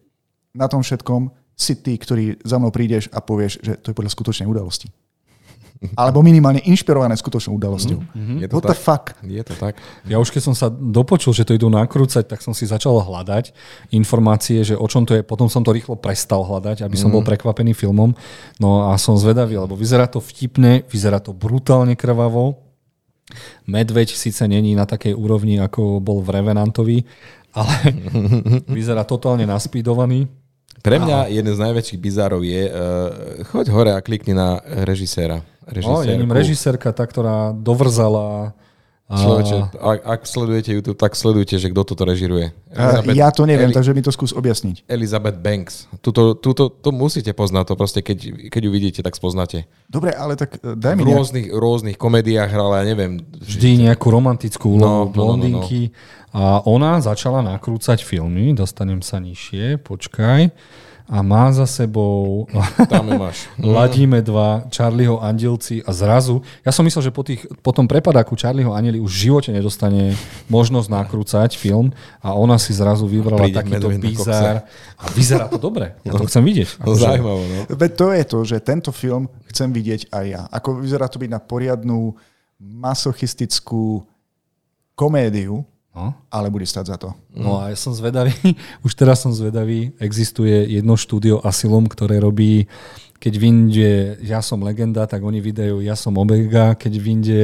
[0.55, 4.13] na tom všetkom si ty, ktorý za mnou prídeš a povieš, že to je podľa
[4.13, 4.87] skutočnej udalosti.
[5.99, 7.99] Alebo minimálne inšpirované skutočnou udalosťou.
[8.01, 8.37] Mm-hmm.
[8.41, 8.71] Je to What tak.
[8.73, 9.03] the fuck?
[9.21, 9.73] Je to tak.
[10.09, 13.53] Ja už keď som sa dopočul, že to idú nakrúcať, tak som si začal hľadať
[13.93, 15.21] informácie, že o čom to je.
[15.21, 18.13] Potom som to rýchlo prestal hľadať, aby som bol prekvapený filmom.
[18.57, 22.57] No a som zvedavý, lebo vyzerá to vtipne, vyzerá to brutálne krvavo.
[23.67, 26.97] Medveď síce není na takej úrovni, ako bol v Revenantovi,
[27.53, 27.75] ale
[28.77, 30.25] vyzerá totálne naspídovaný.
[30.77, 32.71] Pre mňa jeden z najväčších bizárov je, uh,
[33.49, 36.01] choď hore a klikni na režiséra režisérku.
[36.01, 38.57] No, je ním režisérka, tá, ktorá dovrzala
[39.07, 42.51] Človeče, ak, ak sledujete YouTube, tak sledujte, že kto toto režiruje.
[42.75, 44.83] Elizabeth, ja to neviem, Eli, takže mi to skús objasniť.
[44.83, 45.87] Elizabeth Banks.
[46.03, 49.63] Tuto, tuto, to musíte poznať, to proste keď, keď ju vidíte, tak spoznáte.
[49.87, 51.55] Dobre, ale tak e, daj mi V rôznych, nejak...
[51.55, 53.23] rôznych komédiách hrala, ja neviem.
[53.39, 55.87] Vždy nejakú romantickú úlohu no, blondinky.
[55.87, 56.35] No, no, no.
[56.35, 60.51] A ona začala nakrúcať filmy, dostanem sa nižšie, počkaj.
[61.07, 62.43] A má za sebou
[62.91, 63.47] Tam máš.
[63.63, 68.35] Ladíme dva, Charlieho Andelci a zrazu, ja som myslel, že po, tých, po tom prepadáku
[68.35, 70.13] Charlieho Anieli už v živote nedostane
[70.51, 74.67] možnosť nakrúcať film a ona si zrazu vybrala takýto bizár
[74.99, 75.95] a vyzerá to dobre.
[76.03, 76.83] Ja to chcem vidieť.
[76.83, 77.61] No, zaujímavé, no.
[77.71, 80.41] Veď to je to, že tento film chcem vidieť aj ja.
[80.51, 82.19] Ako vyzerá to byť na poriadnu
[82.59, 84.03] masochistickú
[84.97, 85.63] komédiu,
[85.97, 86.13] No.
[86.29, 87.09] ale bude stať za to.
[87.33, 88.37] No a ja som zvedavý,
[88.85, 92.69] už teraz som zvedavý, existuje jedno štúdio Asylum, ktoré robí,
[93.17, 93.91] keď vyjde
[94.21, 97.41] Ja som legenda, tak oni vydajú Ja som Omega, keď vyjde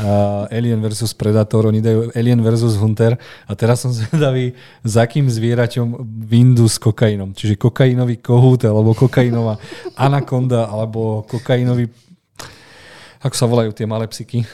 [0.00, 5.28] uh, Alien versus Predator, oni dajú Alien versus Hunter a teraz som zvedavý, za akým
[5.28, 7.36] zvieraťom vyndú s kokainom.
[7.36, 9.60] Čiže kokainový kohút, alebo kokainová
[9.92, 11.92] anakonda, alebo kokainový
[13.20, 14.48] ako sa volajú tie malé psiky?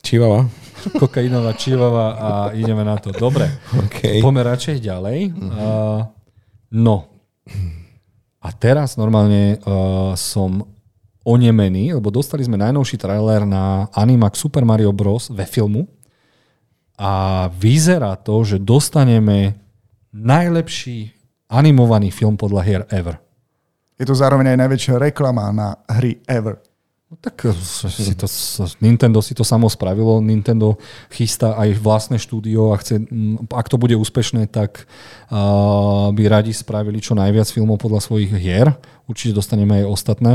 [0.00, 0.48] Čivava.
[0.96, 3.12] Kokainová čivava a ideme na to.
[3.12, 3.46] Dobre.
[3.76, 4.24] OK.
[4.24, 5.18] Poďme radšej ďalej.
[5.36, 6.08] Uh,
[6.72, 6.96] no.
[8.40, 10.64] A teraz normálne uh, som
[11.20, 15.28] onemený, lebo dostali sme najnovší trailer na Animax Super Mario Bros.
[15.28, 15.84] ve filmu
[16.96, 19.56] a vyzerá to, že dostaneme
[20.16, 21.12] najlepší
[21.52, 23.20] animovaný film podľa hier ever.
[24.00, 26.60] Je to zároveň aj najväčšia reklama na hry ever.
[27.10, 27.54] No tak eh,
[27.90, 28.30] si to,
[28.78, 30.22] Nintendo si to samo spravilo.
[30.22, 30.78] Nintendo
[31.10, 34.86] chystá aj vlastné štúdio a chce, mm, ak to bude úspešné, tak
[35.34, 38.78] uh, by radi spravili čo najviac filmov podľa svojich hier.
[39.10, 40.34] Určite dostaneme aj ostatné.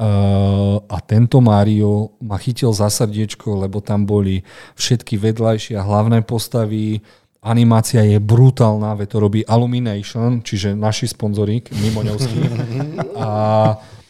[0.00, 4.40] Uh, a tento Mario ma chytil za srdiečko, lebo tam boli
[4.80, 7.04] všetky vedľajšie a hlavné postavy.
[7.44, 12.40] Animácia je brutálna, veď to robí Illumination, čiže naši sponzorík, mimoňovský.
[13.20, 13.28] A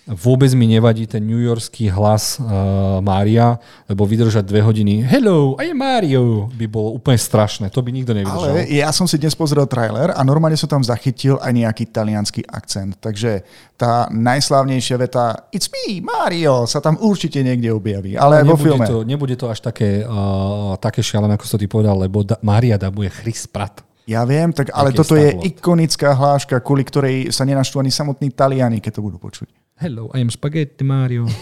[0.09, 5.73] vôbec mi nevadí ten New Yorkský hlas uh, Mária, lebo vydržať dve hodiny Hello, I
[5.73, 7.69] am Mario by bolo úplne strašné.
[7.71, 8.57] To by nikto nevydržal.
[8.57, 12.43] Ale ja som si dnes pozrel trailer a normálne som tam zachytil aj nejaký talianský
[12.49, 12.97] akcent.
[12.99, 13.45] Takže
[13.77, 18.17] tá najslávnejšia veta It's me, Mario, sa tam určite niekde objaví.
[18.17, 18.87] Ale vo nebude, filme.
[18.89, 22.81] to, nebude to až také, uh, také šialené, ako to ty povedal, lebo da, Mária
[22.81, 23.85] dabuje Chris Pratt.
[24.09, 28.35] Ja viem, tak, ale Taký toto je ikonická hláška, kvôli ktorej sa nenaštú ani samotní
[28.35, 29.60] Taliani, keď to budú počuť.
[29.81, 31.25] Hello, I am Spaghetti Mario.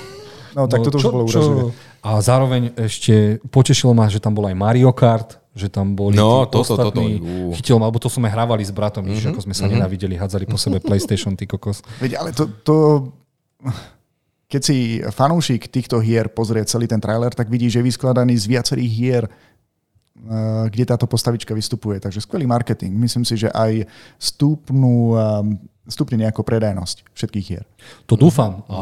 [0.49, 1.63] No tak toto už bolo úrazivé.
[2.03, 6.49] A zároveň ešte potešilo ma, že tam bol aj Mario Kart, že tam boli No,
[6.49, 7.21] tí toto, toto, ostatní.
[7.21, 7.53] ú.
[7.53, 9.29] Chytil ma, alebo to sme hrávali s bratom, mm-hmm.
[9.29, 11.85] Mhm, ako sme sa nenávideli, hádzali po sebe PlayStation, ty kokos.
[12.03, 12.77] Veď ale to, to...
[14.49, 18.49] Keď si fanúšik týchto hier pozrie celý ten trailer, tak vidí, že je vyskladaný z
[18.49, 22.01] viacerých hier, eh, kde táto postavička vystupuje.
[22.01, 22.97] Takže skvelý marketing.
[22.97, 23.85] Myslím si, že aj
[24.17, 27.65] stúpnú, eh, stupne nejako predajnosť všetkých hier.
[28.07, 28.63] To dúfam.
[28.69, 28.79] A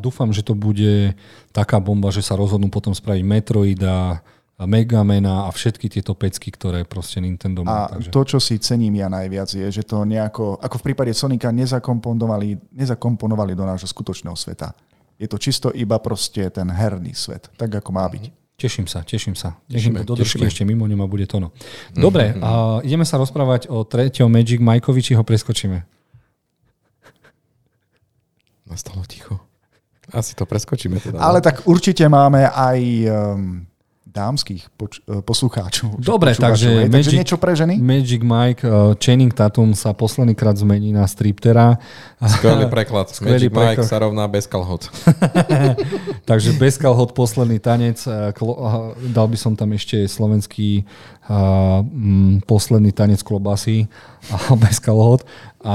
[0.00, 1.14] dúfam, že to bude
[1.52, 4.24] taká bomba, že sa rozhodnú potom spraviť Metroida,
[4.58, 7.86] Megamena a všetky tieto pecky, ktoré proste Nintendo má.
[7.86, 8.10] A Takže...
[8.10, 12.74] to, čo si cením ja najviac, je, že to nejako, ako v prípade Sonika, nezakomponovali,
[12.74, 14.74] nezakomponovali do nášho skutočného sveta.
[15.14, 18.34] Je to čisto iba proste ten herný svet, tak ako má byť.
[18.58, 19.54] Teším sa, teším sa.
[19.70, 20.50] Tešíme, Teším, do držky tešíme.
[20.50, 21.54] ešte mimo ňom a bude to no.
[21.94, 25.97] Dobre, a ideme sa rozprávať o treťom Magic Mikeovi, či ho preskočíme.
[28.70, 29.40] Nastalo ticho.
[30.08, 31.20] Asi to preskočíme teda.
[31.20, 33.64] Ale tak určite máme aj um,
[34.08, 36.00] dámskych poč- eh, poslucháčov.
[36.00, 37.76] Dobre, takže takže Magic- niečo pre ženy?
[37.76, 41.76] Magic Mike, uh, Channing Tatum sa posledný krát zmení na striptera.
[42.18, 43.12] Skvelý preklad.
[43.12, 43.86] Skvelý Magic Mike preklad.
[43.86, 44.88] sa rovná bez kalhot.
[46.28, 48.00] Takže bez kalhot posledný tanec.
[48.06, 48.56] eh, Klo,
[49.12, 50.88] dal by som tam ešte slovenský
[51.28, 53.84] a, mm, posledný tanec klobasy
[54.32, 55.22] a bez kalhot.
[55.58, 55.74] A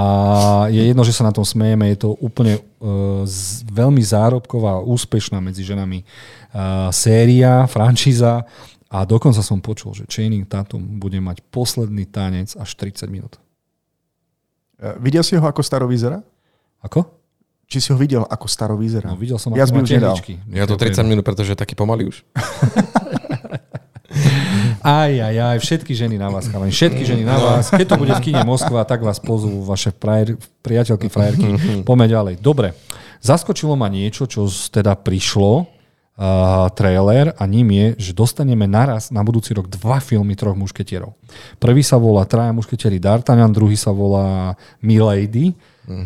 [0.71, 5.43] je jedno, že sa na tom smejeme, je to úplne uh, z, veľmi zárobková, úspešná
[5.43, 8.47] medzi ženami uh, séria, franšíza
[8.93, 13.41] a dokonca som počul, že Channing Tatum bude mať posledný tanec až 30 minút.
[14.77, 16.21] Eh, Videl si ho, ako staro vyzerá?
[16.85, 17.01] Ako?
[17.65, 19.09] Či si ho videl, ako staro vyzerá?
[19.09, 20.37] No, videl som, Viac ako má tehličky.
[20.53, 22.21] Ja to 30 minút, pretože je taký pomalý už.
[24.83, 27.71] Aj, aj, aj, všetky ženy na vás, chalani, všetky ženy na vás.
[27.71, 31.47] Keď to bude v kine Moskva, tak vás pozvú vaše frajer, priateľky, frajerky.
[31.87, 32.33] Poďme ďalej.
[32.43, 32.75] Dobre,
[33.23, 35.63] zaskočilo ma niečo, čo teda prišlo,
[36.19, 41.15] uh, trailer a ním je, že dostaneme naraz na budúci rok dva filmy troch mušketierov.
[41.63, 45.55] Prvý sa volá Traja mušketieri D'Artagnan, druhý sa volá Milady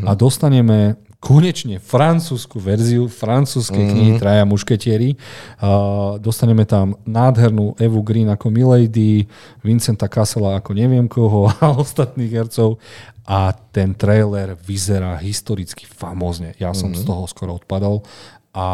[0.06, 0.98] a dostaneme
[1.28, 5.20] konečne francúzsku verziu francúzskej knihy Traja mušketieri.
[5.60, 9.28] Uh, dostaneme tam nádhernú Evu Green ako Milady,
[9.60, 12.80] Vincenta Kassela ako neviem koho a ostatných hercov.
[13.28, 16.56] A ten trailer vyzerá historicky famózne.
[16.64, 18.08] Ja som z toho skoro odpadol.
[18.56, 18.68] A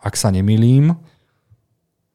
[0.00, 0.96] ak sa nemilím,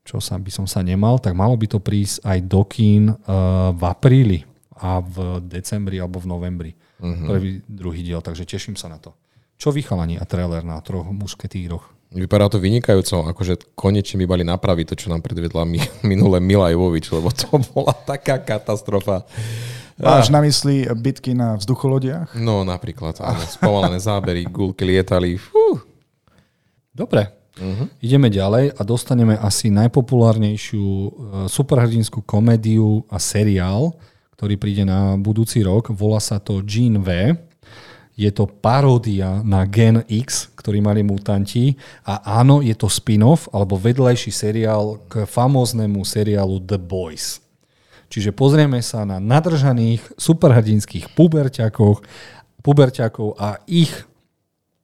[0.02, 3.70] čo sa, by som sa nemal, tak malo by to prísť aj do kín uh,
[3.70, 4.40] v apríli
[4.82, 6.72] a v decembri alebo v novembri.
[6.98, 7.38] Uh-huh.
[7.38, 9.14] Prvý, druhý diel, takže teším sa na to.
[9.64, 12.12] Čo vychalani a trailer na troch mušketíroch?
[12.12, 15.80] Vypadá to vynikajúco, akože konečne by mali napraviť to, čo nám predvedla mi,
[16.12, 19.24] minule Mila Jovovič, lebo to bola taká katastrofa.
[19.96, 22.36] Máš na mysli bitky na vzducholodiach?
[22.36, 23.40] No napríklad, áno.
[23.48, 25.40] Spomalené zábery, gulky lietali.
[25.40, 25.80] Fú.
[26.92, 27.86] Dobre, Uh-huh.
[28.02, 31.10] Ideme ďalej a dostaneme asi najpopulárnejšiu e,
[31.46, 33.94] superhrdinskú komédiu a seriál,
[34.34, 35.94] ktorý príde na budúci rok.
[35.94, 37.38] Volá sa to Gene V.
[38.14, 41.74] Je to paródia na Gen X, ktorý mali mutanti.
[42.06, 47.42] A áno, je to spin-off alebo vedlejší seriál k famóznemu seriálu The Boys.
[48.14, 52.06] Čiže pozrieme sa na nadržaných superhrdinských puberťakov,
[52.62, 53.90] puberťakov a ich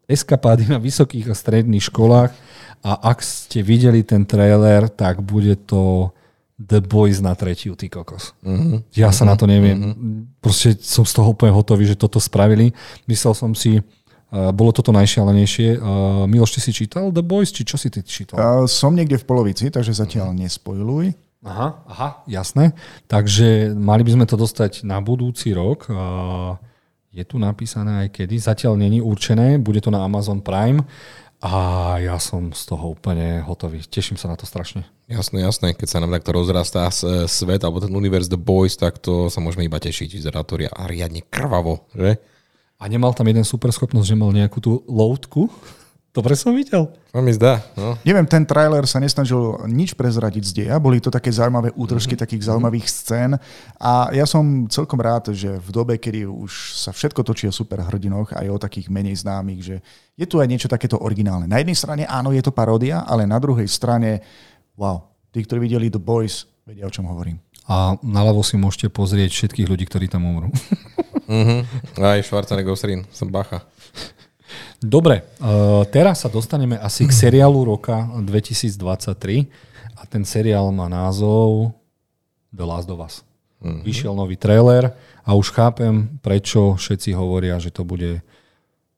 [0.09, 2.33] eskapády na vysokých a stredných školách.
[2.81, 6.09] A ak ste videli ten trailer, tak bude to
[6.59, 8.35] The Boys na tretiu, ty kokos.
[8.43, 8.83] Uh-huh.
[8.91, 9.31] Ja sa uh-huh.
[9.31, 9.79] na to neviem.
[9.79, 9.95] Uh-huh.
[10.43, 12.75] Proste som z toho úplne hotový, že toto spravili.
[13.07, 15.79] Myslel som si, uh, bolo toto najšialenejšie.
[15.79, 18.35] Uh, Miloš, ty si čítal The Boys, či čo si ty čítal?
[18.35, 20.41] Uh, som niekde v polovici, takže zatiaľ uh-huh.
[20.43, 21.15] nespojluj.
[21.39, 22.75] Aha, aha, jasné.
[23.07, 25.87] Takže mali by sme to dostať na budúci rok.
[25.87, 26.59] Uh,
[27.15, 28.35] je tu napísané aj kedy.
[28.35, 30.83] Zatiaľ není určené, bude to na Amazon Prime.
[31.39, 33.79] A ja som z toho úplne hotový.
[33.79, 34.83] Teším sa na to strašne.
[35.07, 35.71] Jasné, jasné.
[35.71, 36.91] Keď sa nám takto rozrastá
[37.31, 40.19] svet alebo ten univerz The Boys, tak to sa môžeme iba tešiť.
[40.19, 42.19] Vyzerá to riadne krvavo, že?
[42.75, 45.47] A nemal tam jeden super schopnosť, že mal nejakú tú loutku?
[46.19, 46.91] Dobre som videl.
[47.15, 47.63] To mi zdá.
[47.79, 47.95] No.
[48.03, 50.75] Neviem, ten trailer sa nesnažil nič prezradiť z deja.
[50.75, 52.27] Boli to také zaujímavé útržky mm-hmm.
[52.27, 53.39] takých zaujímavých scén.
[53.79, 58.35] A ja som celkom rád, že v dobe, kedy už sa všetko točí o superhrdinoch
[58.35, 59.75] aj o takých menej známych, že
[60.19, 61.47] je tu aj niečo takéto originálne.
[61.47, 64.19] Na jednej strane áno, je to paródia, ale na druhej strane,
[64.75, 67.39] wow, tí, ktorí videli The Boys, vedia, o čom hovorím.
[67.63, 70.51] A naľavo si môžete pozrieť všetkých ľudí, ktorí tam umrú.
[71.31, 71.95] mm-hmm.
[72.03, 72.75] Aj Schwarzenegger
[73.15, 73.63] som bacha.
[74.79, 78.71] Dobre, uh, teraz sa dostaneme asi k seriálu roka 2023
[79.99, 81.75] a ten seriál má názov
[82.55, 83.15] The Last of Us.
[83.59, 83.83] Mm-hmm.
[83.83, 84.95] Vyšiel nový trailer
[85.27, 88.23] a už chápem, prečo všetci hovoria, že to bude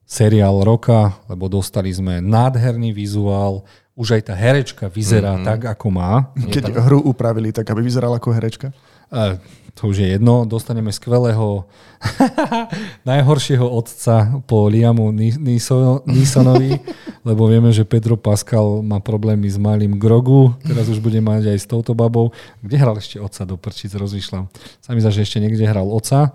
[0.06, 3.66] seriál roka, lebo dostali sme nádherný vizuál,
[3.98, 5.48] už aj tá herečka vyzerá mm-hmm.
[5.50, 6.30] tak, ako má.
[6.38, 6.78] Keď tak...
[6.78, 8.70] hru upravili tak, aby vyzerala ako herečka?
[9.10, 9.42] Uh,
[9.76, 11.66] to už je jedno, dostaneme skvelého
[13.10, 16.82] najhoršieho otca po Liamu Nisonovi,
[17.28, 21.58] lebo vieme, že Pedro Pascal má problémy s malým Grogu, teraz už bude mať aj
[21.62, 22.34] s touto babou.
[22.66, 24.50] Kde hral ešte otca do prčic, rozmýšľam.
[24.82, 26.34] Sa mi zdá, že ešte niekde hral otca.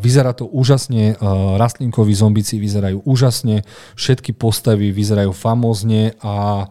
[0.00, 1.20] Vyzerá to úžasne,
[1.60, 6.66] rastlinkoví zombici vyzerajú úžasne, všetky postavy vyzerajú famózne a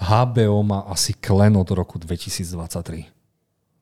[0.00, 3.19] HBO má asi klen od roku 2023.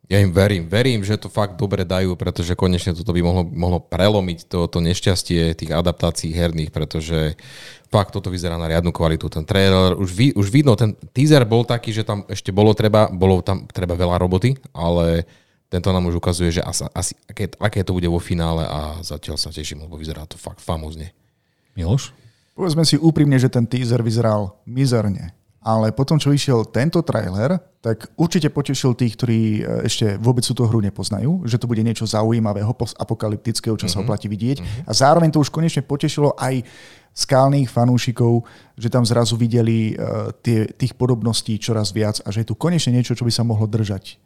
[0.09, 0.73] Ja im verím.
[0.73, 4.81] Verím, že to fakt dobre dajú, pretože konečne toto by mohlo, mohlo prelomiť to, to
[4.81, 7.37] nešťastie tých adaptácií herných, pretože
[7.93, 9.29] fakt toto vyzerá na riadnu kvalitu.
[9.29, 13.13] Ten trailer, už, ví, už vidno, ten teaser bol taký, že tam ešte bolo treba,
[13.13, 15.29] bolo tam treba veľa roboty, ale
[15.69, 19.37] tento nám už ukazuje, že asi, asi, aké, aké to bude vo finále a zatiaľ
[19.37, 21.13] sa teším, lebo vyzerá to fakt famózne.
[21.77, 22.17] Miloš?
[22.57, 25.37] Povedzme si úprimne, že ten teaser vyzeral mizerne
[25.69, 30.65] ale potom, čo išiel tento trailer, tak určite potešil tých, ktorí e, ešte vôbec tú
[30.65, 33.93] hru nepoznajú, že to bude niečo zaujímavého, apokalyptického, čo mm-hmm.
[33.93, 34.05] sa mhm.
[34.09, 34.65] oplatí vidieť.
[34.65, 34.89] Mm-hmm.
[34.89, 36.65] A zároveň to už konečne potešilo aj
[37.13, 38.49] skálnych fanúšikov,
[38.81, 42.95] že tam zrazu videli uh, tie, tých podobností čoraz viac a že je tu konečne
[42.95, 44.23] niečo, čo by sa mohlo držať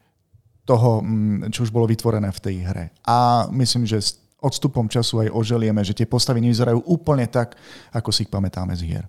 [0.68, 2.84] toho, mm, čo už bolo vytvorené v tej hre.
[3.08, 7.56] A myslím, že s odstupom času aj oželieme, že tie postavy nevyzerajú úplne tak,
[7.96, 9.06] ako si ich pamätáme z hier.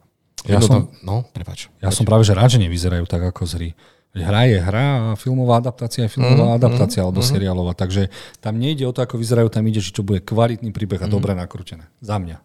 [0.48, 1.72] Ja som, no, prepač.
[1.80, 1.96] Ja prepač.
[1.96, 3.70] som práve že rád, že nevyzerajú tak ako z hry.
[4.14, 7.28] Hra je hra a filmová adaptácia je filmová mm, adaptácia mm, alebo mm.
[7.34, 7.74] seriálová.
[7.74, 11.10] Takže tam nejde o to, ako vyzerajú, tam ide, že to bude kvalitný príbeh a
[11.10, 11.14] mm.
[11.14, 11.90] dobre nakrútené.
[11.98, 12.38] Za mňa.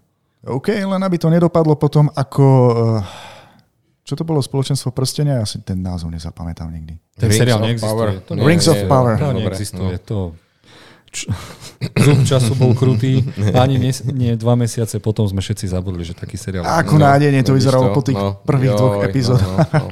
[0.48, 2.44] OK, len aby to nedopadlo potom ako...
[3.04, 3.36] Uh,
[4.00, 5.44] čo to bolo spoločenstvo prstenia?
[5.44, 6.96] Ja si ten názov nezapamätám nikdy.
[7.12, 8.24] Ten Rings seriál neexistuje.
[8.24, 9.20] To Rings of Power.
[9.20, 9.96] To neexistuje.
[10.00, 10.06] No.
[10.08, 10.16] To
[11.10, 11.28] č-
[12.06, 13.24] zub času bol krutý.
[13.62, 16.64] Ani nie, nie dva mesiace potom sme všetci zabudli, že taký seriál.
[16.64, 19.56] Ako no, nádejne to vyzeralo po tých no, prvých joj, dvoch epizódach.
[19.56, 19.90] No, no, no.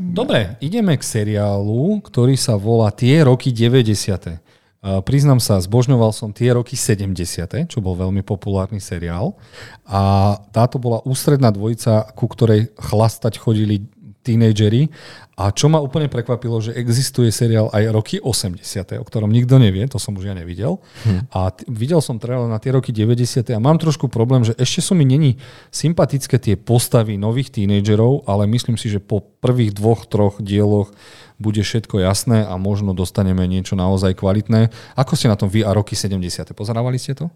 [0.18, 4.38] Dobre, ideme k seriálu, ktorý sa volá Tie roky 90.
[4.78, 9.34] Uh, priznám sa, zbožňoval som tie roky 70., čo bol veľmi populárny seriál.
[9.82, 13.90] A táto bola ústredná dvojica, ku ktorej chlastať chodili
[14.28, 14.92] tínejdžeri.
[15.38, 19.86] A čo ma úplne prekvapilo, že existuje seriál aj roky 80., o ktorom nikto nevie,
[19.86, 20.82] to som už ja nevidel.
[21.06, 21.30] Hm.
[21.30, 23.46] A t- videl som trailer na tie roky 90.
[23.54, 25.38] a mám trošku problém, že ešte sú mi není
[25.70, 30.90] sympatické tie postavy nových tínejdžerov, ale myslím si, že po prvých dvoch, troch dieloch
[31.38, 34.74] bude všetko jasné a možno dostaneme niečo naozaj kvalitné.
[34.98, 36.50] Ako ste na tom vy a roky 70.
[36.50, 37.30] Pozerávali ste to?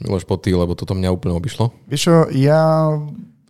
[0.00, 1.70] Miloš Potý, lebo toto mňa úplne obišlo.
[1.86, 2.88] Vieš čo, ja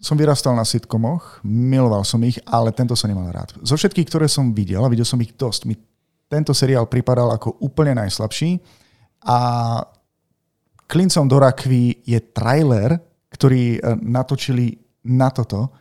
[0.04, 3.56] som vyrastal na sitcomoch, miloval som ich, ale tento som nemal rád.
[3.64, 5.80] Zo všetkých, ktoré som videl, a videl som ich dosť, mi
[6.28, 8.60] tento seriál pripadal ako úplne najslabší
[9.24, 9.38] a
[10.84, 13.00] klincom do rakvy je trailer,
[13.32, 14.76] ktorý e, natočili
[15.08, 15.72] na toto.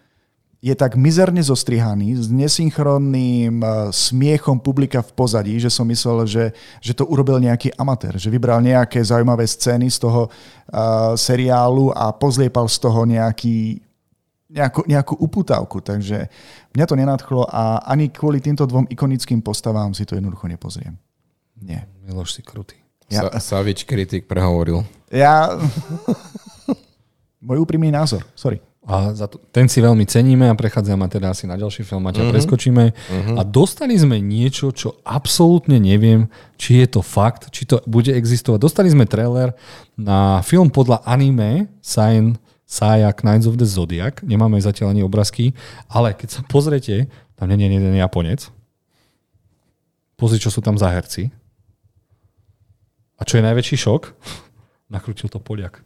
[0.64, 6.46] Je tak mizerne zostrihaný, s nesynchronným e, smiechom publika v pozadí, že som myslel, že,
[6.80, 12.16] že to urobil nejaký amatér, že vybral nejaké zaujímavé scény z toho uh, seriálu a
[12.16, 13.83] pozliepal z toho nejaký,
[14.54, 15.82] nejakú, nejakú uputávku.
[15.82, 16.30] Takže
[16.78, 20.94] mňa to nenadchlo a ani kvôli týmto dvom ikonickým postavám si to jednoducho nepozriem.
[21.58, 21.90] Nie.
[22.06, 22.78] Miloš si krutý.
[23.10, 23.28] Ja.
[23.34, 24.86] Sa, Savič kritik prehovoril.
[25.10, 25.50] Ja...
[27.44, 28.64] Môj úprimný názor, sorry.
[28.84, 32.12] A za to, ten si veľmi ceníme a prechádzame teda asi na ďalší film a
[32.12, 32.36] ťa uh-huh.
[32.36, 32.84] preskočíme.
[32.92, 33.36] Uh-huh.
[33.40, 36.28] A dostali sme niečo, čo absolútne neviem,
[36.60, 38.60] či je to fakt, či to bude existovať.
[38.60, 39.56] Dostali sme trailer
[39.96, 44.24] na film podľa anime Science Saya Knights of the Zodiac.
[44.24, 45.54] Nemáme zatiaľ ani obrázky,
[45.92, 48.50] ale keď sa pozrete, tam nie je jeden Japonec.
[50.18, 51.34] Pozri, čo sú tam za herci.
[53.20, 54.16] A čo je najväčší šok?
[54.94, 55.84] Nakrútil to Poliak.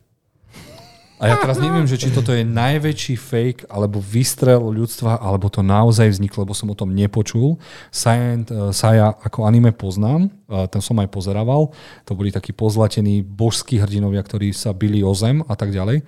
[1.18, 5.66] A ja teraz neviem, že či toto je najväčší fake alebo výstrel ľudstva, alebo to
[5.66, 7.58] naozaj vzniklo, lebo som o tom nepočul.
[7.90, 11.74] Science, uh, Saya ako anime poznám, uh, ten som aj pozeraval.
[12.06, 16.06] To boli takí pozlatení božskí hrdinovia, ktorí sa bili o zem a tak ďalej.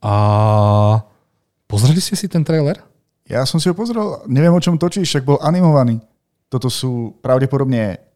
[0.00, 0.14] A
[1.68, 2.80] pozreli ste si ten trailer?
[3.30, 6.02] Ja som si ho pozrel, neviem o čom točíš, však bol animovaný.
[6.50, 8.10] Toto sú pravdepodobne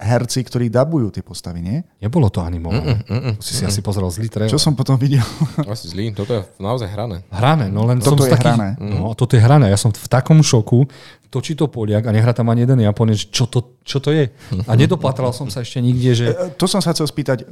[0.00, 1.78] herci, ktorí dabujú tie postavy, nie?
[2.00, 3.04] Nebolo to animované.
[3.04, 4.48] Mm, mm, mm, si si asi pozrel zlý trailer.
[4.48, 5.20] Čo som potom videl?
[5.68, 7.20] Asi zlý, toto je naozaj hrané.
[7.28, 8.68] Hrané, no len toto som je taký, hrané.
[8.80, 9.68] No, toto je hrané.
[9.68, 10.88] Ja som v takom šoku,
[11.30, 14.28] točí to Poliak a nehrá tam ani jeden Japonec, čo to, čo to je.
[14.66, 16.26] A nedopatral som sa ešte nikde, že...
[16.34, 17.46] E, To som sa chcel spýtať,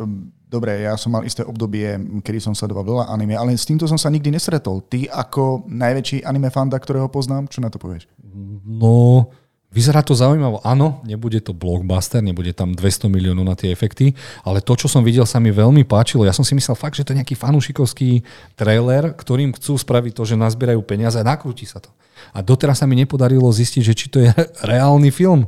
[0.50, 3.96] dobre, ja som mal isté obdobie, kedy som sledoval veľa anime, ale s týmto som
[3.96, 4.82] sa nikdy nestretol.
[4.82, 8.10] Ty ako najväčší anime fanda, ktorého poznám, čo na to povieš?
[8.66, 9.30] No,
[9.68, 10.64] vyzerá to zaujímavo.
[10.64, 15.04] Áno, nebude to blockbuster, nebude tam 200 miliónov na tie efekty, ale to, čo som
[15.04, 16.24] videl, sa mi veľmi páčilo.
[16.24, 18.24] Ja som si myslel fakt, že to je nejaký fanúšikovský
[18.56, 21.92] trailer, ktorým chcú spraviť to, že nazbierajú peniaze a nakrúti sa to.
[22.32, 24.30] A doteraz sa mi nepodarilo zistiť, že či to je
[24.70, 25.46] reálny film.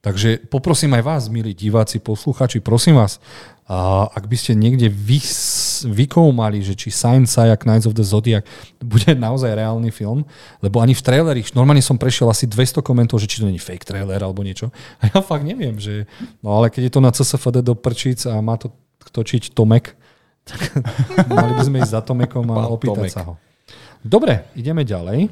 [0.00, 3.20] Takže poprosím aj vás, milí diváci, posluchači, prosím vás,
[3.70, 5.22] a ak by ste niekde vy,
[5.86, 8.42] vykoumali, že či Science Saya Knights of the Zodiac
[8.82, 10.26] bude naozaj reálny film,
[10.58, 13.86] lebo ani v traileri, normálne som prešiel asi 200 komentov, že či to není fake
[13.86, 14.74] trailer alebo niečo.
[15.04, 16.10] A ja fakt neviem, že...
[16.42, 18.74] No ale keď je to na CSFD do prčíc a má to
[19.14, 19.94] točiť Tomek,
[20.50, 20.60] tak
[21.30, 23.12] mali by sme ísť za Tomekom a opýtať Tomek.
[23.12, 23.34] sa ho.
[24.00, 25.30] Dobre, ideme ďalej.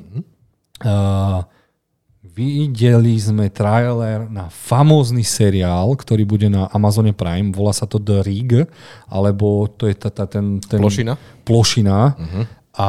[0.84, 1.42] Uh,
[2.34, 7.50] videli sme trailer na famózny seriál, ktorý bude na Amazone Prime.
[7.54, 8.68] Volá sa to The Rig,
[9.08, 10.80] alebo to je tá, tá, ten, ten...
[10.80, 11.14] Plošina?
[11.42, 11.98] Plošina.
[12.14, 12.44] Uh-huh.
[12.78, 12.88] A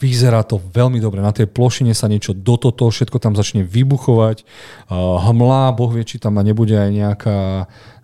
[0.00, 1.20] vyzerá to veľmi dobre.
[1.20, 4.46] Na tej plošine sa niečo do toto, všetko tam začne vybuchovať.
[4.88, 7.40] Uh, hmla, boh vie, či tam nebude aj nejaká,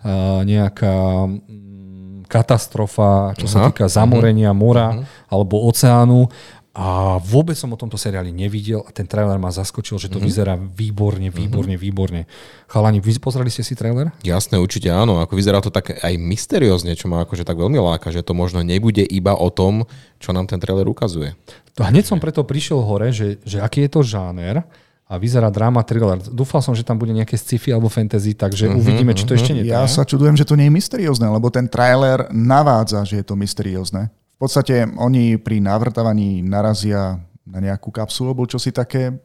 [0.05, 3.67] uh, nejaká mm, katastrofa, čo sa Aha.
[3.73, 6.29] týka zamorenia mora alebo oceánu.
[6.75, 10.59] A vôbec som o tomto seriáli nevidel a ten trailer ma zaskočil, že to vyzerá
[10.59, 12.27] výborne, výborne, výborne.
[12.67, 14.11] Chalani, vy pozreli ste si trailer?
[14.27, 15.23] Jasné, určite áno.
[15.23, 18.59] Ako vyzerá to tak aj mysteriózne, čo ma akože tak veľmi láka, že to možno
[18.59, 19.87] nebude iba o tom,
[20.19, 21.31] čo nám ten trailer ukazuje.
[21.79, 24.67] To hneď som preto prišiel hore, že, že aký je to žáner
[25.07, 26.19] a vyzerá drama thriller.
[26.27, 29.55] Dúfal som, že tam bude nejaké sci-fi alebo fantasy, takže uh-huh, uvidíme, či to ešte
[29.55, 33.25] nie Ja sa čudujem, že to nie je mysteriózne, lebo ten trailer navádza, že je
[33.25, 34.11] to mysteriózne.
[34.35, 39.15] V podstate oni pri navrtávaní narazia na nejakú kapsulu, alebo čo si také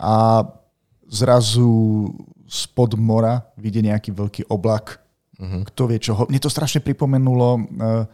[0.00, 0.44] a
[1.04, 2.08] zrazu
[2.46, 5.02] spod mora vidie nejaký veľký oblak.
[5.36, 5.60] Uh-huh.
[5.68, 6.16] Kto vie čo.
[6.16, 8.06] ho- Mne to strašne pripomenulo uh,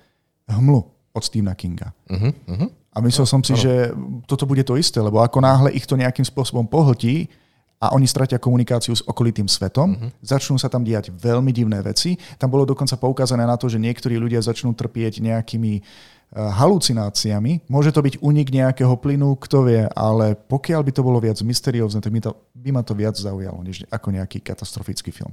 [0.50, 0.80] hmlu
[1.14, 1.94] od Stephena Kinga.
[2.10, 2.68] Uh-huh, uh-huh.
[2.92, 3.94] A myslel som si, že
[4.26, 7.30] toto bude to isté, lebo ako náhle ich to nejakým spôsobom pohltí
[7.78, 10.10] a oni stratia komunikáciu s okolitým svetom, uh-huh.
[10.24, 12.18] začnú sa tam diať veľmi divné veci.
[12.40, 15.84] Tam bolo dokonca poukázané na to, že niektorí ľudia začnú trpieť nejakými
[16.32, 17.68] halucináciami.
[17.68, 22.00] Môže to byť unik nejakého plynu, kto vie, ale pokiaľ by to bolo viac mysteriózne,
[22.00, 25.32] tak by, to, by ma to viac zaujalo, než ako nejaký katastrofický film.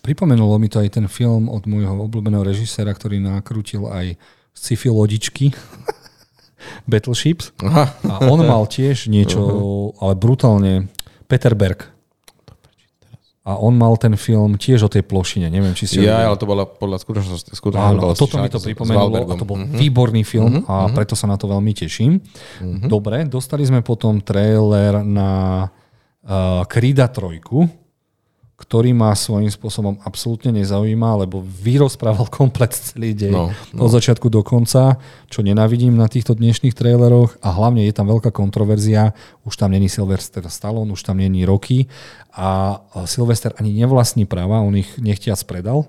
[0.00, 4.16] Pripomenulo mi to aj ten film od môjho obľúbeného režiséra, ktorý nakrútil aj
[4.52, 5.52] sci-fi lodičky.
[6.90, 7.52] Battleships.
[7.60, 7.92] Aha.
[8.08, 9.40] A on mal tiež niečo,
[10.00, 10.88] ale brutálne,
[11.28, 11.93] Peter Berg.
[13.44, 15.52] A on mal ten film tiež o tej plošine.
[15.52, 17.52] Neviem, či ho Ja, ale to bola podľa skutočnosti.
[17.52, 21.36] skutočnosti Áno, toto mi to pripomenulo a to bol výborný film a preto sa na
[21.36, 22.24] to veľmi teším.
[22.88, 27.83] Dobre, dostali sme potom trailer na uh, Krida 3,
[28.64, 33.80] ktorý ma svojím spôsobom absolútne nezaujíma, lebo vyrozprával komplet celý deň no, no.
[33.84, 34.96] od začiatku do konca,
[35.28, 39.12] čo nenávidím na týchto dnešných traileroch a hlavne je tam veľká kontroverzia,
[39.44, 41.92] už tam není Sylvester Stallone, už tam není Rocky
[42.32, 45.84] a Sylvester ani nevlastní práva, on ich nechtiac predal,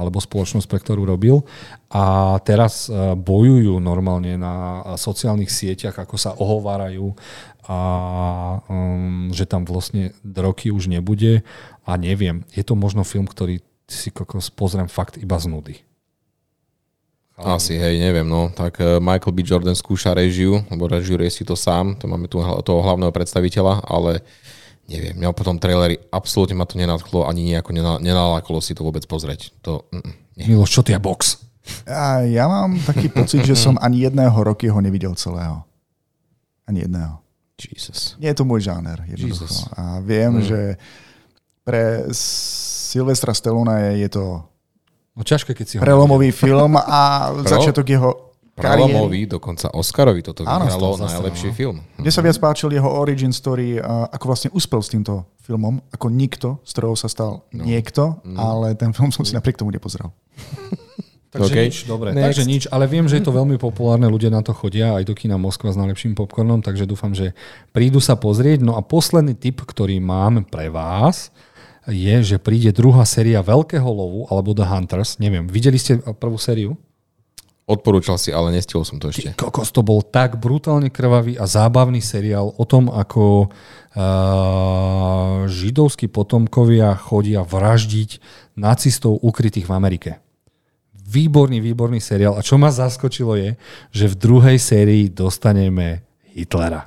[0.00, 1.44] alebo spoločnosť, pre ktorú robil.
[1.90, 7.12] A teraz e, bojujú normálne na sociálnych sieťach, ako sa ohovárajú
[7.70, 7.78] a
[8.66, 11.46] um, že tam vlastne roky už nebude
[11.86, 15.76] a neviem, je to možno film, ktorý si kokos pozriem fakt iba z nudy.
[17.40, 18.52] Asi, hej, neviem, no.
[18.52, 19.40] Tak uh, Michael B.
[19.46, 24.20] Jordan skúša režiu, lebo režiruje si to sám, to máme tu toho hlavného predstaviteľa, ale
[24.90, 27.70] neviem, mňa potom trailery absolútne ma to nenadchlo, ani nejako
[28.02, 29.54] nenalákalo si to vôbec pozrieť.
[29.64, 30.42] To, mm.
[30.42, 31.38] Miloš, čo ty je box?
[31.86, 35.62] A ja mám taký pocit, že som ani jedného roky ho nevidel celého.
[36.66, 37.22] Ani jedného.
[37.60, 38.16] Jesus.
[38.16, 39.04] Nie je to môj žáner.
[39.12, 39.68] Jesus.
[39.76, 40.44] A viem, mm.
[40.44, 40.60] že
[41.60, 44.24] pre Silvestra Stallone je, je to
[45.14, 46.46] no, ťažké, keď si ho prelomový nevidel.
[46.48, 47.00] film a
[47.44, 47.50] Pro?
[47.50, 48.10] začiatok jeho
[48.60, 51.56] Prelomový, dokonca Oscarovi toto vyhralo najlepší no.
[51.56, 51.76] film.
[51.96, 56.48] Mne sa viac páčil jeho origin story, ako vlastne uspel s týmto filmom, ako nikto,
[56.60, 57.64] z ktorého sa stal no.
[57.64, 58.36] niekto, no.
[58.36, 60.12] ale ten film som si napriek tomu nepozeral.
[61.30, 61.70] Takže okay.
[61.70, 62.10] nič, dobre.
[62.10, 62.26] Next.
[62.26, 65.14] Takže nič, ale viem, že je to veľmi populárne, ľudia na to chodia, aj do
[65.14, 67.38] kina Moskva s najlepším popcornom, takže dúfam, že
[67.70, 68.66] prídu sa pozrieť.
[68.66, 71.30] No a posledný tip, ktorý mám pre vás,
[71.86, 76.74] je, že príde druhá séria Veľkého lovu, alebo The Hunters, neviem, videli ste prvú sériu?
[77.70, 79.30] Odporúčal si, ale nestihol som to ešte.
[79.30, 86.10] Ty, kokos, to bol tak brutálne krvavý a zábavný seriál o tom, ako uh, židovskí
[86.10, 88.18] potomkovia chodia vraždiť
[88.58, 90.18] nacistov ukrytých v Amerike
[91.10, 92.38] výborný, výborný seriál.
[92.38, 93.58] A čo ma zaskočilo je,
[93.90, 96.86] že v druhej sérii dostaneme Hitlera.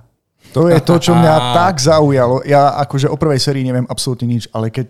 [0.56, 2.48] To je to, čo mňa tak zaujalo.
[2.48, 4.88] Ja akože o prvej sérii neviem absolútne nič, ale keď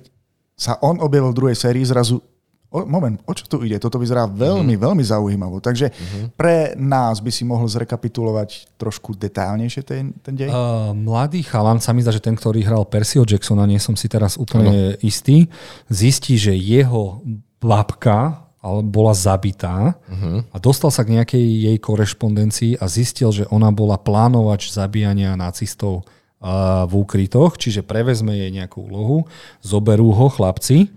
[0.54, 2.22] sa on objavil v druhej sérii, zrazu
[2.74, 3.82] o, moment, o čo tu ide?
[3.82, 4.86] Toto vyzerá veľmi, mm-hmm.
[4.86, 5.58] veľmi zaujímavo.
[5.62, 6.26] Takže mm-hmm.
[6.38, 10.54] pre nás by si mohol zrekapitulovať trošku detálnejšie ten, ten dej?
[10.54, 14.06] Uh, mladý chalan, sa mi zdá, že ten, ktorý hral Percyho Jacksona, nie som si
[14.06, 15.02] teraz úplne ano.
[15.02, 15.50] istý,
[15.90, 17.22] zistí, že jeho
[17.64, 20.48] babka ale bola zabitá uh-huh.
[20.48, 26.08] a dostal sa k nejakej jej korešpondencii a zistil, že ona bola plánovač zabíjania nacistov
[26.40, 29.28] uh, v úkrytoch, čiže prevezme jej nejakú úlohu,
[29.60, 30.88] zoberú ho chlapci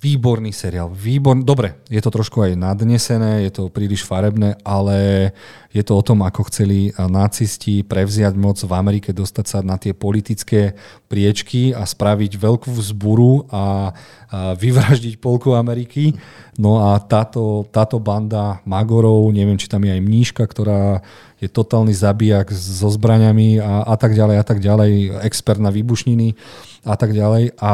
[0.00, 1.44] Výborný seriál, výborný.
[1.44, 5.28] Dobre, je to trošku aj nadnesené, je to príliš farebné, ale
[5.76, 9.92] je to o tom, ako chceli nacisti prevziať moc v Amerike, dostať sa na tie
[9.92, 10.72] politické
[11.04, 13.92] priečky a spraviť veľkú vzburu a,
[14.30, 16.14] vyvraždiť polku Ameriky.
[16.54, 21.02] No a táto, táto banda Magorov, neviem, či tam je aj Mníška, ktorá
[21.40, 26.36] je totálny zabijak so zbraňami a, a tak ďalej a tak ďalej, expert na výbušniny
[26.84, 27.56] a tak ďalej.
[27.58, 27.72] A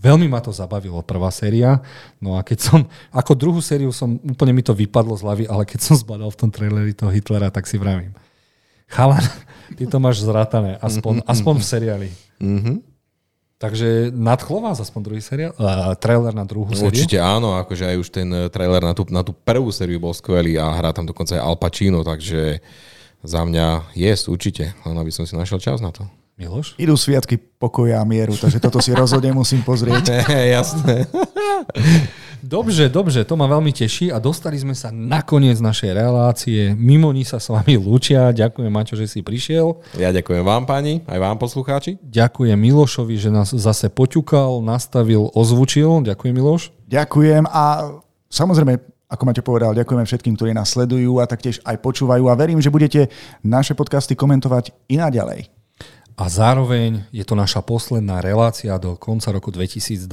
[0.00, 1.84] veľmi ma to zabavilo, prvá séria.
[2.18, 2.78] No a keď som,
[3.12, 6.40] ako druhú sériu som, úplne mi to vypadlo z hlavy, ale keď som zbadal v
[6.40, 8.16] tom traileri toho Hitlera, tak si vravím.
[8.88, 9.22] Chalan,
[9.76, 12.10] ty to máš zratané, aspoň, aspoň v seriáli.
[12.40, 12.93] Mm-hmm.
[13.54, 16.90] Takže nadchlo vás aspoň druhý seriál, uh, trailer na druhú sériu?
[16.90, 20.10] Určite áno, akože aj už ten eh, trailer na tú, na tú prvú sériu bol
[20.10, 22.58] skvelý a hrá tam dokonca aj Al Pacino, takže
[23.22, 26.02] za mňa je určite, len aby som si našiel čas na to.
[26.34, 26.74] Miloš?
[26.82, 30.18] Idú sviatky pokoja a mieru, takže toto si rozhodne musím pozrieť.
[30.58, 31.06] Jasné.
[32.44, 36.76] Dobře, dobře, to ma veľmi teší a dostali sme sa na koniec našej relácie.
[36.76, 38.36] Mimo ní sa s vami lúčia.
[38.36, 39.80] Ďakujem, Maťo, že si prišiel.
[39.96, 41.96] Ja ďakujem vám, pani, aj vám, poslucháči.
[42.04, 46.04] Ďakujem Milošovi, že nás zase poťukal, nastavil, ozvučil.
[46.04, 46.68] Ďakujem, Miloš.
[46.84, 47.96] Ďakujem a
[48.28, 48.76] samozrejme
[49.08, 52.68] ako Maťo povedal, ďakujeme všetkým, ktorí nás sledujú a taktiež aj počúvajú a verím, že
[52.68, 53.08] budete
[53.40, 55.48] naše podcasty komentovať i naďalej.
[56.14, 60.06] A zároveň je to naša posledná relácia do konca roku 2022.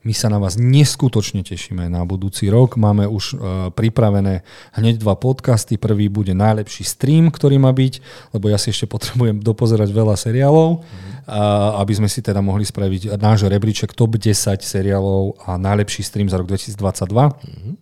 [0.00, 2.80] My sa na vás neskutočne tešíme na budúci rok.
[2.80, 3.34] Máme už e,
[3.76, 4.40] pripravené
[4.72, 5.76] hneď dva podcasty.
[5.76, 8.00] Prvý bude najlepší stream, ktorý má byť,
[8.32, 11.28] lebo ja si ešte potrebujem dopozerať veľa seriálov, mm.
[11.28, 14.32] a, aby sme si teda mohli spraviť náš rebríček top 10
[14.64, 16.72] seriálov a najlepší stream za rok 2022.
[16.72, 17.76] Mm.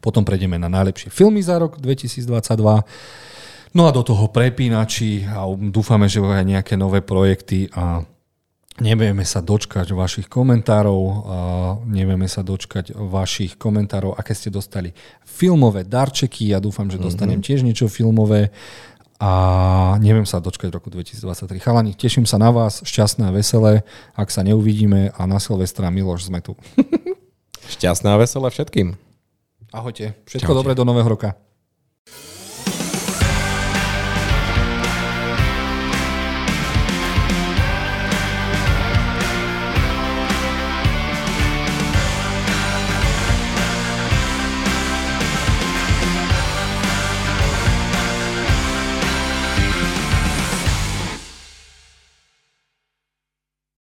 [0.00, 2.24] Potom prejdeme na najlepšie filmy za rok 2022
[3.74, 8.06] No a do toho prepínači a dúfame, že aj nejaké nové projekty a
[8.74, 10.98] Nevieme sa dočkať vašich komentárov,
[11.86, 14.90] nevieme sa dočkať vašich komentárov, aké ste dostali
[15.22, 16.50] filmové darčeky.
[16.50, 17.46] Ja dúfam, že dostanem mm-hmm.
[17.54, 18.50] tiež niečo filmové
[19.22, 19.30] a
[20.02, 21.54] neviem sa dočkať roku 2023.
[21.62, 23.86] Chalani, teším sa na vás, šťastné a veselé.
[24.18, 26.58] Ak sa neuvidíme a na Silvestra Miloš sme tu.
[27.78, 28.98] Šťastné a veselé všetkým.
[29.70, 30.18] Ahojte.
[30.26, 30.58] Všetko Čaute.
[30.58, 31.38] dobré do nového roka.